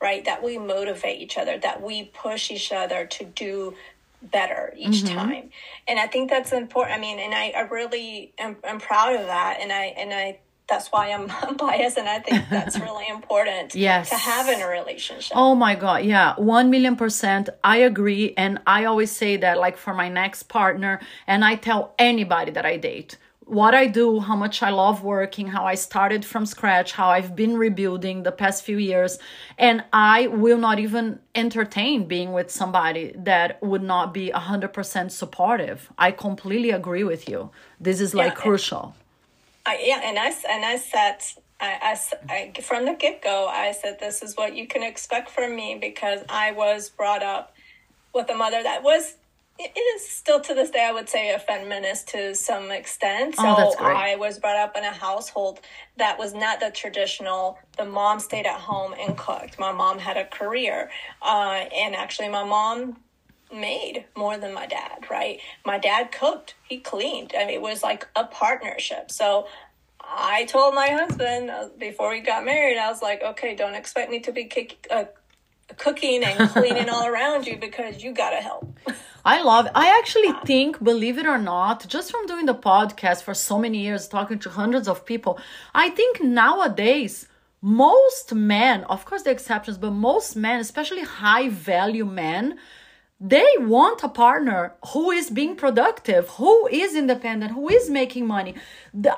right? 0.00 0.24
That 0.24 0.42
we 0.42 0.58
motivate 0.58 1.20
each 1.20 1.38
other, 1.38 1.58
that 1.58 1.82
we 1.82 2.04
push 2.04 2.50
each 2.50 2.72
other 2.72 3.06
to 3.06 3.24
do 3.24 3.74
better 4.22 4.72
each 4.76 5.02
mm-hmm. 5.04 5.16
time. 5.16 5.50
And 5.86 5.98
I 5.98 6.06
think 6.06 6.30
that's 6.30 6.52
important. 6.52 6.96
I 6.96 7.00
mean, 7.00 7.18
and 7.18 7.34
I, 7.34 7.50
I 7.50 7.60
really 7.62 8.32
am 8.38 8.56
I'm 8.64 8.80
proud 8.80 9.14
of 9.14 9.26
that. 9.26 9.58
And 9.60 9.72
I, 9.72 9.84
and 9.96 10.12
I, 10.12 10.38
that's 10.68 10.88
why 10.88 11.10
I'm, 11.10 11.56
biased 11.56 11.96
and 11.96 12.08
I 12.08 12.18
think 12.18 12.48
that's 12.50 12.78
really 12.80 13.08
important 13.08 13.74
yes. 13.74 14.10
to 14.10 14.16
have 14.16 14.48
in 14.48 14.60
a 14.60 14.68
relationship. 14.68 15.36
Oh 15.36 15.54
my 15.54 15.74
God. 15.74 16.04
Yeah. 16.04 16.34
One 16.36 16.70
million 16.70 16.96
percent. 16.96 17.48
I 17.64 17.78
agree. 17.78 18.34
And 18.36 18.60
I 18.66 18.84
always 18.84 19.10
say 19.10 19.36
that 19.38 19.58
like 19.58 19.76
for 19.76 19.94
my 19.94 20.08
next 20.08 20.44
partner 20.44 21.00
and 21.26 21.44
I 21.44 21.54
tell 21.54 21.94
anybody 21.98 22.50
that 22.52 22.66
I 22.66 22.76
date, 22.76 23.16
what 23.48 23.74
I 23.74 23.86
do, 23.86 24.20
how 24.20 24.36
much 24.36 24.62
I 24.62 24.68
love 24.68 25.02
working, 25.02 25.46
how 25.46 25.64
I 25.64 25.74
started 25.74 26.22
from 26.22 26.44
scratch, 26.44 26.92
how 26.92 27.08
I've 27.08 27.34
been 27.34 27.56
rebuilding 27.56 28.22
the 28.22 28.30
past 28.30 28.62
few 28.62 28.76
years. 28.76 29.18
And 29.56 29.82
I 29.90 30.26
will 30.26 30.58
not 30.58 30.78
even 30.78 31.20
entertain 31.34 32.06
being 32.06 32.34
with 32.34 32.50
somebody 32.50 33.14
that 33.16 33.62
would 33.62 33.82
not 33.82 34.12
be 34.12 34.30
100% 34.30 35.10
supportive. 35.10 35.90
I 35.96 36.10
completely 36.10 36.70
agree 36.70 37.04
with 37.04 37.26
you. 37.26 37.50
This 37.80 38.02
is 38.02 38.14
like 38.14 38.32
yeah, 38.32 38.40
crucial. 38.40 38.94
I, 39.64 39.80
yeah, 39.82 40.00
and 40.04 40.18
I, 40.18 40.26
and 40.50 40.64
I 40.66 40.76
said, 40.76 41.16
I, 41.58 41.96
I, 42.28 42.52
I, 42.56 42.60
from 42.60 42.84
the 42.84 42.94
get 42.94 43.22
go, 43.22 43.46
I 43.46 43.72
said, 43.72 43.98
this 43.98 44.22
is 44.22 44.36
what 44.36 44.56
you 44.56 44.66
can 44.66 44.82
expect 44.82 45.30
from 45.30 45.56
me 45.56 45.78
because 45.80 46.20
I 46.28 46.52
was 46.52 46.90
brought 46.90 47.22
up 47.22 47.54
with 48.12 48.28
a 48.28 48.34
mother 48.34 48.62
that 48.62 48.82
was 48.82 49.14
it 49.58 49.78
is 49.96 50.08
still 50.08 50.40
to 50.40 50.54
this 50.54 50.70
day, 50.70 50.86
I 50.88 50.92
would 50.92 51.08
say, 51.08 51.34
a 51.34 51.38
feminist 51.38 52.08
to 52.08 52.34
some 52.34 52.70
extent. 52.70 53.34
Oh, 53.38 53.72
so 53.72 53.76
oh, 53.80 53.84
I 53.84 54.16
was 54.16 54.38
brought 54.38 54.56
up 54.56 54.76
in 54.76 54.84
a 54.84 54.92
household 54.92 55.60
that 55.96 56.18
was 56.18 56.32
not 56.32 56.60
the 56.60 56.70
traditional. 56.70 57.58
The 57.76 57.84
mom 57.84 58.20
stayed 58.20 58.46
at 58.46 58.60
home 58.60 58.94
and 58.98 59.16
cooked. 59.16 59.58
My 59.58 59.72
mom 59.72 59.98
had 59.98 60.16
a 60.16 60.26
career, 60.26 60.90
uh, 61.22 61.64
and 61.74 61.96
actually, 61.96 62.28
my 62.28 62.44
mom 62.44 62.98
made 63.52 64.04
more 64.16 64.36
than 64.38 64.54
my 64.54 64.66
dad. 64.66 65.06
Right? 65.10 65.40
My 65.66 65.78
dad 65.78 66.12
cooked. 66.12 66.54
He 66.68 66.78
cleaned. 66.78 67.32
I 67.36 67.46
mean, 67.46 67.54
it 67.54 67.62
was 67.62 67.82
like 67.82 68.06
a 68.14 68.24
partnership. 68.24 69.10
So 69.10 69.46
I 70.00 70.44
told 70.46 70.74
my 70.74 70.88
husband 70.88 71.50
uh, 71.50 71.68
before 71.78 72.10
we 72.10 72.20
got 72.20 72.44
married, 72.44 72.78
I 72.78 72.88
was 72.88 73.02
like, 73.02 73.22
okay, 73.22 73.54
don't 73.54 73.74
expect 73.74 74.10
me 74.10 74.20
to 74.20 74.32
be 74.32 74.44
kick, 74.44 74.86
uh, 74.90 75.04
cooking 75.76 76.24
and 76.24 76.50
cleaning 76.50 76.88
all 76.88 77.06
around 77.06 77.46
you 77.46 77.56
because 77.56 78.02
you 78.02 78.12
gotta 78.12 78.36
help. 78.36 78.78
I 79.24 79.42
love 79.42 79.68
I 79.74 79.98
actually 79.98 80.32
think, 80.44 80.82
believe 80.82 81.18
it 81.18 81.26
or 81.26 81.38
not, 81.38 81.86
just 81.86 82.10
from 82.10 82.26
doing 82.26 82.46
the 82.46 82.54
podcast 82.54 83.22
for 83.22 83.34
so 83.34 83.58
many 83.58 83.78
years, 83.78 84.08
talking 84.08 84.38
to 84.40 84.50
hundreds 84.50 84.88
of 84.88 85.04
people, 85.04 85.38
I 85.74 85.90
think 85.90 86.22
nowadays 86.22 87.28
most 87.60 88.34
men, 88.34 88.84
of 88.84 89.04
course 89.04 89.22
the 89.22 89.30
exceptions, 89.30 89.78
but 89.78 89.90
most 89.90 90.36
men, 90.36 90.60
especially 90.60 91.02
high 91.02 91.48
value 91.48 92.04
men, 92.04 92.58
they 93.20 93.46
want 93.58 94.04
a 94.04 94.08
partner 94.08 94.74
who 94.92 95.10
is 95.10 95.28
being 95.28 95.56
productive 95.56 96.28
who 96.28 96.68
is 96.68 96.94
independent 96.94 97.50
who 97.52 97.68
is 97.68 97.90
making 97.90 98.24
money 98.24 98.54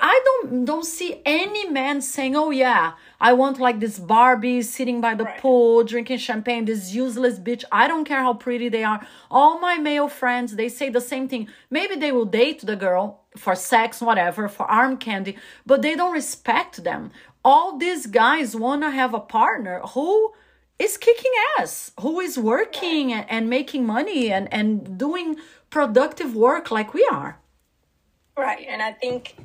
i 0.01 0.21
don't 0.25 0.65
don't 0.65 0.85
see 0.85 1.21
any 1.23 1.69
man 1.69 2.01
saying 2.01 2.35
oh 2.35 2.49
yeah 2.49 2.93
i 3.21 3.31
want 3.31 3.59
like 3.59 3.79
this 3.79 3.97
barbie 3.97 4.61
sitting 4.61 4.99
by 4.99 5.13
the 5.15 5.23
right. 5.23 5.39
pool 5.39 5.83
drinking 5.83 6.17
champagne 6.17 6.65
this 6.65 6.93
useless 6.93 7.39
bitch 7.39 7.63
i 7.71 7.87
don't 7.87 8.05
care 8.05 8.21
how 8.21 8.33
pretty 8.33 8.67
they 8.67 8.83
are 8.83 8.99
all 9.29 9.59
my 9.59 9.77
male 9.77 10.09
friends 10.09 10.55
they 10.55 10.67
say 10.67 10.89
the 10.89 10.99
same 10.99 11.27
thing 11.29 11.47
maybe 11.69 11.95
they 11.95 12.11
will 12.11 12.25
date 12.25 12.59
the 12.65 12.75
girl 12.75 13.21
for 13.37 13.55
sex 13.55 14.01
whatever 14.01 14.49
for 14.49 14.65
arm 14.69 14.97
candy 14.97 15.37
but 15.65 15.81
they 15.81 15.95
don't 15.95 16.11
respect 16.11 16.83
them 16.83 17.09
all 17.43 17.77
these 17.77 18.05
guys 18.07 18.55
want 18.55 18.81
to 18.81 18.91
have 18.91 19.13
a 19.13 19.19
partner 19.19 19.79
who 19.93 20.33
is 20.81 20.97
kicking 20.97 21.31
ass, 21.59 21.91
who 21.99 22.19
is 22.19 22.37
working 22.37 23.13
and 23.13 23.49
making 23.49 23.85
money 23.85 24.31
and, 24.31 24.51
and 24.51 24.97
doing 24.97 25.35
productive 25.69 26.35
work 26.35 26.71
like 26.71 26.93
we 26.93 27.07
are. 27.11 27.39
Right. 28.35 28.65
And 28.67 28.81
I 28.81 28.91
think 28.93 29.35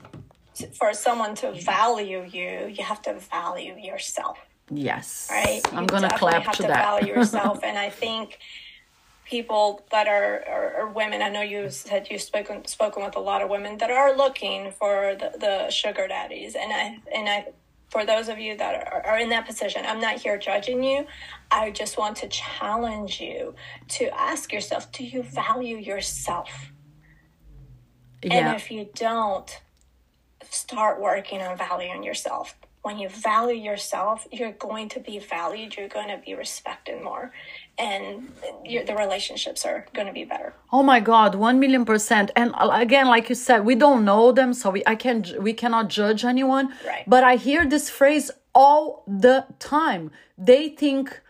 for 0.78 0.92
someone 0.94 1.34
to 1.36 1.52
value 1.52 2.24
you, 2.24 2.66
you 2.68 2.84
have 2.84 3.02
to 3.02 3.14
value 3.14 3.76
yourself. 3.76 4.38
Yes. 4.70 5.28
Right. 5.30 5.60
I'm 5.72 5.86
going 5.86 6.02
to 6.02 6.16
clap 6.16 6.34
you 6.34 6.40
have 6.40 6.56
to, 6.56 6.62
to 6.62 6.68
that. 6.68 6.82
value 6.82 7.14
yourself. 7.16 7.62
and 7.62 7.78
I 7.78 7.90
think 7.90 8.38
people 9.24 9.84
that 9.90 10.06
are, 10.06 10.44
are, 10.48 10.74
are, 10.80 10.88
women, 10.88 11.20
I 11.20 11.28
know 11.28 11.42
you 11.42 11.68
said 11.70 12.08
you've 12.10 12.22
spoken, 12.22 12.64
spoken 12.66 13.04
with 13.04 13.16
a 13.16 13.20
lot 13.20 13.42
of 13.42 13.50
women 13.50 13.78
that 13.78 13.90
are 13.90 14.16
looking 14.16 14.70
for 14.70 15.16
the, 15.18 15.36
the 15.38 15.70
sugar 15.70 16.06
daddies. 16.06 16.54
And 16.54 16.72
I, 16.72 16.98
and 17.12 17.28
I 17.28 17.46
for 17.88 18.04
those 18.04 18.28
of 18.28 18.38
you 18.38 18.56
that 18.56 18.92
are, 18.92 19.06
are 19.06 19.18
in 19.18 19.28
that 19.30 19.46
position, 19.46 19.84
I'm 19.86 20.00
not 20.00 20.20
here 20.20 20.38
judging 20.38 20.82
you. 20.82 21.06
I 21.50 21.70
just 21.70 21.98
want 21.98 22.16
to 22.18 22.28
challenge 22.28 23.20
you 23.20 23.54
to 23.88 24.08
ask 24.18 24.52
yourself 24.52 24.90
do 24.92 25.04
you 25.04 25.22
value 25.22 25.76
yourself? 25.76 26.72
Yeah. 28.22 28.34
And 28.34 28.56
if 28.56 28.70
you 28.70 28.88
don't, 28.94 29.60
start 30.56 31.00
working 31.00 31.40
on 31.42 31.56
valuing 31.56 32.02
yourself. 32.02 32.56
When 32.82 32.98
you 32.98 33.08
value 33.08 33.60
yourself, 33.70 34.26
you're 34.30 34.52
going 34.52 34.88
to 34.90 35.00
be 35.00 35.18
valued, 35.18 35.76
you're 35.76 35.88
going 35.88 36.08
to 36.08 36.18
be 36.24 36.34
respected 36.34 37.02
more 37.02 37.32
and 37.78 38.32
the 38.64 38.94
relationships 38.96 39.64
are 39.64 39.86
going 39.92 40.06
to 40.06 40.12
be 40.12 40.24
better. 40.24 40.54
Oh 40.72 40.82
my 40.82 41.00
God, 41.00 41.34
one 41.34 41.60
million 41.60 41.84
percent. 41.84 42.30
And 42.36 42.54
uh, 42.54 42.70
again, 42.72 43.06
like 43.06 43.28
you 43.28 43.34
said, 43.34 43.64
we 43.64 43.74
don't 43.74 44.04
know 44.04 44.32
them, 44.32 44.54
so 44.54 44.70
we 44.70 44.82
I 44.86 44.94
can 44.94 45.24
we 45.40 45.52
cannot 45.52 45.88
judge 45.88 46.24
anyone. 46.24 46.72
Right. 46.86 47.04
But 47.06 47.24
I 47.24 47.36
hear 47.36 47.66
this 47.66 47.90
phrase 47.90 48.30
all 48.54 49.04
the 49.06 49.46
time. 49.58 50.10
They 50.38 50.70
think 50.70 51.20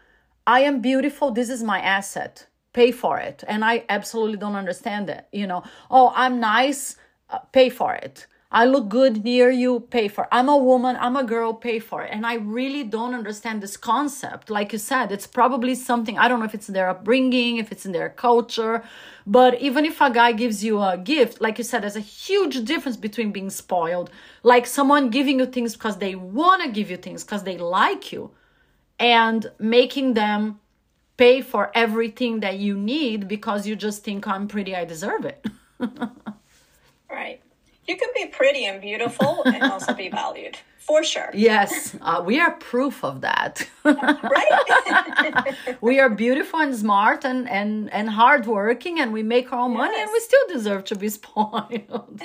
I 0.47 0.61
am 0.61 0.81
beautiful. 0.81 1.31
This 1.33 1.51
is 1.51 1.63
my 1.63 1.81
asset. 1.81 2.47
Pay 2.73 2.93
for 2.93 3.19
it, 3.19 3.43
and 3.49 3.65
I 3.65 3.85
absolutely 3.89 4.37
don't 4.37 4.55
understand 4.55 5.11
it. 5.11 5.27
You 5.33 5.47
know, 5.47 5.65
oh, 5.91 6.13
I'm 6.15 6.39
nice. 6.41 6.97
Uh, 7.29 7.39
pay 7.39 7.71
for 7.71 7.95
it 7.95 8.27
I 8.51 8.65
look 8.65 8.89
good 8.89 9.25
near 9.25 9.51
you, 9.51 9.81
pay 9.81 10.07
for. 10.07 10.29
I'm 10.31 10.49
a 10.49 10.57
woman, 10.57 10.97
I'm 11.01 11.17
a 11.17 11.25
girl, 11.25 11.53
pay 11.53 11.81
for 11.81 12.05
it. 12.05 12.11
And 12.13 12.25
I 12.25 12.35
really 12.35 12.85
don't 12.85 13.13
understand 13.13 13.61
this 13.61 13.77
concept. 13.77 14.51
Like 14.51 14.73
you 14.73 14.79
said, 14.79 15.11
it's 15.11 15.27
probably 15.27 15.75
something, 15.75 16.17
I 16.17 16.29
don't 16.29 16.39
know 16.39 16.45
if 16.45 16.55
it's 16.55 16.69
in 16.69 16.75
their 16.75 16.89
upbringing, 16.89 17.57
if 17.57 17.73
it's 17.73 17.85
in 17.85 17.93
their 17.93 18.09
culture. 18.09 18.85
But 19.27 19.61
even 19.61 19.85
if 19.85 20.01
a 20.01 20.11
guy 20.11 20.31
gives 20.31 20.63
you 20.63 20.81
a 20.81 20.97
gift, 20.97 21.41
like 21.41 21.59
you 21.59 21.65
said, 21.65 21.83
there's 21.83 21.97
a 21.97 22.01
huge 22.01 22.65
difference 22.65 22.97
between 22.97 23.33
being 23.33 23.51
spoiled, 23.51 24.11
like 24.45 24.67
someone 24.67 25.11
giving 25.11 25.41
you 25.41 25.47
things 25.47 25.73
because 25.73 25.99
they 25.99 26.15
want 26.15 26.63
to 26.63 26.71
give 26.71 26.89
you 26.89 26.97
things, 26.97 27.25
because 27.25 27.43
they 27.43 27.59
like 27.59 28.13
you, 28.13 28.31
and 29.01 29.51
making 29.59 30.15
them 30.15 30.61
pay 31.17 31.41
for 31.41 31.73
everything 31.75 32.41
that 32.41 32.59
you 32.59 32.77
need 32.77 33.27
because 33.27 33.67
you 33.67 33.75
just 33.75 34.05
think 34.05 34.29
oh, 34.29 34.31
I'm 34.31 34.47
pretty, 34.47 34.77
I 34.77 34.85
deserve 34.85 35.25
it. 35.25 35.45
right 37.11 37.41
you 37.89 37.97
can 37.97 38.09
be 38.15 38.27
pretty 38.27 38.65
and 38.65 38.81
beautiful 38.81 39.43
and 39.45 39.63
also 39.63 39.95
be 39.95 40.09
valued 40.09 40.57
for 40.79 41.03
sure 41.03 41.31
yes 41.35 41.97
uh, 42.03 42.23
we 42.25 42.39
are 42.41 42.53
proof 42.53 43.05
of 43.05 43.21
that 43.21 43.69
right 43.85 45.57
we 45.81 45.99
are 45.99 46.09
beautiful 46.09 46.61
and 46.61 46.75
smart 46.75 47.25
and 47.25 47.49
and 47.49 47.93
and 47.93 48.11
hardworking 48.11 49.01
and 49.01 49.13
we 49.13 49.23
make 49.23 49.53
our 49.53 49.61
own 49.61 49.73
yes. 49.73 49.79
money 49.79 50.01
and 50.01 50.11
we 50.13 50.21
still 50.21 50.47
deserve 50.49 50.85
to 50.85 50.95
be 50.95 51.09
spoiled 51.19 52.21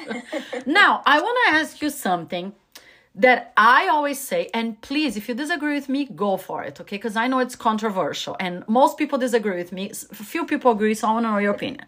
now 0.66 1.02
i 1.06 1.20
want 1.20 1.38
to 1.46 1.54
ask 1.56 1.82
you 1.82 1.90
something 1.90 2.54
that 3.14 3.52
I 3.58 3.90
always 3.90 4.22
say, 4.22 4.50
and 4.54 4.80
please, 4.80 5.18
if 5.18 5.28
you 5.28 5.36
disagree 5.36 5.74
with 5.74 5.90
me, 5.90 6.06
go 6.06 6.38
for 6.38 6.64
it, 6.64 6.80
okay? 6.80 6.96
Because 6.96 7.18
I 7.18 7.28
know 7.28 7.40
it's 7.40 7.58
controversial 7.58 8.38
and 8.40 8.64
most 8.70 8.98
people 8.98 9.18
disagree 9.18 9.58
with 9.58 9.74
me. 9.74 9.92
Few 10.14 10.46
people 10.46 10.72
agree, 10.72 10.94
so 10.94 11.10
I 11.10 11.12
want 11.16 11.26
to 11.26 11.32
know 11.32 11.38
your 11.38 11.54
opinion 11.54 11.86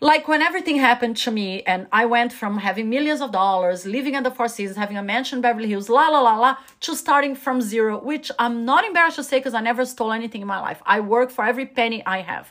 like 0.00 0.26
when 0.28 0.40
everything 0.40 0.76
happened 0.76 1.16
to 1.18 1.30
me 1.30 1.62
and 1.62 1.86
I 1.92 2.06
went 2.06 2.32
from 2.32 2.58
having 2.58 2.88
millions 2.88 3.20
of 3.20 3.32
dollars, 3.32 3.84
living 3.84 4.14
at 4.14 4.24
the 4.24 4.30
Four 4.30 4.48
Seasons, 4.48 4.78
having 4.78 4.96
a 4.96 5.02
mansion 5.02 5.38
in 5.38 5.42
Beverly 5.42 5.68
Hills, 5.68 5.90
la 5.90 6.08
la 6.08 6.20
la 6.20 6.36
la, 6.36 6.56
to 6.80 6.96
starting 6.96 7.34
from 7.34 7.60
zero, 7.60 7.98
which 7.98 8.30
I'm 8.38 8.64
not 8.64 8.84
embarrassed 8.84 9.16
to 9.16 9.24
say 9.24 9.38
because 9.38 9.52
I 9.52 9.60
never 9.60 9.84
stole 9.84 10.12
anything 10.12 10.40
in 10.40 10.48
my 10.48 10.58
life. 10.60 10.82
I 10.86 11.00
work 11.00 11.30
for 11.30 11.44
every 11.44 11.66
penny 11.66 12.04
I 12.06 12.22
have. 12.22 12.50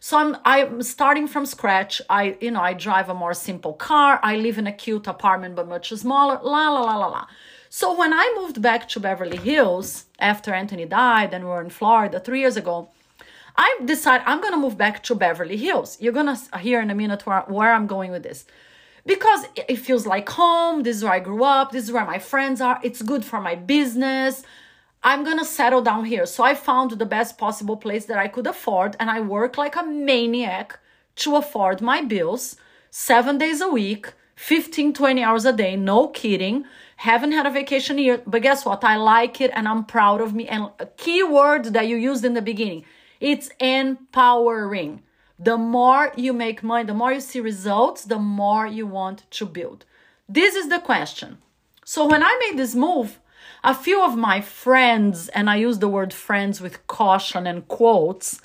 So 0.00 0.18
I'm 0.18 0.36
I'm 0.44 0.82
starting 0.82 1.26
from 1.26 1.46
scratch. 1.46 2.00
I 2.08 2.36
you 2.40 2.50
know 2.50 2.60
I 2.60 2.72
drive 2.72 3.08
a 3.08 3.14
more 3.14 3.34
simple 3.34 3.74
car. 3.74 4.20
I 4.22 4.36
live 4.36 4.56
in 4.56 4.66
a 4.66 4.72
cute 4.72 5.06
apartment 5.06 5.56
but 5.56 5.68
much 5.68 5.90
smaller. 5.90 6.38
La 6.42 6.70
la 6.70 6.80
la 6.80 6.96
la 6.96 7.08
la. 7.08 7.26
So 7.68 7.94
when 7.94 8.12
I 8.14 8.32
moved 8.38 8.62
back 8.62 8.88
to 8.90 9.00
Beverly 9.00 9.36
Hills 9.36 10.06
after 10.18 10.54
Anthony 10.54 10.86
died 10.86 11.34
and 11.34 11.44
we 11.44 11.50
were 11.50 11.60
in 11.60 11.70
Florida 11.70 12.20
three 12.20 12.40
years 12.40 12.56
ago, 12.56 12.88
I 13.56 13.78
decide 13.84 14.22
I'm 14.26 14.40
gonna 14.40 14.56
move 14.56 14.76
back 14.76 15.02
to 15.04 15.14
Beverly 15.14 15.56
Hills. 15.56 15.96
You're 16.00 16.12
gonna 16.12 16.38
hear 16.58 16.80
in 16.80 16.90
a 16.90 16.94
minute 16.94 17.26
where, 17.26 17.44
where 17.48 17.72
I'm 17.72 17.86
going 17.86 18.10
with 18.10 18.22
this. 18.22 18.44
Because 19.06 19.46
it 19.54 19.76
feels 19.76 20.06
like 20.06 20.28
home. 20.28 20.82
This 20.82 20.96
is 20.96 21.04
where 21.04 21.12
I 21.12 21.20
grew 21.20 21.44
up. 21.44 21.70
This 21.70 21.84
is 21.84 21.92
where 21.92 22.04
my 22.04 22.18
friends 22.18 22.60
are. 22.60 22.80
It's 22.82 23.02
good 23.02 23.24
for 23.24 23.40
my 23.40 23.54
business. 23.54 24.42
I'm 25.02 25.24
gonna 25.24 25.44
settle 25.44 25.82
down 25.82 26.04
here. 26.04 26.26
So 26.26 26.42
I 26.42 26.54
found 26.54 26.90
the 26.90 27.06
best 27.06 27.38
possible 27.38 27.76
place 27.76 28.06
that 28.06 28.18
I 28.18 28.28
could 28.28 28.46
afford, 28.46 28.96
and 28.98 29.08
I 29.08 29.20
work 29.20 29.56
like 29.56 29.76
a 29.76 29.84
maniac 29.84 30.78
to 31.16 31.36
afford 31.36 31.80
my 31.80 32.02
bills 32.02 32.56
seven 32.90 33.38
days 33.38 33.60
a 33.60 33.68
week, 33.68 34.12
15, 34.36 34.92
20 34.92 35.22
hours 35.22 35.44
a 35.44 35.52
day, 35.52 35.76
no 35.76 36.08
kidding. 36.08 36.64
Haven't 36.96 37.32
had 37.32 37.46
a 37.46 37.50
vacation 37.50 37.98
here, 37.98 38.22
but 38.26 38.42
guess 38.42 38.64
what? 38.64 38.84
I 38.84 38.96
like 38.96 39.40
it 39.40 39.50
and 39.54 39.68
I'm 39.68 39.84
proud 39.84 40.20
of 40.20 40.34
me. 40.34 40.48
And 40.48 40.70
a 40.78 40.86
key 40.86 41.22
word 41.22 41.66
that 41.72 41.86
you 41.86 41.96
used 41.96 42.24
in 42.24 42.34
the 42.34 42.42
beginning 42.42 42.84
it's 43.20 43.50
empowering. 43.60 45.02
The 45.38 45.56
more 45.56 46.12
you 46.16 46.32
make 46.32 46.62
money, 46.62 46.84
the 46.84 46.94
more 46.94 47.12
you 47.12 47.20
see 47.20 47.40
results, 47.40 48.04
the 48.04 48.18
more 48.18 48.66
you 48.66 48.86
want 48.86 49.30
to 49.32 49.46
build. 49.46 49.84
This 50.28 50.54
is 50.54 50.68
the 50.68 50.80
question. 50.80 51.38
So 51.84 52.06
when 52.06 52.22
I 52.22 52.36
made 52.40 52.58
this 52.58 52.74
move, 52.74 53.20
a 53.62 53.74
few 53.74 54.02
of 54.02 54.16
my 54.16 54.40
friends, 54.40 55.28
and 55.28 55.50
I 55.50 55.56
use 55.56 55.78
the 55.78 55.88
word 55.88 56.12
friends 56.12 56.60
with 56.60 56.86
caution 56.86 57.46
and 57.46 57.68
quotes, 57.68 58.40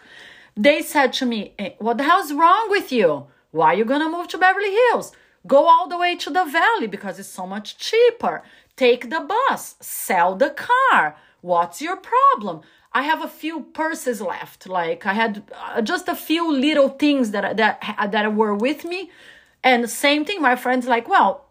they 0.56 0.82
said 0.82 1.14
to 1.14 1.26
me, 1.26 1.54
hey, 1.58 1.76
What 1.80 1.98
the 1.98 2.04
hell's 2.04 2.34
wrong 2.34 2.70
with 2.70 2.92
you? 2.92 3.28
Why 3.52 3.68
are 3.68 3.78
you 3.78 3.86
gonna 3.86 4.10
move 4.10 4.28
to 4.30 4.38
Beverly 4.38 4.72
Hills? 4.72 5.12
Go 5.48 5.68
all 5.68 5.88
the 5.88 5.98
way 5.98 6.16
to 6.18 6.30
the 6.30 6.46
valley 6.46 6.88
because 6.88 7.20
it's 7.20 7.30
so 7.30 7.48
much 7.48 7.78
cheaper. 7.78 8.44
Take 8.76 9.10
the 9.10 9.22
bus, 9.22 9.76
sell 9.80 10.36
the 10.36 10.52
car. 10.52 11.16
What's 11.42 11.82
your 11.82 11.98
problem? 11.98 12.62
I 12.94 13.04
have 13.04 13.24
a 13.24 13.28
few 13.28 13.62
purses 13.74 14.22
left. 14.22 14.68
Like 14.68 15.06
I 15.06 15.14
had 15.14 15.44
uh, 15.56 15.82
just 15.82 16.08
a 16.08 16.16
few 16.16 16.52
little 16.52 16.90
things 16.90 17.32
that 17.32 17.58
that 17.58 18.12
that 18.12 18.36
were 18.36 18.56
with 18.56 18.84
me, 18.86 19.12
and 19.64 19.90
same 19.90 20.26
thing. 20.26 20.42
My 20.42 20.56
friends 20.56 20.88
like, 20.88 21.08
well, 21.08 21.46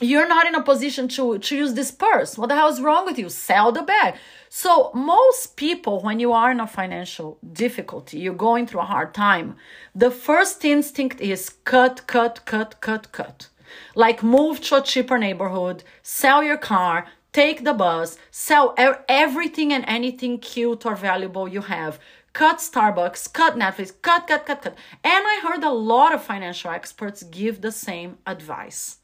you're 0.00 0.28
not 0.28 0.46
in 0.46 0.54
a 0.54 0.62
position 0.62 1.08
to 1.08 1.38
to 1.38 1.56
use 1.56 1.74
this 1.74 1.90
purse. 1.90 2.38
What 2.38 2.48
the 2.48 2.56
hell 2.56 2.68
is 2.68 2.80
wrong 2.80 3.04
with 3.04 3.18
you? 3.18 3.28
Sell 3.28 3.72
the 3.72 3.82
bag. 3.82 4.14
So 4.48 4.90
most 4.94 5.56
people, 5.56 6.00
when 6.00 6.18
you 6.18 6.32
are 6.32 6.50
in 6.50 6.60
a 6.60 6.66
financial 6.66 7.38
difficulty, 7.52 8.18
you're 8.18 8.34
going 8.34 8.66
through 8.66 8.80
a 8.80 8.92
hard 8.94 9.14
time. 9.14 9.56
The 9.94 10.10
first 10.10 10.64
instinct 10.64 11.20
is 11.20 11.50
cut, 11.64 12.06
cut, 12.06 12.44
cut, 12.46 12.80
cut, 12.80 13.12
cut. 13.12 13.48
Like 13.94 14.22
move 14.22 14.60
to 14.62 14.76
a 14.78 14.82
cheaper 14.82 15.18
neighborhood, 15.18 15.84
sell 16.02 16.42
your 16.42 16.56
car, 16.56 17.06
take 17.32 17.64
the 17.64 17.74
bus, 17.74 18.18
sell 18.30 18.74
everything 18.76 19.72
and 19.72 19.84
anything 19.86 20.38
cute 20.38 20.84
or 20.86 20.94
valuable 20.94 21.48
you 21.48 21.62
have. 21.62 21.98
Cut 22.32 22.58
Starbucks, 22.58 23.32
cut 23.32 23.56
Netflix, 23.56 23.92
cut, 24.02 24.26
cut, 24.28 24.46
cut, 24.46 24.62
cut. 24.62 24.74
And 25.02 25.24
I 25.26 25.40
heard 25.42 25.64
a 25.64 25.70
lot 25.72 26.14
of 26.14 26.22
financial 26.22 26.70
experts 26.70 27.24
give 27.24 27.60
the 27.60 27.72
same 27.72 28.18
advice. 28.26 28.98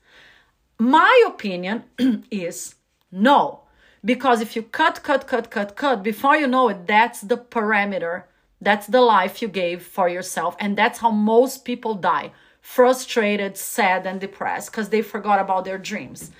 My 0.78 1.24
opinion 1.26 1.84
is 2.30 2.76
no. 3.10 3.62
Because 4.04 4.40
if 4.40 4.54
you 4.54 4.62
cut, 4.62 5.02
cut, 5.02 5.26
cut, 5.26 5.50
cut, 5.50 5.74
cut, 5.74 6.02
before 6.04 6.36
you 6.36 6.46
know 6.46 6.68
it, 6.68 6.86
that's 6.86 7.22
the 7.22 7.36
parameter. 7.36 8.24
That's 8.60 8.86
the 8.86 9.00
life 9.00 9.42
you 9.42 9.48
gave 9.48 9.82
for 9.82 10.08
yourself. 10.08 10.54
And 10.60 10.78
that's 10.78 11.00
how 11.00 11.10
most 11.10 11.64
people 11.64 11.94
die 11.94 12.32
frustrated, 12.66 13.56
sad, 13.56 14.06
and 14.06 14.20
depressed 14.20 14.72
because 14.72 14.88
they 14.88 15.00
forgot 15.00 15.38
about 15.38 15.64
their 15.64 15.78
dreams. 15.78 16.32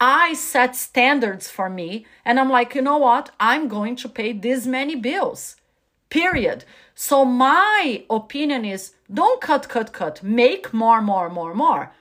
I 0.00 0.34
set 0.34 0.76
standards 0.76 1.50
for 1.50 1.68
me 1.68 2.06
and 2.24 2.38
I'm 2.38 2.50
like, 2.50 2.74
you 2.74 2.82
know 2.82 2.98
what? 2.98 3.30
I'm 3.40 3.68
going 3.68 3.96
to 3.96 4.08
pay 4.08 4.32
this 4.32 4.66
many 4.66 4.94
bills. 4.94 5.56
Period. 6.08 6.64
So 6.94 7.24
my 7.24 8.04
opinion 8.08 8.64
is 8.64 8.94
don't 9.12 9.40
cut, 9.40 9.68
cut, 9.68 9.92
cut. 9.92 10.22
Make 10.22 10.72
more, 10.72 11.02
more, 11.02 11.28
more, 11.28 11.54
more. 11.54 11.92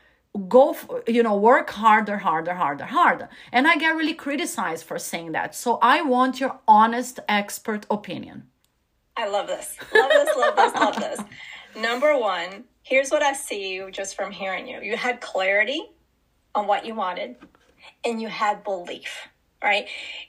Go, 0.47 0.75
you 1.07 1.23
know, 1.23 1.35
work 1.35 1.71
harder, 1.71 2.17
harder, 2.19 2.53
harder, 2.53 2.85
harder. 2.85 3.29
And 3.51 3.67
I 3.67 3.77
get 3.77 3.95
really 3.95 4.13
criticized 4.13 4.85
for 4.85 4.99
saying 4.99 5.31
that. 5.31 5.55
So 5.55 5.79
I 5.81 6.03
want 6.03 6.39
your 6.39 6.59
honest 6.67 7.19
expert 7.27 7.87
opinion. 7.89 8.43
I 9.15 9.27
love 9.27 9.47
this. 9.47 9.75
Love 9.93 10.11
this, 10.11 10.37
love 10.37 10.55
this, 10.55 10.73
love 10.75 10.95
this. 10.95 11.19
Number 11.75 12.15
one, 12.17 12.65
here's 12.83 13.09
what 13.09 13.23
I 13.23 13.33
see 13.33 13.83
just 13.91 14.15
from 14.15 14.31
hearing 14.31 14.67
you. 14.67 14.81
You 14.81 14.95
had 14.95 15.21
clarity 15.21 15.89
on 16.53 16.67
what 16.67 16.85
you 16.85 16.93
wanted 16.93 17.35
and 18.07 18.21
you 18.21 18.27
had 18.27 18.63
belief 18.63 19.27
right? 19.63 19.87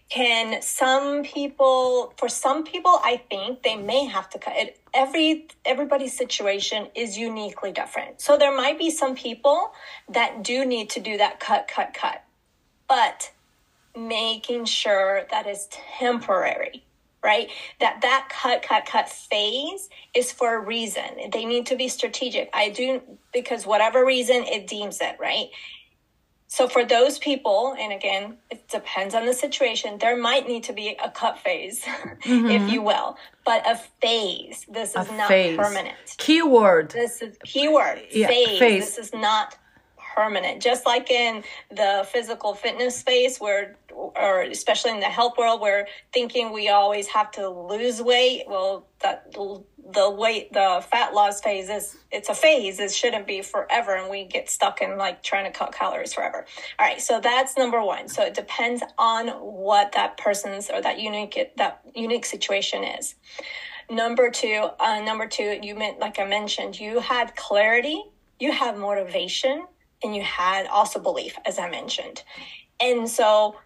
Can 0.08 0.62
some 0.62 1.22
people 1.22 2.14
for 2.16 2.28
some 2.28 2.64
people 2.64 2.98
i 3.04 3.20
think 3.30 3.62
they 3.62 3.76
may 3.76 4.06
have 4.06 4.28
to 4.30 4.38
cut 4.38 4.54
it. 4.56 4.80
Every 4.94 5.48
everybody's 5.66 6.16
situation 6.16 6.88
is 6.94 7.18
uniquely 7.18 7.72
different. 7.72 8.20
So 8.20 8.38
there 8.38 8.56
might 8.56 8.78
be 8.78 8.90
some 8.90 9.14
people 9.14 9.72
that 10.08 10.42
do 10.42 10.64
need 10.64 10.90
to 10.90 11.00
do 11.00 11.18
that 11.18 11.40
cut 11.40 11.68
cut 11.68 11.92
cut. 11.92 12.24
But 12.88 13.32
making 13.96 14.64
sure 14.64 15.26
that 15.30 15.46
is 15.46 15.68
temporary 15.98 16.84
right? 17.20 17.50
That 17.80 18.00
that 18.02 18.28
cut 18.30 18.62
cut 18.62 18.86
cut 18.86 19.08
phase 19.08 19.90
is 20.14 20.30
for 20.30 20.54
a 20.54 20.60
reason. 20.60 21.30
They 21.32 21.44
need 21.44 21.66
to 21.66 21.76
be 21.76 21.88
strategic. 21.88 22.48
I 22.54 22.70
do 22.70 23.02
because 23.32 23.66
whatever 23.66 24.06
reason 24.06 24.44
it 24.44 24.68
deems 24.68 25.00
it 25.00 25.16
right 25.20 25.48
so 26.50 26.66
for 26.66 26.82
those 26.82 27.18
people, 27.18 27.76
and 27.78 27.92
again, 27.92 28.38
it 28.50 28.66
depends 28.68 29.14
on 29.14 29.26
the 29.26 29.34
situation, 29.34 29.98
there 29.98 30.16
might 30.16 30.48
need 30.48 30.64
to 30.64 30.72
be 30.72 30.96
a 31.04 31.10
cut 31.10 31.38
phase, 31.38 31.82
mm-hmm. 31.84 32.46
if 32.46 32.72
you 32.72 32.80
will. 32.80 33.18
But 33.44 33.68
a 33.68 33.76
phase. 34.00 34.64
This 34.66 34.96
is 34.96 35.10
a 35.10 35.12
not 35.12 35.28
phase. 35.28 35.58
permanent. 35.58 35.96
Keyword. 36.16 36.90
This 36.90 37.20
is 37.20 37.36
keyword. 37.44 38.00
Yeah, 38.10 38.28
phase. 38.28 38.58
phase. 38.58 38.96
This 38.96 38.98
is 38.98 39.14
not 39.14 39.56
permanent. 40.18 40.60
Just 40.60 40.84
like 40.84 41.10
in 41.10 41.44
the 41.70 42.04
physical 42.10 42.52
fitness 42.52 42.96
space 42.96 43.38
where 43.38 43.76
or 43.94 44.42
especially 44.42 44.90
in 44.90 45.00
the 45.00 45.06
health 45.06 45.34
world 45.38 45.60
where 45.60 45.86
thinking 46.12 46.52
we 46.52 46.68
always 46.68 47.06
have 47.06 47.30
to 47.30 47.48
lose 47.48 48.02
weight, 48.02 48.42
well 48.48 48.88
that 48.98 49.32
the 49.32 50.10
weight 50.10 50.52
the 50.52 50.84
fat 50.90 51.14
loss 51.14 51.40
phase 51.40 51.68
is 51.70 51.96
it's 52.10 52.28
a 52.28 52.34
phase. 52.34 52.80
It 52.80 52.92
shouldn't 52.92 53.28
be 53.28 53.42
forever 53.42 53.94
and 53.94 54.10
we 54.10 54.24
get 54.24 54.50
stuck 54.50 54.82
in 54.82 54.98
like 54.98 55.22
trying 55.22 55.44
to 55.50 55.56
cut 55.56 55.72
calories 55.72 56.12
forever. 56.12 56.44
All 56.80 56.86
right 56.86 57.00
so 57.00 57.20
that's 57.20 57.56
number 57.56 57.80
one. 57.80 58.08
So 58.08 58.24
it 58.24 58.34
depends 58.34 58.82
on 58.98 59.28
what 59.28 59.92
that 59.92 60.16
person's 60.16 60.68
or 60.68 60.82
that 60.82 60.98
unique 60.98 61.52
that 61.56 61.80
unique 61.94 62.26
situation 62.26 62.82
is. 62.82 63.14
Number 63.88 64.30
two 64.30 64.68
uh, 64.80 65.00
number 65.00 65.28
two 65.28 65.60
you 65.62 65.76
meant 65.76 66.00
like 66.00 66.18
i 66.18 66.26
mentioned 66.26 66.78
you 66.78 66.98
had 66.98 67.36
clarity 67.36 68.02
you 68.40 68.52
have 68.52 68.76
motivation 68.76 69.64
and 70.02 70.14
you 70.14 70.22
had 70.22 70.66
also 70.66 70.98
belief 70.98 71.36
as 71.46 71.58
i 71.58 71.68
mentioned. 71.68 72.22
And 72.80 73.08
so 73.08 73.56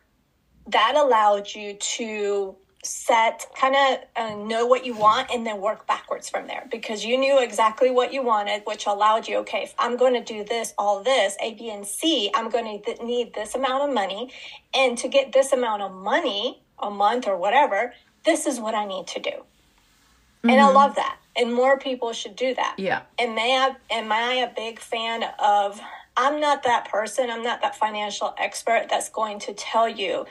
that 0.67 0.95
allowed 0.97 1.55
you 1.55 1.75
to 1.75 2.57
set 2.85 3.47
kind 3.55 3.77
of 3.77 3.99
uh, 4.17 4.35
know 4.45 4.67
what 4.67 4.85
you 4.85 4.93
want 4.93 5.31
and 5.33 5.47
then 5.47 5.61
work 5.61 5.87
backwards 5.87 6.29
from 6.29 6.49
there 6.49 6.67
because 6.69 7.05
you 7.05 7.17
knew 7.17 7.41
exactly 7.41 7.93
what 7.93 8.13
you 8.13 8.21
wanted 8.23 8.61
which 8.65 8.87
allowed 8.87 9.29
you 9.29 9.37
okay 9.37 9.63
if 9.63 9.73
i'm 9.79 9.97
going 9.97 10.13
to 10.13 10.21
do 10.21 10.43
this 10.43 10.75
all 10.77 11.01
this 11.01 11.37
a 11.41 11.55
b 11.55 11.71
and 11.71 11.87
c 11.87 12.29
i'm 12.35 12.51
going 12.51 12.83
to 12.83 13.05
need 13.05 13.33
this 13.35 13.55
amount 13.55 13.89
of 13.89 13.95
money. 13.95 14.33
And 14.75 14.99
to 14.99 15.09
get 15.09 15.33
this 15.33 15.53
amount 15.53 15.83
of 15.83 15.93
money 15.93 16.61
a 16.79 16.91
month 16.91 17.29
or 17.29 17.37
whatever 17.37 17.95
this 18.25 18.47
is 18.47 18.59
what 18.59 18.75
i 18.75 18.85
need 18.85 19.07
to 19.09 19.21
do. 19.21 19.31
Mm-hmm. 19.31 20.51
and 20.51 20.61
i 20.61 20.65
mm-hmm. 20.65 20.75
love 20.75 20.97
that. 20.97 21.19
And 21.35 21.55
more 21.55 21.79
people 21.79 22.13
should 22.13 22.37
do 22.37 22.55
that. 22.57 22.75
Yeah. 22.77 23.03
And 23.19 23.35
may 23.35 23.57
I, 23.57 23.75
am 23.91 24.13
i 24.13 24.35
a 24.35 24.53
big 24.55 24.81
fan 24.81 25.25
of 25.39 25.81
i'm 26.17 26.41
not 26.41 26.63
that 26.63 26.89
person 26.91 27.31
i'm 27.31 27.43
not 27.43 27.61
that 27.61 27.77
financial 27.77 28.35
expert 28.39 28.87
that's 28.89 29.09
going 29.09 29.39
to 29.39 29.53
tell 29.55 29.89
you 29.89 30.25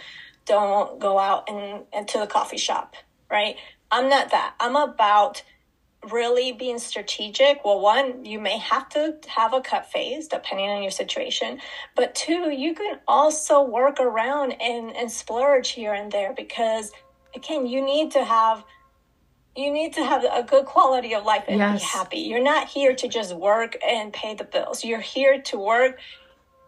don't 0.45 0.99
go 0.99 1.19
out 1.19 1.49
and, 1.49 1.83
and 1.93 2.07
to 2.09 2.19
the 2.19 2.27
coffee 2.27 2.57
shop, 2.57 2.95
right? 3.29 3.55
I'm 3.91 4.09
not 4.09 4.31
that. 4.31 4.55
I'm 4.59 4.75
about 4.75 5.43
really 6.11 6.51
being 6.51 6.79
strategic. 6.79 7.63
Well, 7.63 7.79
one, 7.79 8.25
you 8.25 8.39
may 8.39 8.57
have 8.57 8.89
to 8.89 9.17
have 9.27 9.53
a 9.53 9.61
cut 9.61 9.91
phase 9.91 10.27
depending 10.27 10.69
on 10.69 10.81
your 10.81 10.91
situation, 10.91 11.59
but 11.95 12.15
two, 12.15 12.49
you 12.51 12.73
can 12.73 12.99
also 13.07 13.63
work 13.63 13.99
around 13.99 14.53
and, 14.53 14.95
and 14.95 15.11
splurge 15.11 15.69
here 15.69 15.93
and 15.93 16.11
there 16.11 16.33
because 16.33 16.91
again, 17.35 17.67
you 17.67 17.81
need 17.85 18.11
to 18.11 18.25
have 18.25 18.63
you 19.55 19.71
need 19.71 19.93
to 19.93 20.03
have 20.03 20.23
a 20.23 20.43
good 20.43 20.65
quality 20.65 21.13
of 21.13 21.25
life 21.25 21.43
and 21.47 21.57
yes. 21.57 21.81
be 21.81 21.85
happy. 21.85 22.17
You're 22.19 22.43
not 22.43 22.67
here 22.67 22.95
to 22.95 23.07
just 23.07 23.35
work 23.35 23.77
and 23.85 24.13
pay 24.13 24.33
the 24.33 24.45
bills. 24.45 24.83
You're 24.83 24.99
here 25.01 25.41
to 25.41 25.57
work 25.57 25.99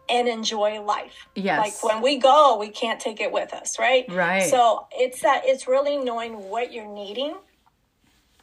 and 0.08 0.28
enjoy 0.28 0.82
life. 0.82 1.26
Yes. 1.34 1.58
Like 1.58 1.82
when 1.82 2.02
we 2.02 2.18
go, 2.18 2.58
we 2.58 2.68
can't 2.68 3.00
take 3.00 3.20
it 3.20 3.32
with 3.32 3.54
us, 3.54 3.78
right? 3.78 4.04
Right. 4.10 4.50
So 4.50 4.86
it's 4.92 5.22
that 5.22 5.42
it's 5.44 5.66
really 5.66 5.96
knowing 5.96 6.50
what 6.50 6.72
you're 6.72 6.92
needing 6.92 7.36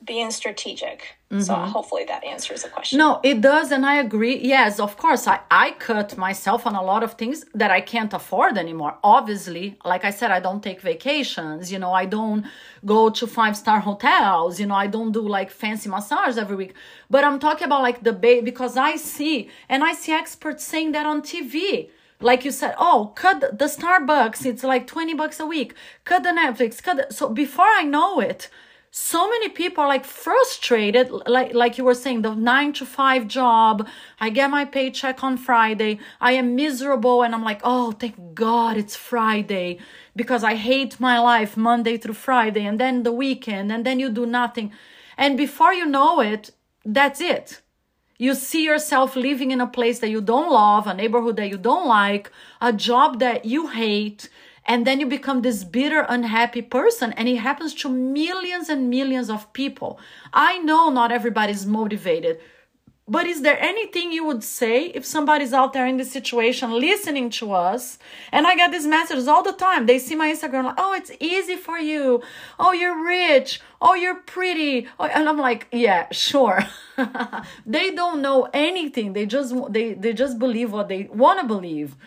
being 0.03 0.31
strategic. 0.31 1.17
Mm-hmm. 1.31 1.41
So 1.41 1.53
hopefully 1.53 2.03
that 2.05 2.23
answers 2.23 2.63
the 2.63 2.69
question. 2.69 2.97
No, 2.97 3.19
it 3.23 3.39
does. 3.41 3.71
And 3.71 3.85
I 3.85 3.95
agree. 3.95 4.37
Yes, 4.39 4.79
of 4.79 4.97
course. 4.97 5.27
I, 5.27 5.39
I 5.49 5.71
cut 5.71 6.17
myself 6.17 6.65
on 6.65 6.75
a 6.75 6.83
lot 6.83 7.03
of 7.03 7.13
things 7.13 7.45
that 7.53 7.71
I 7.71 7.81
can't 7.81 8.13
afford 8.13 8.57
anymore. 8.57 8.97
Obviously, 9.03 9.77
like 9.85 10.03
I 10.03 10.09
said, 10.09 10.31
I 10.31 10.39
don't 10.39 10.61
take 10.61 10.81
vacations. 10.81 11.71
You 11.71 11.79
know, 11.79 11.93
I 11.93 12.05
don't 12.05 12.45
go 12.85 13.09
to 13.09 13.27
five 13.27 13.55
star 13.55 13.79
hotels. 13.79 14.59
You 14.59 14.65
know, 14.65 14.75
I 14.75 14.87
don't 14.87 15.11
do 15.11 15.21
like 15.21 15.51
fancy 15.51 15.89
massage 15.89 16.37
every 16.37 16.55
week. 16.55 16.73
But 17.09 17.23
I'm 17.23 17.39
talking 17.39 17.65
about 17.65 17.81
like 17.81 18.03
the 18.03 18.13
bay 18.13 18.41
because 18.41 18.75
I 18.75 18.95
see, 18.95 19.49
and 19.69 19.83
I 19.83 19.93
see 19.93 20.11
experts 20.11 20.63
saying 20.65 20.91
that 20.93 21.05
on 21.05 21.21
TV 21.21 21.89
like 22.23 22.45
you 22.45 22.51
said 22.51 22.75
oh 22.77 23.11
cut 23.15 23.39
the 23.41 23.65
starbucks 23.65 24.45
it's 24.45 24.63
like 24.63 24.85
20 24.85 25.15
bucks 25.15 25.39
a 25.39 25.45
week 25.45 25.73
cut 26.05 26.21
the 26.21 26.29
netflix 26.29 26.81
cut 26.81 26.97
the, 26.97 27.13
so 27.13 27.29
before 27.29 27.65
i 27.65 27.83
know 27.83 28.19
it 28.19 28.47
so 28.93 29.29
many 29.29 29.47
people 29.47 29.85
are 29.85 29.87
like 29.87 30.03
frustrated 30.03 31.09
like 31.25 31.53
like 31.53 31.77
you 31.77 31.85
were 31.85 31.95
saying 31.95 32.23
the 32.23 32.35
9 32.35 32.73
to 32.73 32.85
5 32.85 33.25
job. 33.25 33.87
I 34.19 34.29
get 34.29 34.49
my 34.49 34.65
paycheck 34.65 35.23
on 35.23 35.37
friday. 35.37 35.99
I 36.19 36.33
am 36.33 36.55
miserable 36.55 37.23
and 37.23 37.33
i'm 37.33 37.43
like 37.43 37.61
oh 37.63 37.93
thank 37.93 38.35
god 38.35 38.75
it's 38.75 38.97
friday 38.97 39.79
because 40.13 40.43
i 40.43 40.55
hate 40.55 40.99
my 40.99 41.17
life 41.19 41.55
monday 41.55 41.97
through 41.97 42.15
friday 42.15 42.65
and 42.65 42.79
then 42.81 43.03
the 43.03 43.13
weekend 43.13 43.71
and 43.71 43.85
then 43.85 43.97
you 43.97 44.09
do 44.09 44.25
nothing. 44.25 44.73
And 45.17 45.37
before 45.37 45.73
you 45.73 45.85
know 45.85 46.19
it 46.19 46.51
that's 46.83 47.21
it. 47.21 47.61
You 48.17 48.35
see 48.35 48.65
yourself 48.65 49.15
living 49.15 49.51
in 49.51 49.61
a 49.61 49.67
place 49.67 49.99
that 49.99 50.09
you 50.09 50.21
don't 50.21 50.51
love, 50.51 50.85
a 50.85 50.93
neighborhood 50.93 51.37
that 51.37 51.49
you 51.49 51.57
don't 51.57 51.87
like, 51.87 52.29
a 52.59 52.71
job 52.71 53.19
that 53.19 53.45
you 53.45 53.69
hate, 53.69 54.29
and 54.71 54.87
then 54.87 55.01
you 55.01 55.05
become 55.05 55.41
this 55.41 55.65
bitter, 55.65 56.05
unhappy 56.07 56.61
person. 56.61 57.11
And 57.17 57.27
it 57.27 57.35
happens 57.35 57.73
to 57.81 57.89
millions 57.89 58.69
and 58.69 58.89
millions 58.89 59.29
of 59.29 59.51
people. 59.51 59.99
I 60.31 60.59
know 60.59 60.89
not 60.89 61.11
everybody's 61.11 61.65
motivated 61.65 62.39
but 63.11 63.25
is 63.25 63.41
there 63.41 63.59
anything 63.59 64.13
you 64.13 64.23
would 64.25 64.41
say 64.41 64.85
if 64.85 65.05
somebody's 65.05 65.51
out 65.51 65.73
there 65.73 65.85
in 65.85 65.97
this 65.97 66.13
situation 66.13 66.71
listening 66.71 67.29
to 67.31 67.51
us? 67.51 67.99
And 68.31 68.47
I 68.47 68.55
get 68.55 68.71
these 68.71 68.87
messages 68.87 69.27
all 69.27 69.43
the 69.43 69.51
time. 69.51 69.85
They 69.85 69.99
see 69.99 70.15
my 70.15 70.31
Instagram 70.31 70.63
like, 70.63 70.75
oh, 70.77 70.93
it's 70.93 71.11
easy 71.19 71.57
for 71.57 71.77
you. 71.77 72.21
Oh, 72.57 72.71
you're 72.71 73.03
rich. 73.03 73.59
Oh, 73.81 73.95
you're 73.95 74.21
pretty. 74.21 74.87
Oh, 74.97 75.07
and 75.07 75.27
I'm 75.27 75.37
like, 75.37 75.67
yeah, 75.73 76.07
sure. 76.11 76.63
they 77.65 77.93
don't 77.93 78.21
know 78.21 78.47
anything. 78.53 79.11
They 79.11 79.25
just 79.25 79.53
they 79.73 79.93
they 79.93 80.13
just 80.13 80.39
believe 80.39 80.71
what 80.71 80.87
they 80.87 81.09
want 81.11 81.41
to 81.41 81.45
believe. 81.45 81.97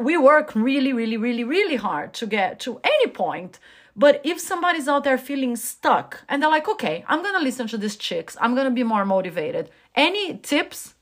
We 0.00 0.16
work 0.16 0.54
really, 0.54 0.92
really, 0.92 1.16
really, 1.16 1.44
really 1.44 1.76
hard 1.76 2.12
to 2.14 2.26
get 2.26 2.60
to 2.60 2.80
any 2.82 3.06
point 3.06 3.58
but 3.96 4.20
if 4.24 4.38
somebody's 4.38 4.88
out 4.88 5.04
there 5.04 5.16
feeling 5.16 5.56
stuck 5.56 6.22
and 6.28 6.42
they're 6.42 6.50
like, 6.50 6.68
okay, 6.68 7.02
I'm 7.08 7.22
gonna 7.22 7.42
listen 7.42 7.66
to 7.68 7.78
these 7.78 7.96
chicks, 7.96 8.36
I'm 8.40 8.54
gonna 8.54 8.70
be 8.70 8.82
more 8.82 9.06
motivated. 9.06 9.70
Any 9.94 10.36
tips? 10.36 10.94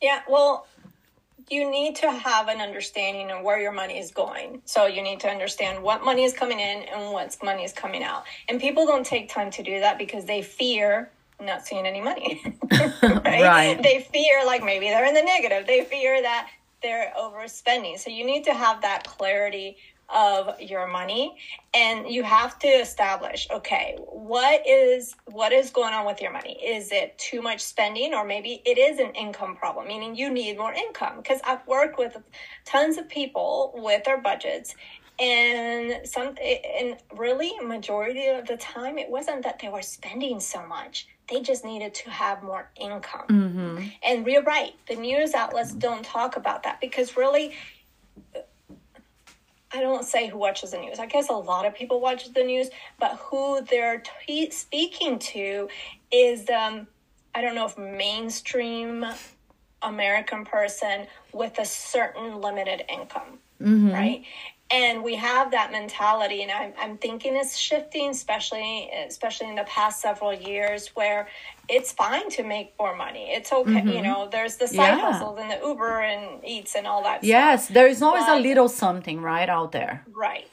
Yeah, 0.00 0.22
well, 0.26 0.66
you 1.50 1.70
need 1.70 1.96
to 1.96 2.10
have 2.10 2.48
an 2.48 2.60
understanding 2.62 3.30
of 3.30 3.42
where 3.42 3.60
your 3.60 3.72
money 3.72 3.98
is 3.98 4.12
going. 4.12 4.62
So 4.64 4.86
you 4.86 5.02
need 5.02 5.20
to 5.20 5.28
understand 5.28 5.82
what 5.82 6.02
money 6.02 6.24
is 6.24 6.32
coming 6.32 6.58
in 6.58 6.84
and 6.84 7.12
what 7.12 7.36
money 7.42 7.64
is 7.64 7.72
coming 7.72 8.02
out. 8.02 8.24
And 8.48 8.58
people 8.58 8.86
don't 8.86 9.04
take 9.04 9.28
time 9.28 9.50
to 9.50 9.62
do 9.62 9.80
that 9.80 9.98
because 9.98 10.24
they 10.24 10.40
fear 10.40 11.10
not 11.38 11.66
seeing 11.66 11.86
any 11.86 12.00
money. 12.00 12.40
right? 12.70 13.24
right? 13.24 13.82
They 13.82 14.06
fear 14.10 14.46
like 14.46 14.64
maybe 14.64 14.86
they're 14.86 15.06
in 15.06 15.14
the 15.14 15.22
negative. 15.22 15.66
They 15.66 15.84
fear 15.84 16.22
that 16.22 16.48
they're 16.82 17.12
overspending. 17.18 17.98
So 17.98 18.10
you 18.10 18.24
need 18.24 18.44
to 18.44 18.54
have 18.54 18.82
that 18.82 19.04
clarity 19.04 19.76
of 20.12 20.60
your 20.60 20.88
money 20.88 21.36
and 21.72 22.08
you 22.08 22.24
have 22.24 22.58
to 22.58 22.66
establish 22.66 23.46
okay 23.52 23.96
what 23.98 24.60
is 24.66 25.14
what 25.26 25.52
is 25.52 25.70
going 25.70 25.94
on 25.94 26.04
with 26.04 26.20
your 26.20 26.32
money? 26.32 26.58
Is 26.64 26.90
it 26.90 27.16
too 27.16 27.40
much 27.40 27.60
spending 27.60 28.12
or 28.12 28.24
maybe 28.24 28.60
it 28.64 28.76
is 28.76 28.98
an 28.98 29.12
income 29.14 29.54
problem 29.56 29.86
meaning 29.86 30.16
you 30.16 30.28
need 30.28 30.58
more 30.58 30.72
income? 30.72 31.18
Because 31.18 31.40
i've 31.44 31.64
worked 31.66 31.98
with 31.98 32.16
tons 32.64 32.98
of 32.98 33.08
people 33.08 33.72
with 33.76 34.02
their 34.04 34.20
budgets 34.20 34.74
and 35.20 36.06
some 36.06 36.34
and 36.40 36.96
really 37.16 37.52
majority 37.60 38.26
of 38.26 38.46
the 38.46 38.56
time 38.56 38.98
it 38.98 39.08
wasn't 39.08 39.42
that 39.44 39.58
they 39.60 39.68
were 39.68 39.82
spending 39.82 40.40
so 40.40 40.66
much 40.66 41.06
they 41.30 41.40
just 41.40 41.64
needed 41.64 41.94
to 41.94 42.10
have 42.10 42.42
more 42.42 42.68
income 42.76 43.26
mm-hmm. 43.28 43.84
and 44.02 44.26
you're 44.26 44.42
right 44.42 44.74
the 44.88 44.96
news 44.96 45.34
outlets 45.34 45.72
don't 45.72 46.04
talk 46.04 46.36
about 46.36 46.62
that 46.62 46.80
because 46.80 47.16
really 47.16 47.52
I 49.72 49.80
don't 49.80 50.04
say 50.04 50.26
who 50.26 50.36
watches 50.36 50.72
the 50.72 50.78
news. 50.78 50.98
I 50.98 51.06
guess 51.06 51.28
a 51.28 51.34
lot 51.34 51.64
of 51.64 51.74
people 51.74 52.00
watch 52.00 52.32
the 52.32 52.42
news, 52.42 52.70
but 52.98 53.16
who 53.16 53.62
they're 53.62 54.02
t- 54.26 54.50
speaking 54.50 55.18
to 55.20 55.68
is 56.10 56.48
um, 56.50 56.88
I 57.34 57.40
don't 57.40 57.54
know 57.54 57.66
if 57.66 57.78
mainstream 57.78 59.06
American 59.82 60.44
person 60.44 61.06
with 61.32 61.58
a 61.58 61.64
certain 61.64 62.40
limited 62.40 62.84
income, 62.88 63.38
mm-hmm. 63.62 63.92
right? 63.92 64.24
And 64.70 65.02
we 65.02 65.16
have 65.16 65.50
that 65.50 65.72
mentality 65.72 66.42
and 66.42 66.50
I'm, 66.50 66.72
I'm 66.78 66.96
thinking 66.96 67.36
it's 67.36 67.56
shifting 67.56 68.10
especially 68.10 68.90
especially 69.06 69.48
in 69.48 69.56
the 69.56 69.64
past 69.64 70.00
several 70.00 70.32
years 70.32 70.88
where 70.88 71.28
it's 71.68 71.92
fine 71.92 72.30
to 72.30 72.42
make 72.42 72.74
more 72.78 72.96
money 72.96 73.30
it's 73.30 73.52
okay 73.52 73.70
mm-hmm. 73.70 73.88
you 73.88 74.02
know 74.02 74.28
there's 74.30 74.56
the 74.56 74.68
side 74.68 74.96
yeah. 74.96 75.12
hustles 75.12 75.38
and 75.40 75.50
the 75.50 75.66
uber 75.66 76.00
and 76.00 76.44
eats 76.44 76.74
and 76.76 76.86
all 76.86 77.02
that 77.02 77.22
yes 77.24 77.64
stuff. 77.64 77.74
there 77.74 77.86
is 77.86 78.02
always 78.02 78.24
but, 78.24 78.38
a 78.38 78.40
little 78.40 78.68
something 78.68 79.20
right 79.20 79.48
out 79.48 79.72
there 79.72 80.04
right 80.12 80.48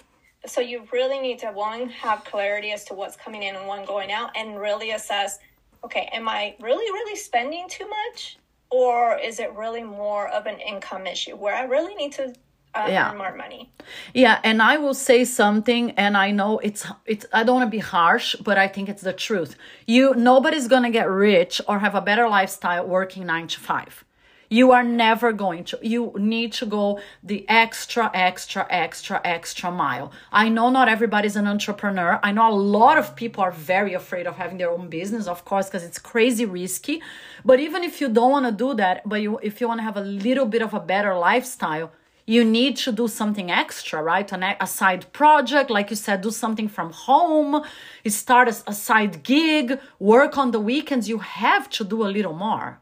so 0.45 0.61
you 0.61 0.88
really 0.91 1.20
need 1.20 1.39
to 1.39 1.47
one 1.47 1.89
have 1.89 2.24
clarity 2.24 2.72
as 2.72 2.84
to 2.86 2.93
what's 2.93 3.15
coming 3.15 3.43
in 3.43 3.55
and 3.55 3.68
one 3.68 3.86
going 3.86 4.11
out 4.11 4.32
and 4.36 4.59
really 4.59 4.91
assess 4.91 5.39
okay 5.84 6.09
am 6.13 6.28
i 6.28 6.55
really 6.59 6.91
really 6.91 7.15
spending 7.15 7.68
too 7.70 7.88
much 7.88 8.38
or 8.70 9.18
is 9.18 9.39
it 9.39 9.53
really 9.53 9.84
more 9.84 10.28
of 10.30 10.45
an 10.45 10.59
income 10.59 11.05
issue 11.07 11.36
where 11.36 11.55
i 11.55 11.63
really 11.63 11.95
need 11.95 12.11
to 12.11 12.34
uh, 12.78 12.88
yeah. 12.89 13.11
earn 13.11 13.17
more 13.17 13.36
money. 13.36 13.71
Yeah, 14.13 14.39
and 14.43 14.61
I 14.61 14.78
will 14.78 14.93
say 14.93 15.23
something, 15.25 15.91
and 15.91 16.17
I 16.17 16.32
know 16.32 16.59
it's 16.59 16.86
it's. 17.05 17.25
I 17.34 17.43
don't 17.43 17.55
want 17.59 17.67
to 17.67 17.75
be 17.75 17.80
harsh, 17.80 18.36
but 18.36 18.57
I 18.57 18.67
think 18.67 18.89
it's 18.89 19.03
the 19.03 19.13
truth. 19.13 19.55
You 19.86 20.13
nobody's 20.15 20.67
gonna 20.67 20.91
get 20.91 21.09
rich 21.09 21.61
or 21.67 21.80
have 21.80 21.95
a 21.95 22.01
better 22.01 22.28
lifestyle 22.28 22.86
working 22.86 23.25
nine 23.25 23.47
to 23.47 23.59
five. 23.59 24.03
You 24.49 24.71
are 24.71 24.84
never 24.84 25.34
going 25.34 25.65
to. 25.65 25.80
You 25.82 26.13
need 26.17 26.53
to 26.53 26.65
go 26.65 26.99
the 27.21 27.45
extra, 27.49 28.09
extra, 28.13 28.65
extra, 28.69 29.19
extra 29.25 29.71
mile. 29.71 30.11
I 30.32 30.47
know 30.47 30.69
not 30.69 30.88
everybody's 30.88 31.36
an 31.36 31.47
entrepreneur. 31.47 32.19
I 32.23 32.32
know 32.32 32.49
a 32.49 32.55
lot 32.55 32.97
of 32.97 33.15
people 33.15 33.43
are 33.43 33.51
very 33.51 33.93
afraid 33.93 34.25
of 34.25 34.38
having 34.38 34.57
their 34.57 34.71
own 34.71 34.88
business, 34.88 35.28
of 35.28 35.43
course, 35.43 35.67
because 35.67 35.84
it's 35.84 35.99
crazy 35.99 36.45
risky. 36.45 37.01
But 37.43 37.59
even 37.59 37.84
if 37.84 37.99
you 37.99 38.07
don't 38.07 38.32
want 38.32 38.45
to 38.45 38.53
do 38.53 38.73
that, 38.75 39.01
but 39.07 39.21
you 39.21 39.38
if 39.39 39.59
you 39.59 39.67
want 39.67 39.80
to 39.80 39.84
have 39.84 39.97
a 39.97 40.01
little 40.01 40.45
bit 40.45 40.61
of 40.61 40.73
a 40.73 40.80
better 40.80 41.13
lifestyle, 41.17 41.91
you 42.28 42.43
need 42.43 42.75
to 42.75 42.91
do 42.91 43.07
something 43.07 43.49
extra, 43.49 44.03
right? 44.03 44.30
An, 44.34 44.43
a 44.43 44.67
side 44.67 45.11
project, 45.13 45.69
like 45.69 45.89
you 45.89 45.95
said, 45.95 46.21
do 46.21 46.30
something 46.30 46.67
from 46.67 46.91
home, 46.91 47.63
start 48.05 48.49
a, 48.49 48.55
a 48.67 48.73
side 48.73 49.23
gig, 49.23 49.80
work 49.97 50.38
on 50.38 50.51
the 50.51 50.59
weekends. 50.59 51.07
You 51.07 51.19
have 51.19 51.69
to 51.71 51.86
do 51.86 52.05
a 52.05 52.09
little 52.09 52.34
more. 52.34 52.82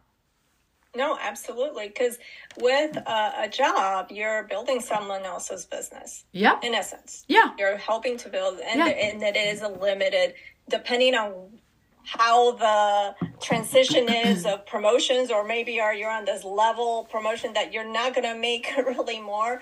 No, 0.96 1.18
absolutely. 1.22 1.90
Because 1.90 2.18
with 2.60 2.98
a, 2.98 3.34
a, 3.44 3.50
job, 3.50 4.12
you're 4.12 4.44
building 4.44 4.80
someone 4.80 5.24
else's 5.24 5.66
business. 5.66 6.26
Yeah. 6.32 6.58
In 6.64 6.74
essence. 6.74 7.26
Yeah. 7.28 7.52
You're 7.60 7.78
helping 7.78 8.18
to 8.18 8.30
build, 8.30 8.60
and, 8.60 8.80
yeah. 8.80 8.88
and 8.88 9.22
it 9.22 9.36
is 9.36 9.62
a 9.62 9.68
limited, 9.68 10.34
depending 10.70 11.14
on 11.14 11.60
how 12.06 12.52
the 12.52 13.16
transition 13.42 14.08
is 14.10 14.46
of 14.46 14.66
promotions 14.66 15.32
or 15.32 15.44
maybe 15.44 15.80
are 15.80 15.94
you 15.94 16.06
on 16.06 16.26
this 16.26 16.44
level 16.44 17.08
promotion 17.12 17.54
that 17.54 17.74
you're 17.74 17.92
not 17.92 18.14
going 18.14 18.28
to 18.28 18.40
make 18.40 18.68
really 18.78 19.20
more? 19.20 19.62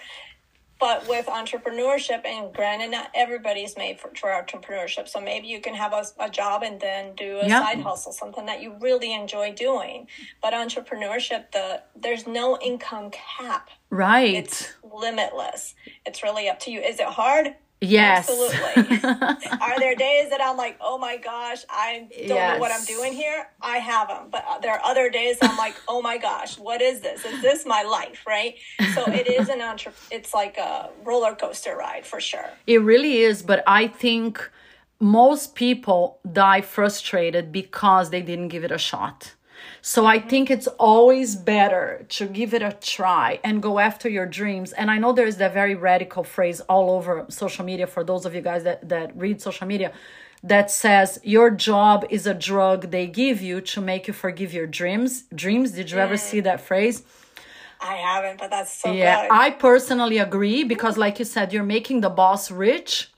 But 0.80 1.08
with 1.08 1.28
entrepreneurship 1.28 2.26
and 2.26 2.54
granted 2.54 2.92
not 2.92 3.10
everybody's 3.16 3.78
made 3.78 4.02
for, 4.02 4.12
for 4.20 4.30
entrepreneurship 4.30 5.08
so 5.08 5.22
maybe 5.22 5.48
you 5.48 5.62
can 5.62 5.76
have 5.76 5.94
a, 5.94 6.04
a 6.20 6.30
job 6.30 6.62
and 6.62 6.80
then 6.82 7.16
do 7.16 7.38
a 7.38 7.48
yep. 7.48 7.64
side 7.64 7.80
hustle 7.80 8.12
something 8.12 8.46
that 8.48 8.62
you 8.62 8.76
really 8.82 9.14
enjoy 9.14 9.54
doing. 9.54 10.08
But 10.42 10.54
entrepreneurship 10.54 11.52
the 11.52 11.84
there's 11.96 12.28
no 12.28 12.58
income 12.60 13.12
cap. 13.12 13.70
Right. 13.90 14.34
It's 14.34 14.74
limitless. 14.84 15.76
It's 16.06 16.22
really 16.22 16.50
up 16.50 16.60
to 16.62 16.72
you. 16.72 16.82
Is 16.82 17.00
it 17.00 17.08
hard 17.08 17.56
Yes. 17.84 18.30
Absolutely. 18.30 19.10
Are 19.62 19.80
there 19.80 19.96
days 19.96 20.30
that 20.30 20.42
I'm 20.42 20.58
like, 20.58 20.78
oh 20.80 20.98
my 20.98 21.18
gosh, 21.18 21.64
I 21.70 22.08
don't 22.10 22.30
yes. 22.30 22.54
know 22.54 22.60
what 22.60 22.72
I'm 22.72 22.86
doing 22.86 23.14
here? 23.14 23.48
I 23.62 23.78
have 23.78 24.08
them. 24.08 24.28
But 24.32 24.46
uh, 24.48 24.60
there 24.60 24.74
are 24.74 24.82
other 24.84 25.10
days 25.10 25.38
I'm 25.42 25.58
like, 25.58 25.76
oh 25.88 26.02
my 26.02 26.18
gosh, 26.18 26.58
what 26.58 26.82
is 26.82 27.02
this? 27.02 27.26
Is 27.26 27.42
this 27.42 27.66
my 27.66 27.84
life? 27.84 28.24
Right. 28.26 28.56
So 28.96 29.04
it 29.08 29.28
is 29.28 29.50
an 29.50 29.62
entre- 29.62 29.94
it's 30.12 30.34
like 30.34 30.58
a 30.58 30.90
roller 31.04 31.36
coaster 31.36 31.76
ride 31.76 32.06
for 32.06 32.22
sure. 32.22 32.50
It 32.68 32.82
really 32.82 33.18
is. 33.20 33.42
But 33.42 33.64
I 33.68 33.88
think 33.88 34.50
most 35.00 35.56
people 35.56 36.20
die 36.32 36.62
frustrated 36.62 37.52
because 37.52 38.10
they 38.12 38.22
didn't 38.22 38.48
give 38.48 38.64
it 38.64 38.72
a 38.72 38.78
shot. 38.78 39.34
So 39.86 40.06
I 40.06 40.18
think 40.18 40.50
it's 40.50 40.68
always 40.80 41.36
better 41.36 42.06
to 42.08 42.26
give 42.26 42.54
it 42.54 42.62
a 42.62 42.72
try 42.72 43.42
and 43.44 43.62
go 43.62 43.80
after 43.80 44.08
your 44.08 44.26
dreams. 44.26 44.72
And 44.72 44.90
I 44.90 44.98
know 44.98 45.12
there's 45.12 45.36
that 45.38 45.54
very 45.54 45.76
radical 45.76 46.24
phrase 46.24 46.62
all 46.62 46.90
over 46.90 47.26
social 47.28 47.66
media 47.66 47.86
for 47.86 48.02
those 48.02 48.26
of 48.26 48.34
you 48.34 48.40
guys 48.40 48.64
that, 48.64 48.88
that 48.88 49.14
read 49.14 49.42
social 49.42 49.68
media 49.68 49.92
that 50.42 50.72
says 50.72 51.20
your 51.22 51.50
job 51.50 52.06
is 52.10 52.26
a 52.26 52.34
drug 52.34 52.92
they 52.92 53.08
give 53.08 53.42
you 53.42 53.60
to 53.60 53.82
make 53.82 54.08
you 54.08 54.14
forgive 54.14 54.54
your 54.54 54.68
dreams. 54.68 55.24
Dreams. 55.36 55.72
Did 55.72 55.92
you 55.92 55.98
ever 55.98 56.16
see 56.16 56.40
that 56.40 56.62
phrase? 56.62 57.04
I 57.82 57.96
haven't, 57.96 58.40
but 58.40 58.50
that's 58.50 58.74
so 58.74 58.90
yeah. 58.90 59.24
Good. 59.24 59.32
I 59.34 59.50
personally 59.50 60.18
agree 60.18 60.64
because, 60.64 60.98
like 60.98 61.20
you 61.20 61.26
said, 61.26 61.52
you're 61.52 61.64
making 61.64 62.00
the 62.00 62.10
boss 62.10 62.50
rich 62.50 63.13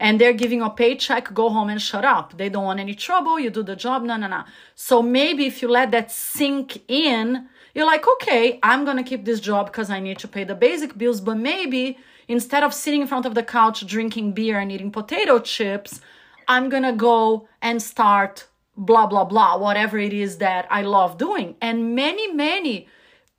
and 0.00 0.20
they're 0.20 0.32
giving 0.32 0.62
a 0.62 0.70
paycheck, 0.70 1.32
go 1.34 1.48
home 1.50 1.68
and 1.68 1.82
shut 1.82 2.04
up. 2.04 2.36
They 2.36 2.48
don't 2.48 2.64
want 2.64 2.80
any 2.80 2.94
trouble. 2.94 3.38
You 3.38 3.50
do 3.50 3.62
the 3.62 3.76
job. 3.76 4.02
No, 4.04 4.16
no, 4.16 4.28
no. 4.28 4.44
So 4.74 5.02
maybe 5.02 5.46
if 5.46 5.60
you 5.60 5.68
let 5.68 5.90
that 5.90 6.10
sink 6.10 6.82
in, 6.88 7.48
you're 7.74 7.86
like, 7.86 8.06
okay, 8.06 8.58
I'm 8.62 8.84
going 8.84 8.96
to 8.96 9.02
keep 9.02 9.24
this 9.24 9.40
job 9.40 9.66
because 9.66 9.90
I 9.90 10.00
need 10.00 10.18
to 10.20 10.28
pay 10.28 10.44
the 10.44 10.54
basic 10.54 10.96
bills. 10.96 11.20
But 11.20 11.36
maybe 11.36 11.98
instead 12.28 12.62
of 12.62 12.72
sitting 12.72 13.00
in 13.00 13.06
front 13.06 13.26
of 13.26 13.34
the 13.34 13.42
couch 13.42 13.86
drinking 13.86 14.32
beer 14.32 14.58
and 14.58 14.70
eating 14.70 14.92
potato 14.92 15.40
chips, 15.40 16.00
I'm 16.46 16.68
going 16.68 16.84
to 16.84 16.92
go 16.92 17.48
and 17.60 17.82
start 17.82 18.46
blah, 18.76 19.06
blah, 19.06 19.24
blah, 19.24 19.58
whatever 19.58 19.98
it 19.98 20.12
is 20.12 20.38
that 20.38 20.66
I 20.70 20.82
love 20.82 21.18
doing. 21.18 21.56
And 21.60 21.96
many, 21.96 22.32
many 22.32 22.88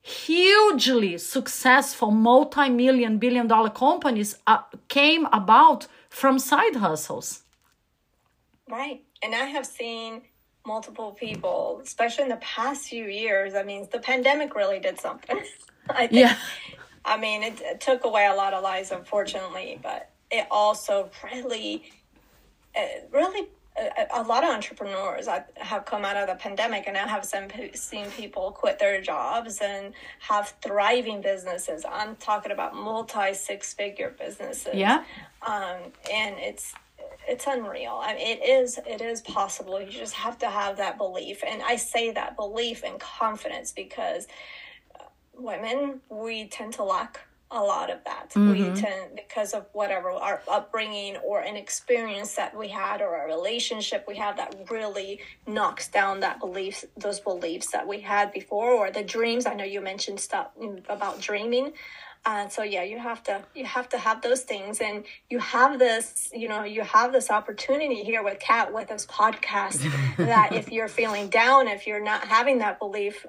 hugely 0.02 1.18
successful 1.18 2.12
multi-million 2.12 3.18
billion 3.18 3.48
dollar 3.48 3.70
companies 3.70 4.38
uh, 4.48 4.60
came 4.88 5.26
about 5.28 5.88
from 6.10 6.40
side 6.40 6.76
hustles. 6.76 7.44
Right. 8.70 9.04
And 9.24 9.34
I 9.34 9.46
have 9.46 9.66
seen 9.66 10.24
multiple 10.66 11.12
people, 11.12 11.82
especially 11.84 12.24
in 12.24 12.30
the 12.30 12.38
past 12.38 12.88
few 12.88 13.06
years. 13.06 13.56
I 13.56 13.64
mean, 13.64 13.88
the 13.92 14.00
pandemic 14.00 14.56
really 14.56 14.80
did 14.80 15.00
something. 15.00 15.40
I 15.90 16.08
think. 16.08 16.12
Yeah. 16.12 16.36
I 17.06 17.18
mean, 17.18 17.44
it, 17.44 17.62
it 17.62 17.82
took 17.82 18.04
away 18.04 18.28
a 18.28 18.36
lot 18.36 18.54
of 18.54 18.62
lives, 18.62 18.92
unfortunately, 18.92 19.80
but 19.82 20.12
it 20.30 20.46
also 20.52 21.10
really, 21.24 21.92
uh, 22.76 22.82
really, 23.12 23.48
uh, 23.80 24.06
a, 24.14 24.22
a 24.22 24.24
lot 24.24 24.44
of 24.44 24.52
entrepreneurs 24.52 25.28
have 25.56 25.86
come 25.86 26.06
out 26.06 26.18
of 26.18 26.28
the 26.28 26.36
pandemic 26.36 26.84
and 26.86 26.98
I 26.98 27.08
have 27.08 27.26
seen, 27.26 27.50
seen 27.74 28.06
people 28.12 28.52
quit 28.52 28.78
their 28.78 29.02
jobs 29.02 29.60
and 29.62 29.94
have 30.20 30.54
thriving 30.62 31.22
businesses. 31.22 31.86
I'm 31.90 32.16
talking 32.18 32.52
about 32.52 32.76
multi 32.76 33.34
six 33.34 33.74
figure 33.74 34.14
businesses. 34.20 34.76
Yeah. 34.76 35.04
Um, 35.46 35.78
and 36.12 36.36
it's 36.38 36.74
it's 37.28 37.46
unreal. 37.48 38.00
I 38.02 38.16
mean, 38.16 38.28
it 38.28 38.44
is 38.44 38.80
it 38.86 39.02
is 39.02 39.22
possible. 39.22 39.82
You 39.82 39.92
just 39.92 40.14
have 40.14 40.38
to 40.40 40.50
have 40.50 40.78
that 40.78 40.98
belief, 40.98 41.44
and 41.46 41.62
I 41.62 41.76
say 41.76 42.12
that 42.12 42.36
belief 42.36 42.84
and 42.84 43.00
confidence 43.00 43.72
because 43.72 44.28
uh, 45.00 45.04
women 45.34 46.02
we 46.10 46.48
tend 46.48 46.74
to 46.74 46.84
lack 46.84 47.22
a 47.52 47.62
lot 47.62 47.90
of 47.90 48.04
that. 48.04 48.30
Mm-hmm. 48.30 48.52
We 48.52 48.80
tend 48.80 49.16
because 49.16 49.54
of 49.54 49.66
whatever 49.74 50.12
our 50.12 50.42
upbringing 50.48 51.18
or 51.18 51.42
an 51.42 51.56
experience 51.56 52.36
that 52.36 52.56
we 52.56 52.68
had 52.68 53.02
or 53.02 53.24
a 53.24 53.26
relationship 53.26 54.06
we 54.08 54.16
had 54.16 54.38
that 54.38 54.56
really 54.70 55.20
knocks 55.48 55.88
down 55.88 56.20
that 56.20 56.40
belief, 56.40 56.86
those 56.96 57.20
beliefs 57.20 57.72
that 57.72 57.88
we 57.88 58.02
had 58.02 58.32
before, 58.32 58.72
or 58.72 58.92
the 58.92 59.04
dreams. 59.04 59.48
I 59.48 59.56
know 59.56 59.64
you 59.64 59.82
mentioned 59.82 60.20
stuff 60.20 60.50
about 60.90 61.22
dreaming. 61.22 61.74
Uh, 62.26 62.48
so 62.50 62.64
yeah, 62.64 62.84
you 62.84 63.00
have 63.00 63.24
to 63.24 63.42
you 63.56 63.66
have 63.66 63.88
to 63.90 63.98
have 63.98 64.22
those 64.22 64.42
things, 64.42 64.82
and 64.82 65.06
you 65.30 65.40
have 65.40 65.80
this 65.80 66.30
you 66.34 66.48
know 66.48 66.64
you 66.64 66.82
have 66.82 67.14
this 67.14 67.32
opportunity 67.32 68.04
here 68.04 68.24
with 68.24 68.40
cat 68.40 68.74
with 68.74 68.90
this 68.90 69.06
podcast 69.06 69.80
that 70.18 70.54
if 70.54 70.72
you're 70.72 70.90
feeling 70.90 71.30
down, 71.30 71.68
if 71.68 71.88
you're 71.88 72.04
not 72.04 72.26
having 72.26 72.60
that 72.60 72.78
belief, 72.78 73.26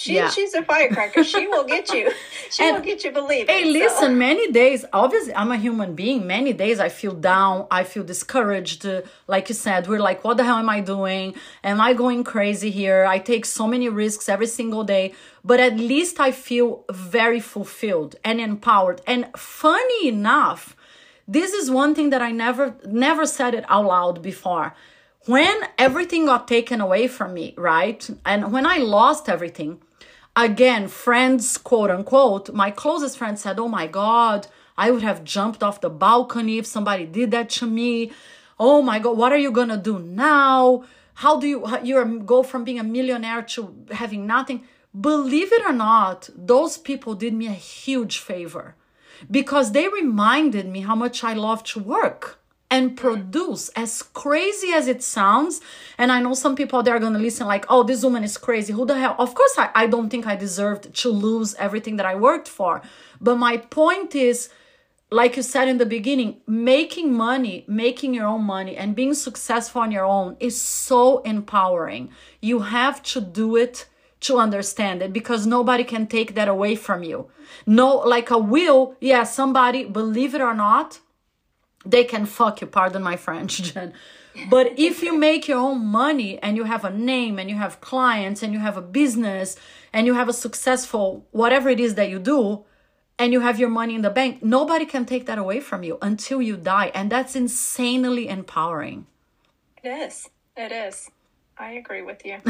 she, 0.00 0.14
yeah. 0.14 0.30
she's 0.30 0.54
a 0.54 0.62
firecracker. 0.62 1.22
She 1.24 1.46
will 1.46 1.64
get 1.64 1.92
you. 1.92 2.10
She 2.50 2.64
and, 2.64 2.76
will 2.76 2.82
get 2.82 3.04
you 3.04 3.12
believe. 3.12 3.48
Hey, 3.48 3.64
so. 3.64 3.78
listen, 3.78 4.18
many 4.18 4.50
days, 4.50 4.84
obviously, 4.94 5.34
I'm 5.34 5.52
a 5.52 5.58
human 5.58 5.94
being. 5.94 6.26
Many 6.26 6.52
days 6.54 6.80
I 6.80 6.88
feel 6.88 7.12
down. 7.12 7.66
I 7.70 7.84
feel 7.84 8.02
discouraged. 8.02 8.84
Like 9.28 9.50
you 9.50 9.54
said, 9.54 9.86
we're 9.86 10.00
like, 10.00 10.24
what 10.24 10.38
the 10.38 10.44
hell 10.44 10.56
am 10.56 10.70
I 10.70 10.80
doing? 10.80 11.34
Am 11.62 11.82
I 11.82 11.92
going 11.92 12.24
crazy 12.24 12.70
here? 12.70 13.04
I 13.04 13.18
take 13.18 13.44
so 13.44 13.68
many 13.68 13.88
risks 13.90 14.28
every 14.28 14.46
single 14.46 14.84
day. 14.84 15.12
But 15.44 15.60
at 15.60 15.76
least 15.76 16.18
I 16.18 16.32
feel 16.32 16.84
very 16.90 17.40
fulfilled 17.40 18.16
and 18.24 18.40
empowered. 18.40 19.02
And 19.06 19.28
funny 19.36 20.08
enough, 20.08 20.74
this 21.28 21.52
is 21.52 21.70
one 21.70 21.94
thing 21.94 22.08
that 22.10 22.22
I 22.22 22.32
never, 22.32 22.74
never 22.86 23.26
said 23.26 23.54
it 23.54 23.64
out 23.68 23.84
loud 23.84 24.22
before 24.22 24.74
when 25.26 25.54
everything 25.78 26.26
got 26.26 26.48
taken 26.48 26.80
away 26.80 27.06
from 27.06 27.34
me, 27.34 27.54
right? 27.56 28.08
And 28.24 28.50
when 28.50 28.66
I 28.66 28.78
lost 28.78 29.28
everything, 29.28 29.80
again, 30.36 30.88
friends, 30.88 31.58
quote 31.58 31.90
unquote, 31.90 32.52
my 32.52 32.70
closest 32.70 33.18
friend 33.18 33.38
said, 33.38 33.58
Oh 33.58 33.68
my 33.68 33.86
God, 33.86 34.46
I 34.76 34.90
would 34.90 35.02
have 35.02 35.24
jumped 35.24 35.62
off 35.62 35.80
the 35.80 35.90
balcony 35.90 36.58
if 36.58 36.66
somebody 36.66 37.06
did 37.06 37.30
that 37.32 37.50
to 37.50 37.66
me. 37.66 38.12
Oh 38.58 38.82
my 38.82 38.98
God, 38.98 39.16
what 39.16 39.32
are 39.32 39.38
you 39.38 39.52
gonna 39.52 39.76
do 39.76 39.98
now? 39.98 40.84
How 41.14 41.38
do 41.38 41.46
you 41.46 41.66
you 41.82 42.22
go 42.24 42.42
from 42.42 42.64
being 42.64 42.78
a 42.78 42.84
millionaire 42.84 43.42
to 43.42 43.74
having 43.90 44.26
nothing? 44.26 44.64
Believe 44.98 45.52
it 45.52 45.62
or 45.64 45.72
not, 45.72 46.28
those 46.34 46.76
people 46.76 47.14
did 47.14 47.32
me 47.32 47.46
a 47.46 47.52
huge 47.52 48.18
favor 48.18 48.74
because 49.30 49.72
they 49.72 49.86
reminded 49.88 50.66
me 50.66 50.80
how 50.80 50.94
much 50.94 51.22
I 51.22 51.34
love 51.34 51.62
to 51.64 51.78
work 51.78 52.39
and 52.70 52.96
produce 52.96 53.68
as 53.70 54.02
crazy 54.02 54.72
as 54.72 54.86
it 54.86 55.02
sounds 55.02 55.60
and 55.98 56.12
i 56.12 56.20
know 56.20 56.34
some 56.34 56.54
people 56.54 56.82
there 56.82 56.94
are 56.94 57.00
going 57.00 57.12
to 57.12 57.18
listen 57.18 57.46
like 57.46 57.66
oh 57.68 57.82
this 57.82 58.02
woman 58.04 58.22
is 58.22 58.38
crazy. 58.38 58.72
Who 58.72 58.86
the 58.86 58.98
hell? 58.98 59.16
Of 59.18 59.34
course 59.34 59.54
I, 59.58 59.70
I 59.74 59.86
don't 59.86 60.08
think 60.08 60.26
i 60.26 60.36
deserved 60.36 60.94
to 60.94 61.08
lose 61.10 61.54
everything 61.54 61.96
that 61.96 62.06
i 62.06 62.14
worked 62.14 62.48
for. 62.48 62.82
But 63.20 63.36
my 63.36 63.56
point 63.56 64.14
is 64.14 64.48
like 65.10 65.36
you 65.36 65.42
said 65.42 65.66
in 65.66 65.78
the 65.78 65.86
beginning 65.86 66.40
making 66.46 67.12
money 67.12 67.64
making 67.66 68.14
your 68.14 68.26
own 68.26 68.44
money 68.44 68.76
and 68.76 68.94
being 68.94 69.14
successful 69.14 69.82
on 69.82 69.90
your 69.90 70.04
own 70.04 70.36
is 70.38 70.60
so 70.60 71.18
empowering. 71.22 72.10
You 72.40 72.60
have 72.60 73.02
to 73.14 73.20
do 73.20 73.56
it 73.56 73.86
to 74.20 74.38
understand 74.38 75.02
it 75.02 75.12
because 75.12 75.46
nobody 75.46 75.82
can 75.82 76.06
take 76.06 76.34
that 76.34 76.46
away 76.46 76.76
from 76.76 77.02
you. 77.02 77.28
No 77.66 77.96
like 77.96 78.30
a 78.30 78.38
will 78.38 78.94
yeah 79.00 79.24
somebody 79.24 79.84
believe 79.84 80.34
it 80.34 80.40
or 80.40 80.54
not 80.54 81.00
they 81.84 82.04
can 82.04 82.26
fuck 82.26 82.60
you. 82.60 82.66
Pardon 82.66 83.02
my 83.02 83.16
french 83.16 83.62
jen. 83.74 83.92
But 84.48 84.78
if 84.78 85.02
you 85.02 85.16
make 85.18 85.48
your 85.48 85.58
own 85.58 85.84
money 85.84 86.38
and 86.38 86.56
you 86.56 86.64
have 86.64 86.84
a 86.84 86.90
name 86.90 87.38
and 87.38 87.50
you 87.50 87.56
have 87.56 87.80
clients 87.80 88.42
and 88.42 88.52
you 88.52 88.60
have 88.60 88.76
a 88.76 88.82
business 88.82 89.56
and 89.92 90.06
you 90.06 90.14
have 90.14 90.28
a 90.28 90.32
successful 90.32 91.26
whatever 91.32 91.68
it 91.68 91.80
is 91.80 91.96
that 91.96 92.08
you 92.08 92.18
do 92.18 92.64
and 93.18 93.32
you 93.32 93.40
have 93.40 93.58
your 93.58 93.68
money 93.68 93.94
in 93.94 94.02
the 94.02 94.10
bank 94.10 94.42
nobody 94.42 94.86
can 94.86 95.04
take 95.04 95.26
that 95.26 95.36
away 95.36 95.60
from 95.60 95.82
you 95.82 95.98
until 96.00 96.40
you 96.40 96.56
die. 96.56 96.92
And 96.94 97.10
that's 97.10 97.34
insanely 97.34 98.28
empowering. 98.28 99.06
It 99.82 99.88
is. 99.88 100.28
It 100.56 100.72
is. 100.72 101.10
I 101.58 101.72
agree 101.72 102.02
with 102.02 102.24
you. 102.24 102.38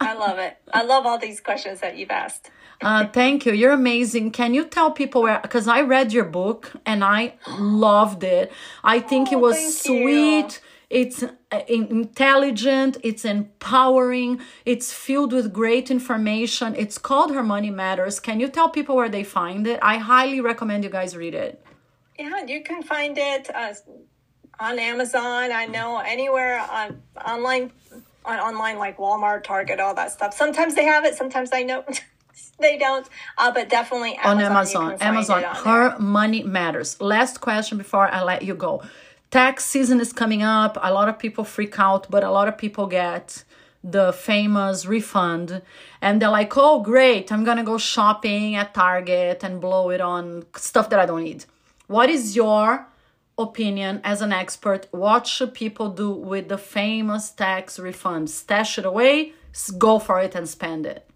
I 0.00 0.14
love 0.14 0.38
it. 0.38 0.58
I 0.72 0.82
love 0.84 1.06
all 1.06 1.18
these 1.18 1.40
questions 1.40 1.80
that 1.80 1.96
you've 1.96 2.10
asked 2.10 2.50
uh, 2.84 3.08
thank 3.08 3.46
you. 3.46 3.52
You're 3.52 3.72
amazing. 3.72 4.30
Can 4.32 4.54
you 4.54 4.64
tell 4.64 4.90
people 4.90 5.22
where? 5.22 5.40
Because 5.40 5.66
I 5.66 5.80
read 5.80 6.12
your 6.12 6.24
book 6.24 6.72
and 6.84 7.02
I 7.02 7.34
loved 7.58 8.22
it. 8.24 8.52
I 8.82 9.00
think 9.00 9.28
oh, 9.28 9.32
it 9.32 9.40
was 9.40 9.82
sweet. 9.82 10.60
You. 10.62 10.68
It's 10.90 11.24
uh, 11.24 11.60
intelligent, 11.66 12.98
it's 13.02 13.24
empowering, 13.24 14.40
it's 14.64 14.92
filled 14.92 15.32
with 15.32 15.52
great 15.52 15.90
information. 15.90 16.76
It's 16.76 16.98
called 16.98 17.34
Her 17.34 17.42
Money 17.42 17.70
Matters. 17.70 18.20
Can 18.20 18.38
you 18.38 18.48
tell 18.48 18.68
people 18.68 18.94
where 18.94 19.08
they 19.08 19.24
find 19.24 19.66
it? 19.66 19.80
I 19.82 19.96
highly 19.96 20.40
recommend 20.40 20.84
you 20.84 20.90
guys 20.90 21.16
read 21.16 21.34
it. 21.34 21.64
Yeah, 22.18 22.44
you 22.46 22.62
can 22.62 22.82
find 22.82 23.16
it 23.18 23.52
uh, 23.52 23.74
on 24.60 24.78
Amazon. 24.78 25.50
I 25.50 25.66
know 25.66 25.98
anywhere 25.98 26.60
on 26.60 27.02
online, 27.26 27.72
on 28.24 28.38
online 28.38 28.78
like 28.78 28.98
Walmart, 28.98 29.42
Target, 29.42 29.80
all 29.80 29.94
that 29.94 30.12
stuff. 30.12 30.32
Sometimes 30.34 30.74
they 30.76 30.84
have 30.84 31.04
it. 31.04 31.16
Sometimes 31.16 31.50
I 31.52 31.62
know. 31.62 31.84
they 32.58 32.78
don't. 32.78 33.08
Uh, 33.38 33.52
but 33.52 33.68
definitely 33.68 34.14
Amazon, 34.16 34.44
on 34.44 34.50
Amazon. 34.50 34.96
Amazon. 35.00 35.44
On 35.44 35.54
Her 35.56 35.88
there. 35.90 35.98
money 35.98 36.42
matters. 36.42 37.00
Last 37.00 37.40
question 37.40 37.78
before 37.78 38.08
I 38.12 38.22
let 38.22 38.42
you 38.42 38.54
go. 38.54 38.82
Tax 39.30 39.64
season 39.64 40.00
is 40.00 40.12
coming 40.12 40.42
up. 40.42 40.78
A 40.82 40.92
lot 40.92 41.08
of 41.08 41.18
people 41.18 41.44
freak 41.44 41.78
out, 41.78 42.10
but 42.10 42.22
a 42.22 42.30
lot 42.30 42.46
of 42.48 42.56
people 42.56 42.86
get 42.86 43.44
the 43.82 44.12
famous 44.12 44.86
refund 44.86 45.60
and 46.00 46.22
they're 46.22 46.30
like, 46.30 46.56
oh, 46.56 46.80
great, 46.80 47.30
I'm 47.30 47.44
gonna 47.44 47.64
go 47.64 47.76
shopping 47.76 48.54
at 48.54 48.72
Target 48.72 49.44
and 49.44 49.60
blow 49.60 49.90
it 49.90 50.00
on 50.00 50.44
stuff 50.56 50.88
that 50.90 50.98
I 50.98 51.04
don't 51.06 51.24
need. 51.24 51.44
What 51.86 52.08
is 52.08 52.34
your 52.34 52.86
opinion 53.36 54.00
as 54.04 54.22
an 54.22 54.32
expert? 54.32 54.86
What 54.90 55.26
should 55.26 55.52
people 55.52 55.90
do 55.90 56.10
with 56.10 56.48
the 56.48 56.56
famous 56.56 57.30
tax 57.30 57.78
refund? 57.78 58.30
Stash 58.30 58.78
it 58.78 58.86
away, 58.86 59.32
go 59.76 59.98
for 59.98 60.18
it, 60.20 60.34
and 60.34 60.48
spend 60.48 60.86
it. 60.86 61.06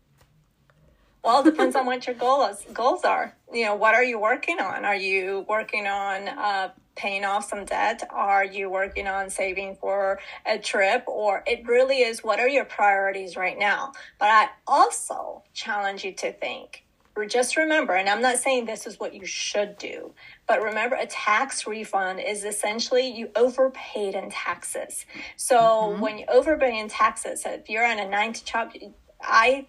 Well, 1.25 1.41
it 1.41 1.45
depends 1.51 1.75
on 1.77 1.87
what 1.87 2.07
your 2.07 2.15
goals 2.15 2.65
goals 2.73 3.05
are. 3.05 3.35
You 3.53 3.67
know, 3.67 3.75
what 3.75 3.95
are 3.95 4.05
you 4.05 4.19
working 4.19 4.61
on? 4.61 4.85
Are 4.85 4.97
you 4.97 5.45
working 5.49 5.87
on 5.87 6.29
uh, 6.29 6.71
paying 6.97 7.25
off 7.25 7.49
some 7.49 7.65
debt? 7.65 8.07
Are 8.11 8.45
you 8.45 8.71
working 8.71 9.07
on 9.07 9.31
saving 9.31 9.77
for 9.77 10.21
a 10.47 10.59
trip? 10.59 11.05
Or 11.07 11.43
it 11.47 11.67
really 11.67 11.99
is 11.99 12.23
what 12.23 12.41
are 12.41 12.49
your 12.49 12.65
priorities 12.65 13.37
right 13.37 13.59
now? 13.59 13.93
But 14.19 14.29
I 14.29 14.49
also 14.67 15.43
challenge 15.55 16.05
you 16.05 16.13
to 16.15 16.33
think. 16.33 16.85
Just 17.27 17.57
remember, 17.57 17.95
and 17.95 18.09
I'm 18.09 18.23
not 18.23 18.39
saying 18.39 18.67
this 18.67 18.87
is 18.87 19.01
what 19.01 19.13
you 19.13 19.27
should 19.27 19.77
do, 19.77 20.13
but 20.47 20.63
remember 20.63 20.95
a 20.95 21.07
tax 21.07 21.67
refund 21.67 22.21
is 22.21 22.45
essentially 22.45 23.09
you 23.11 23.31
overpaid 23.35 24.15
in 24.15 24.31
taxes. 24.31 25.05
So 25.37 25.59
mm-hmm. 25.59 26.01
when 26.01 26.19
you 26.19 26.27
overpay 26.29 26.79
in 26.79 26.89
taxes, 26.89 27.43
if 27.45 27.69
you're 27.69 27.85
on 27.85 27.99
a 27.99 28.09
nine 28.09 28.35
to 28.35 28.45
job, 28.45 28.73
I 29.21 29.67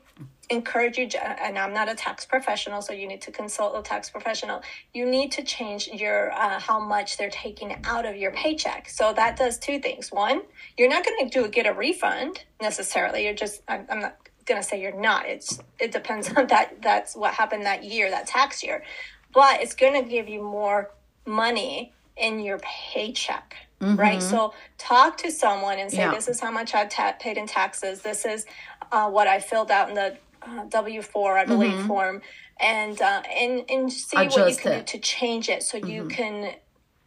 encourage 0.49 0.97
you 0.97 1.07
and 1.19 1.57
i'm 1.59 1.73
not 1.73 1.87
a 1.87 1.95
tax 1.95 2.25
professional 2.25 2.81
so 2.81 2.91
you 2.91 3.07
need 3.07 3.21
to 3.21 3.31
consult 3.31 3.77
a 3.77 3.81
tax 3.81 4.09
professional 4.09 4.61
you 4.93 5.05
need 5.05 5.31
to 5.31 5.43
change 5.43 5.87
your 5.87 6.31
uh, 6.31 6.59
how 6.59 6.79
much 6.79 7.17
they're 7.17 7.29
taking 7.29 7.75
out 7.85 8.05
of 8.05 8.15
your 8.15 8.31
paycheck 8.31 8.89
so 8.89 9.13
that 9.13 9.37
does 9.37 9.59
two 9.59 9.79
things 9.79 10.11
one 10.11 10.41
you're 10.77 10.89
not 10.89 11.05
going 11.05 11.29
to 11.29 11.41
do 11.41 11.47
get 11.47 11.67
a 11.67 11.73
refund 11.73 12.43
necessarily 12.61 13.23
you're 13.23 13.33
just 13.33 13.61
i'm, 13.67 13.85
I'm 13.89 13.99
not 13.99 14.17
going 14.45 14.59
to 14.59 14.67
say 14.67 14.81
you're 14.81 14.99
not 14.99 15.27
it's 15.27 15.59
it 15.79 15.91
depends 15.91 16.31
on 16.33 16.47
that 16.47 16.81
that's 16.81 17.15
what 17.15 17.33
happened 17.35 17.65
that 17.65 17.83
year 17.83 18.09
that 18.09 18.25
tax 18.25 18.63
year 18.63 18.83
but 19.31 19.61
it's 19.61 19.75
going 19.75 20.03
to 20.03 20.09
give 20.09 20.27
you 20.27 20.41
more 20.41 20.89
money 21.25 21.93
in 22.17 22.39
your 22.39 22.59
paycheck 22.59 23.55
Mm-hmm. 23.81 23.95
right? 23.95 24.21
So 24.21 24.53
talk 24.77 25.15
to 25.19 25.31
someone 25.31 25.79
and 25.79 25.89
say, 25.89 25.99
yeah. 25.99 26.13
"This 26.13 26.27
is 26.27 26.41
how 26.41 26.51
much 26.51 26.73
I 26.73 26.85
ta- 26.85 27.15
paid 27.17 27.37
in 27.37 27.47
taxes. 27.47 28.01
This 28.01 28.25
is 28.25 28.45
uh, 28.91 29.09
what 29.09 29.25
I 29.27 29.39
filled 29.39 29.71
out 29.71 29.87
in 29.87 29.95
the 29.95 30.17
uh, 30.41 30.65
W 30.65 31.01
four, 31.01 31.37
I 31.37 31.45
believe, 31.45 31.73
mm-hmm. 31.73 31.87
form, 31.87 32.21
and 32.59 32.99
uh, 33.01 33.21
and 33.35 33.63
and 33.69 33.91
see 33.91 34.17
Adjust 34.17 34.37
what 34.37 34.49
you 34.49 34.57
can 34.57 34.71
it. 34.73 34.85
do 34.85 34.97
to 34.97 34.99
change 34.99 35.49
it 35.49 35.63
so 35.63 35.77
mm-hmm. 35.77 35.89
you 35.89 36.07
can 36.07 36.53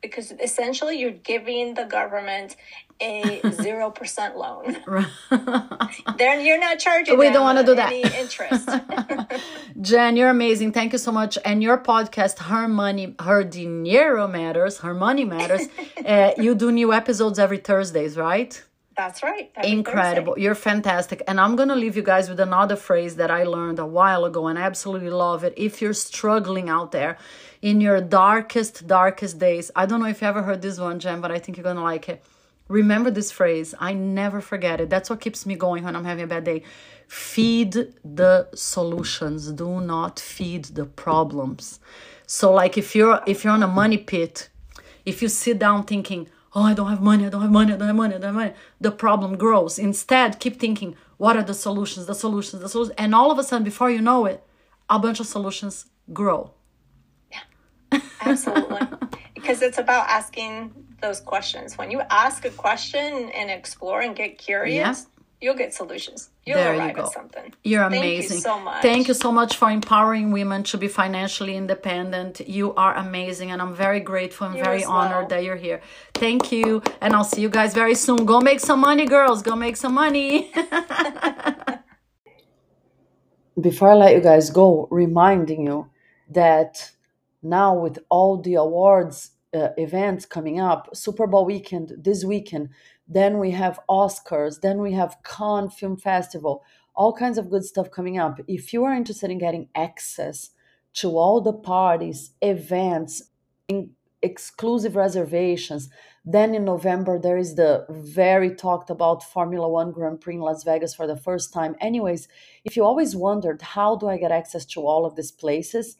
because 0.03 0.33
essentially 0.33 0.99
you're 0.99 1.13
giving 1.13 1.75
the 1.75 1.85
government 1.85 2.57
a 3.01 3.41
zero 3.63 3.91
percent 3.91 4.37
loan. 4.37 4.77
then 6.19 6.45
you're 6.45 6.59
not 6.59 6.79
charging. 6.79 7.19
We 7.19 7.31
don't 7.31 7.45
want 7.45 7.59
to 7.59 7.65
do 7.65 7.75
that. 7.75 7.93
interest. 7.93 8.69
Jen, 9.81 10.17
you're 10.17 10.29
amazing. 10.29 10.73
Thank 10.73 10.93
you 10.93 10.99
so 10.99 11.13
much. 11.13 11.39
And 11.45 11.63
your 11.63 11.79
podcast, 11.79 12.39
Her 12.39 12.69
Money, 12.69 13.15
Her 13.21 13.45
Dinero 13.45 14.29
Matters, 14.29 14.79
Her 14.79 14.95
Money 14.95 15.25
Matters. 15.25 15.63
uh, 16.07 16.33
you 16.37 16.55
do 16.55 16.71
new 16.71 16.93
episodes 16.93 17.39
every 17.39 17.59
Thursdays, 17.59 18.17
right? 18.17 18.63
That's 18.97 19.23
right. 19.23 19.51
Incredible. 19.65 20.39
You're 20.39 20.55
fantastic. 20.55 21.23
And 21.27 21.41
I'm 21.41 21.57
going 21.57 21.69
to 21.69 21.75
leave 21.75 21.97
you 21.97 22.03
guys 22.03 22.29
with 22.29 22.41
another 22.41 22.77
phrase 22.77 23.17
that 23.17 23.31
I 23.31 23.45
learned 23.45 23.79
a 23.79 23.87
while 23.87 24.25
ago 24.25 24.49
and 24.49 24.59
I 24.59 24.63
absolutely 24.63 25.11
love 25.11 25.45
it. 25.45 25.55
If 25.57 25.81
you're 25.81 25.95
struggling 25.95 26.69
out 26.69 26.93
there 26.93 27.17
in 27.63 27.81
your 27.81 28.01
darkest, 28.01 28.87
darkest 28.87 29.39
days, 29.39 29.71
I 29.75 29.87
don't 29.87 30.01
know 30.01 30.07
if 30.07 30.21
you 30.21 30.29
ever 30.29 30.43
heard 30.43 30.63
this 30.63 30.79
one, 30.79 30.99
Jen, 30.99 31.21
but 31.21 31.31
I 31.31 31.39
think 31.39 31.57
you're 31.57 31.65
going 31.65 31.77
to 31.77 31.83
like 31.83 32.09
it. 32.09 32.23
Remember 32.69 33.11
this 33.11 33.31
phrase. 33.31 33.75
I 33.79 33.93
never 33.93 34.41
forget 34.41 34.81
it. 34.81 34.89
That's 34.89 35.11
what 35.11 35.21
keeps 35.21 35.45
me 35.47 35.57
going 35.57 35.85
when 35.85 35.97
I'm 35.97 36.05
having 36.05 36.25
a 36.25 36.27
bad 36.27 36.45
day. 36.45 36.63
Feed 37.07 37.73
the 38.05 38.49
solutions. 38.55 39.53
Do 39.53 39.81
not 39.81 40.19
feed 40.19 40.65
the 40.67 40.87
problems. 40.87 41.81
So 42.27 42.53
like 42.53 42.79
if 42.79 42.95
you're 42.95 43.21
if 43.27 43.45
you're 43.45 43.53
on 43.53 43.63
a 43.63 43.69
money 43.69 43.99
pit, 43.99 44.49
if 45.05 45.21
you 45.21 45.29
sit 45.29 45.59
down 45.59 45.85
thinking, 45.85 46.29
oh, 46.55 46.63
I 46.63 46.75
don't 46.75 46.89
have 46.89 47.01
money, 47.01 47.27
I 47.27 47.29
don't 47.29 47.43
have 47.43 47.51
money, 47.51 47.73
I 47.73 47.77
don't 47.77 47.89
have 47.89 47.97
money, 47.97 48.15
I 48.15 48.19
don't 48.19 48.35
have 48.35 48.35
money, 48.35 48.55
the 48.81 48.91
problem 48.91 49.37
grows. 49.37 49.79
Instead, 49.79 50.39
keep 50.39 50.59
thinking, 50.59 50.97
what 51.17 51.37
are 51.37 51.43
the 51.43 51.55
solutions, 51.55 52.07
the 52.07 52.15
solutions, 52.15 52.63
the 52.63 52.69
solutions? 52.69 52.95
And 52.99 53.15
all 53.15 53.31
of 53.31 53.39
a 53.39 53.45
sudden, 53.45 53.65
before 53.65 53.91
you 53.91 54.01
know 54.01 54.27
it, 54.27 54.45
a 54.91 54.99
bunch 54.99 55.21
of 55.21 55.27
solutions 55.27 55.87
grow. 56.13 56.53
Yeah, 57.31 58.01
absolutely. 58.21 58.81
because 59.35 59.63
it's 59.63 59.79
about 59.79 60.09
asking 60.09 60.73
those 61.01 61.21
questions. 61.21 61.77
When 61.77 61.91
you 61.91 62.01
ask 62.11 62.45
a 62.45 62.51
question 62.51 63.31
and 63.35 63.51
explore 63.51 64.01
and 64.03 64.15
get 64.15 64.39
curious, 64.39 65.07
you'll 65.43 65.57
get 65.57 65.75
solutions. 65.75 66.31
You'll 66.47 66.57
there 66.59 66.75
arrive 66.77 66.91
you 66.91 66.97
go. 66.97 67.03
at 67.03 67.13
something. 67.13 67.53
You're 67.65 67.83
amazing. 67.83 68.29
Thank 68.29 68.31
you 68.31 68.41
so 68.41 68.61
much. 68.61 68.83
Thank 68.83 69.09
you 69.09 69.15
so 69.15 69.33
much 69.33 69.57
for 69.57 69.71
empowering 69.71 70.31
women 70.31 70.63
to 70.65 70.79
be 70.79 70.89
financially 70.89 71.57
independent. 71.57 72.41
You 72.49 72.75
are 72.75 72.95
amazing, 72.95 73.51
and 73.51 73.61
I'm 73.61 73.75
very 73.75 74.01
grateful 74.01 74.47
and 74.47 74.57
you 74.57 74.65
very 74.65 74.85
honored 74.85 75.17
well. 75.17 75.29
that 75.29 75.45
you're 75.45 75.57
here. 75.57 75.81
Thank 76.15 76.53
you, 76.53 76.83
and 77.01 77.15
I'll 77.15 77.25
see 77.25 77.43
you 77.43 77.51
guys 77.51 77.75
very 77.75 77.97
soon. 77.97 78.25
Go 78.25 78.41
make 78.41 78.61
some 78.61 78.81
money, 78.81 79.05
girls. 79.05 79.43
Go 79.43 79.57
make 79.57 79.77
some 79.77 79.95
money. 79.95 80.53
Before 83.61 83.91
I 83.91 83.95
let 83.95 84.15
you 84.15 84.21
guys 84.23 84.49
go, 84.51 84.89
reminding 84.91 85.67
you 85.67 85.91
that 86.31 86.91
now 87.43 87.75
with 87.75 87.99
all 88.09 88.41
the 88.41 88.55
awards 88.55 89.33
uh, 89.55 89.69
events 89.77 90.25
coming 90.25 90.59
up, 90.61 90.89
Super 90.97 91.27
Bowl 91.27 91.45
weekend 91.45 91.93
this 91.99 92.25
weekend 92.25 92.71
then 93.13 93.39
we 93.39 93.51
have 93.51 93.81
Oscars. 93.89 94.61
Then 94.61 94.79
we 94.79 94.93
have 94.93 95.19
Cannes 95.25 95.71
Film 95.71 95.97
Festival. 95.97 96.65
All 96.95 97.13
kinds 97.13 97.39
of 97.39 97.51
good 97.51 97.65
stuff 97.65 97.91
coming 97.91 98.19
up. 98.19 98.41
If 98.47 98.73
you 98.73 98.85
are 98.85 98.95
interested 98.95 99.31
in 99.31 99.39
getting 99.39 99.69
access 99.75 100.51
to 100.95 101.17
all 101.17 101.41
the 101.41 101.53
parties, 101.53 102.33
events, 102.43 103.23
exclusive 104.23 104.95
reservations, 104.97 105.89
then 106.25 106.55
in 106.55 106.65
November 106.65 107.19
there 107.19 107.39
is 107.39 107.55
the 107.55 107.85
very 107.89 108.55
talked 108.55 108.91
about 108.91 109.25
Formula 109.25 109.69
One 109.69 109.91
Grand 109.91 110.21
Prix 110.21 110.35
in 110.35 110.41
Las 110.41 110.63
Vegas 110.65 110.95
for 110.95 111.07
the 111.07 111.17
first 111.17 111.53
time. 111.53 111.75
Anyways, 111.81 112.29
if 112.65 112.77
you 112.77 112.85
always 112.85 113.17
wondered 113.17 113.63
how 113.63 113.97
do 113.97 114.09
I 114.09 114.19
get 114.19 114.31
access 114.31 114.65
to 114.67 114.87
all 114.87 115.05
of 115.05 115.17
these 115.17 115.33
places, 115.33 115.97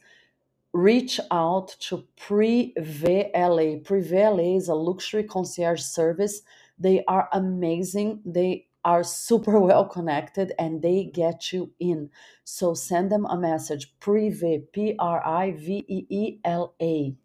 reach 0.73 1.19
out 1.31 1.75
to 1.79 2.05
PrivéLA. 2.17 3.83
PrivéLA 3.83 4.57
is 4.57 4.67
a 4.69 4.75
luxury 4.75 5.23
concierge 5.23 5.81
service 5.81 6.41
they 6.83 7.03
are 7.07 7.29
amazing. 7.31 8.21
They 8.25 8.67
are 8.85 9.03
super 9.03 9.59
well 9.67 9.85
connected 9.85 10.53
and 10.59 10.81
they 10.81 11.05
get 11.05 11.53
you 11.53 11.71
in. 11.79 12.09
So 12.43 12.73
send 12.73 13.11
them 13.11 13.25
a 13.25 13.37
message, 13.37 13.93
Privé, 13.99 14.63
P 14.71 14.95
R 14.99 15.25
I 15.25 15.51
V 15.51 15.85
E 15.87 16.05
E 16.09 16.39
L 16.43 16.75
A. 16.81 17.15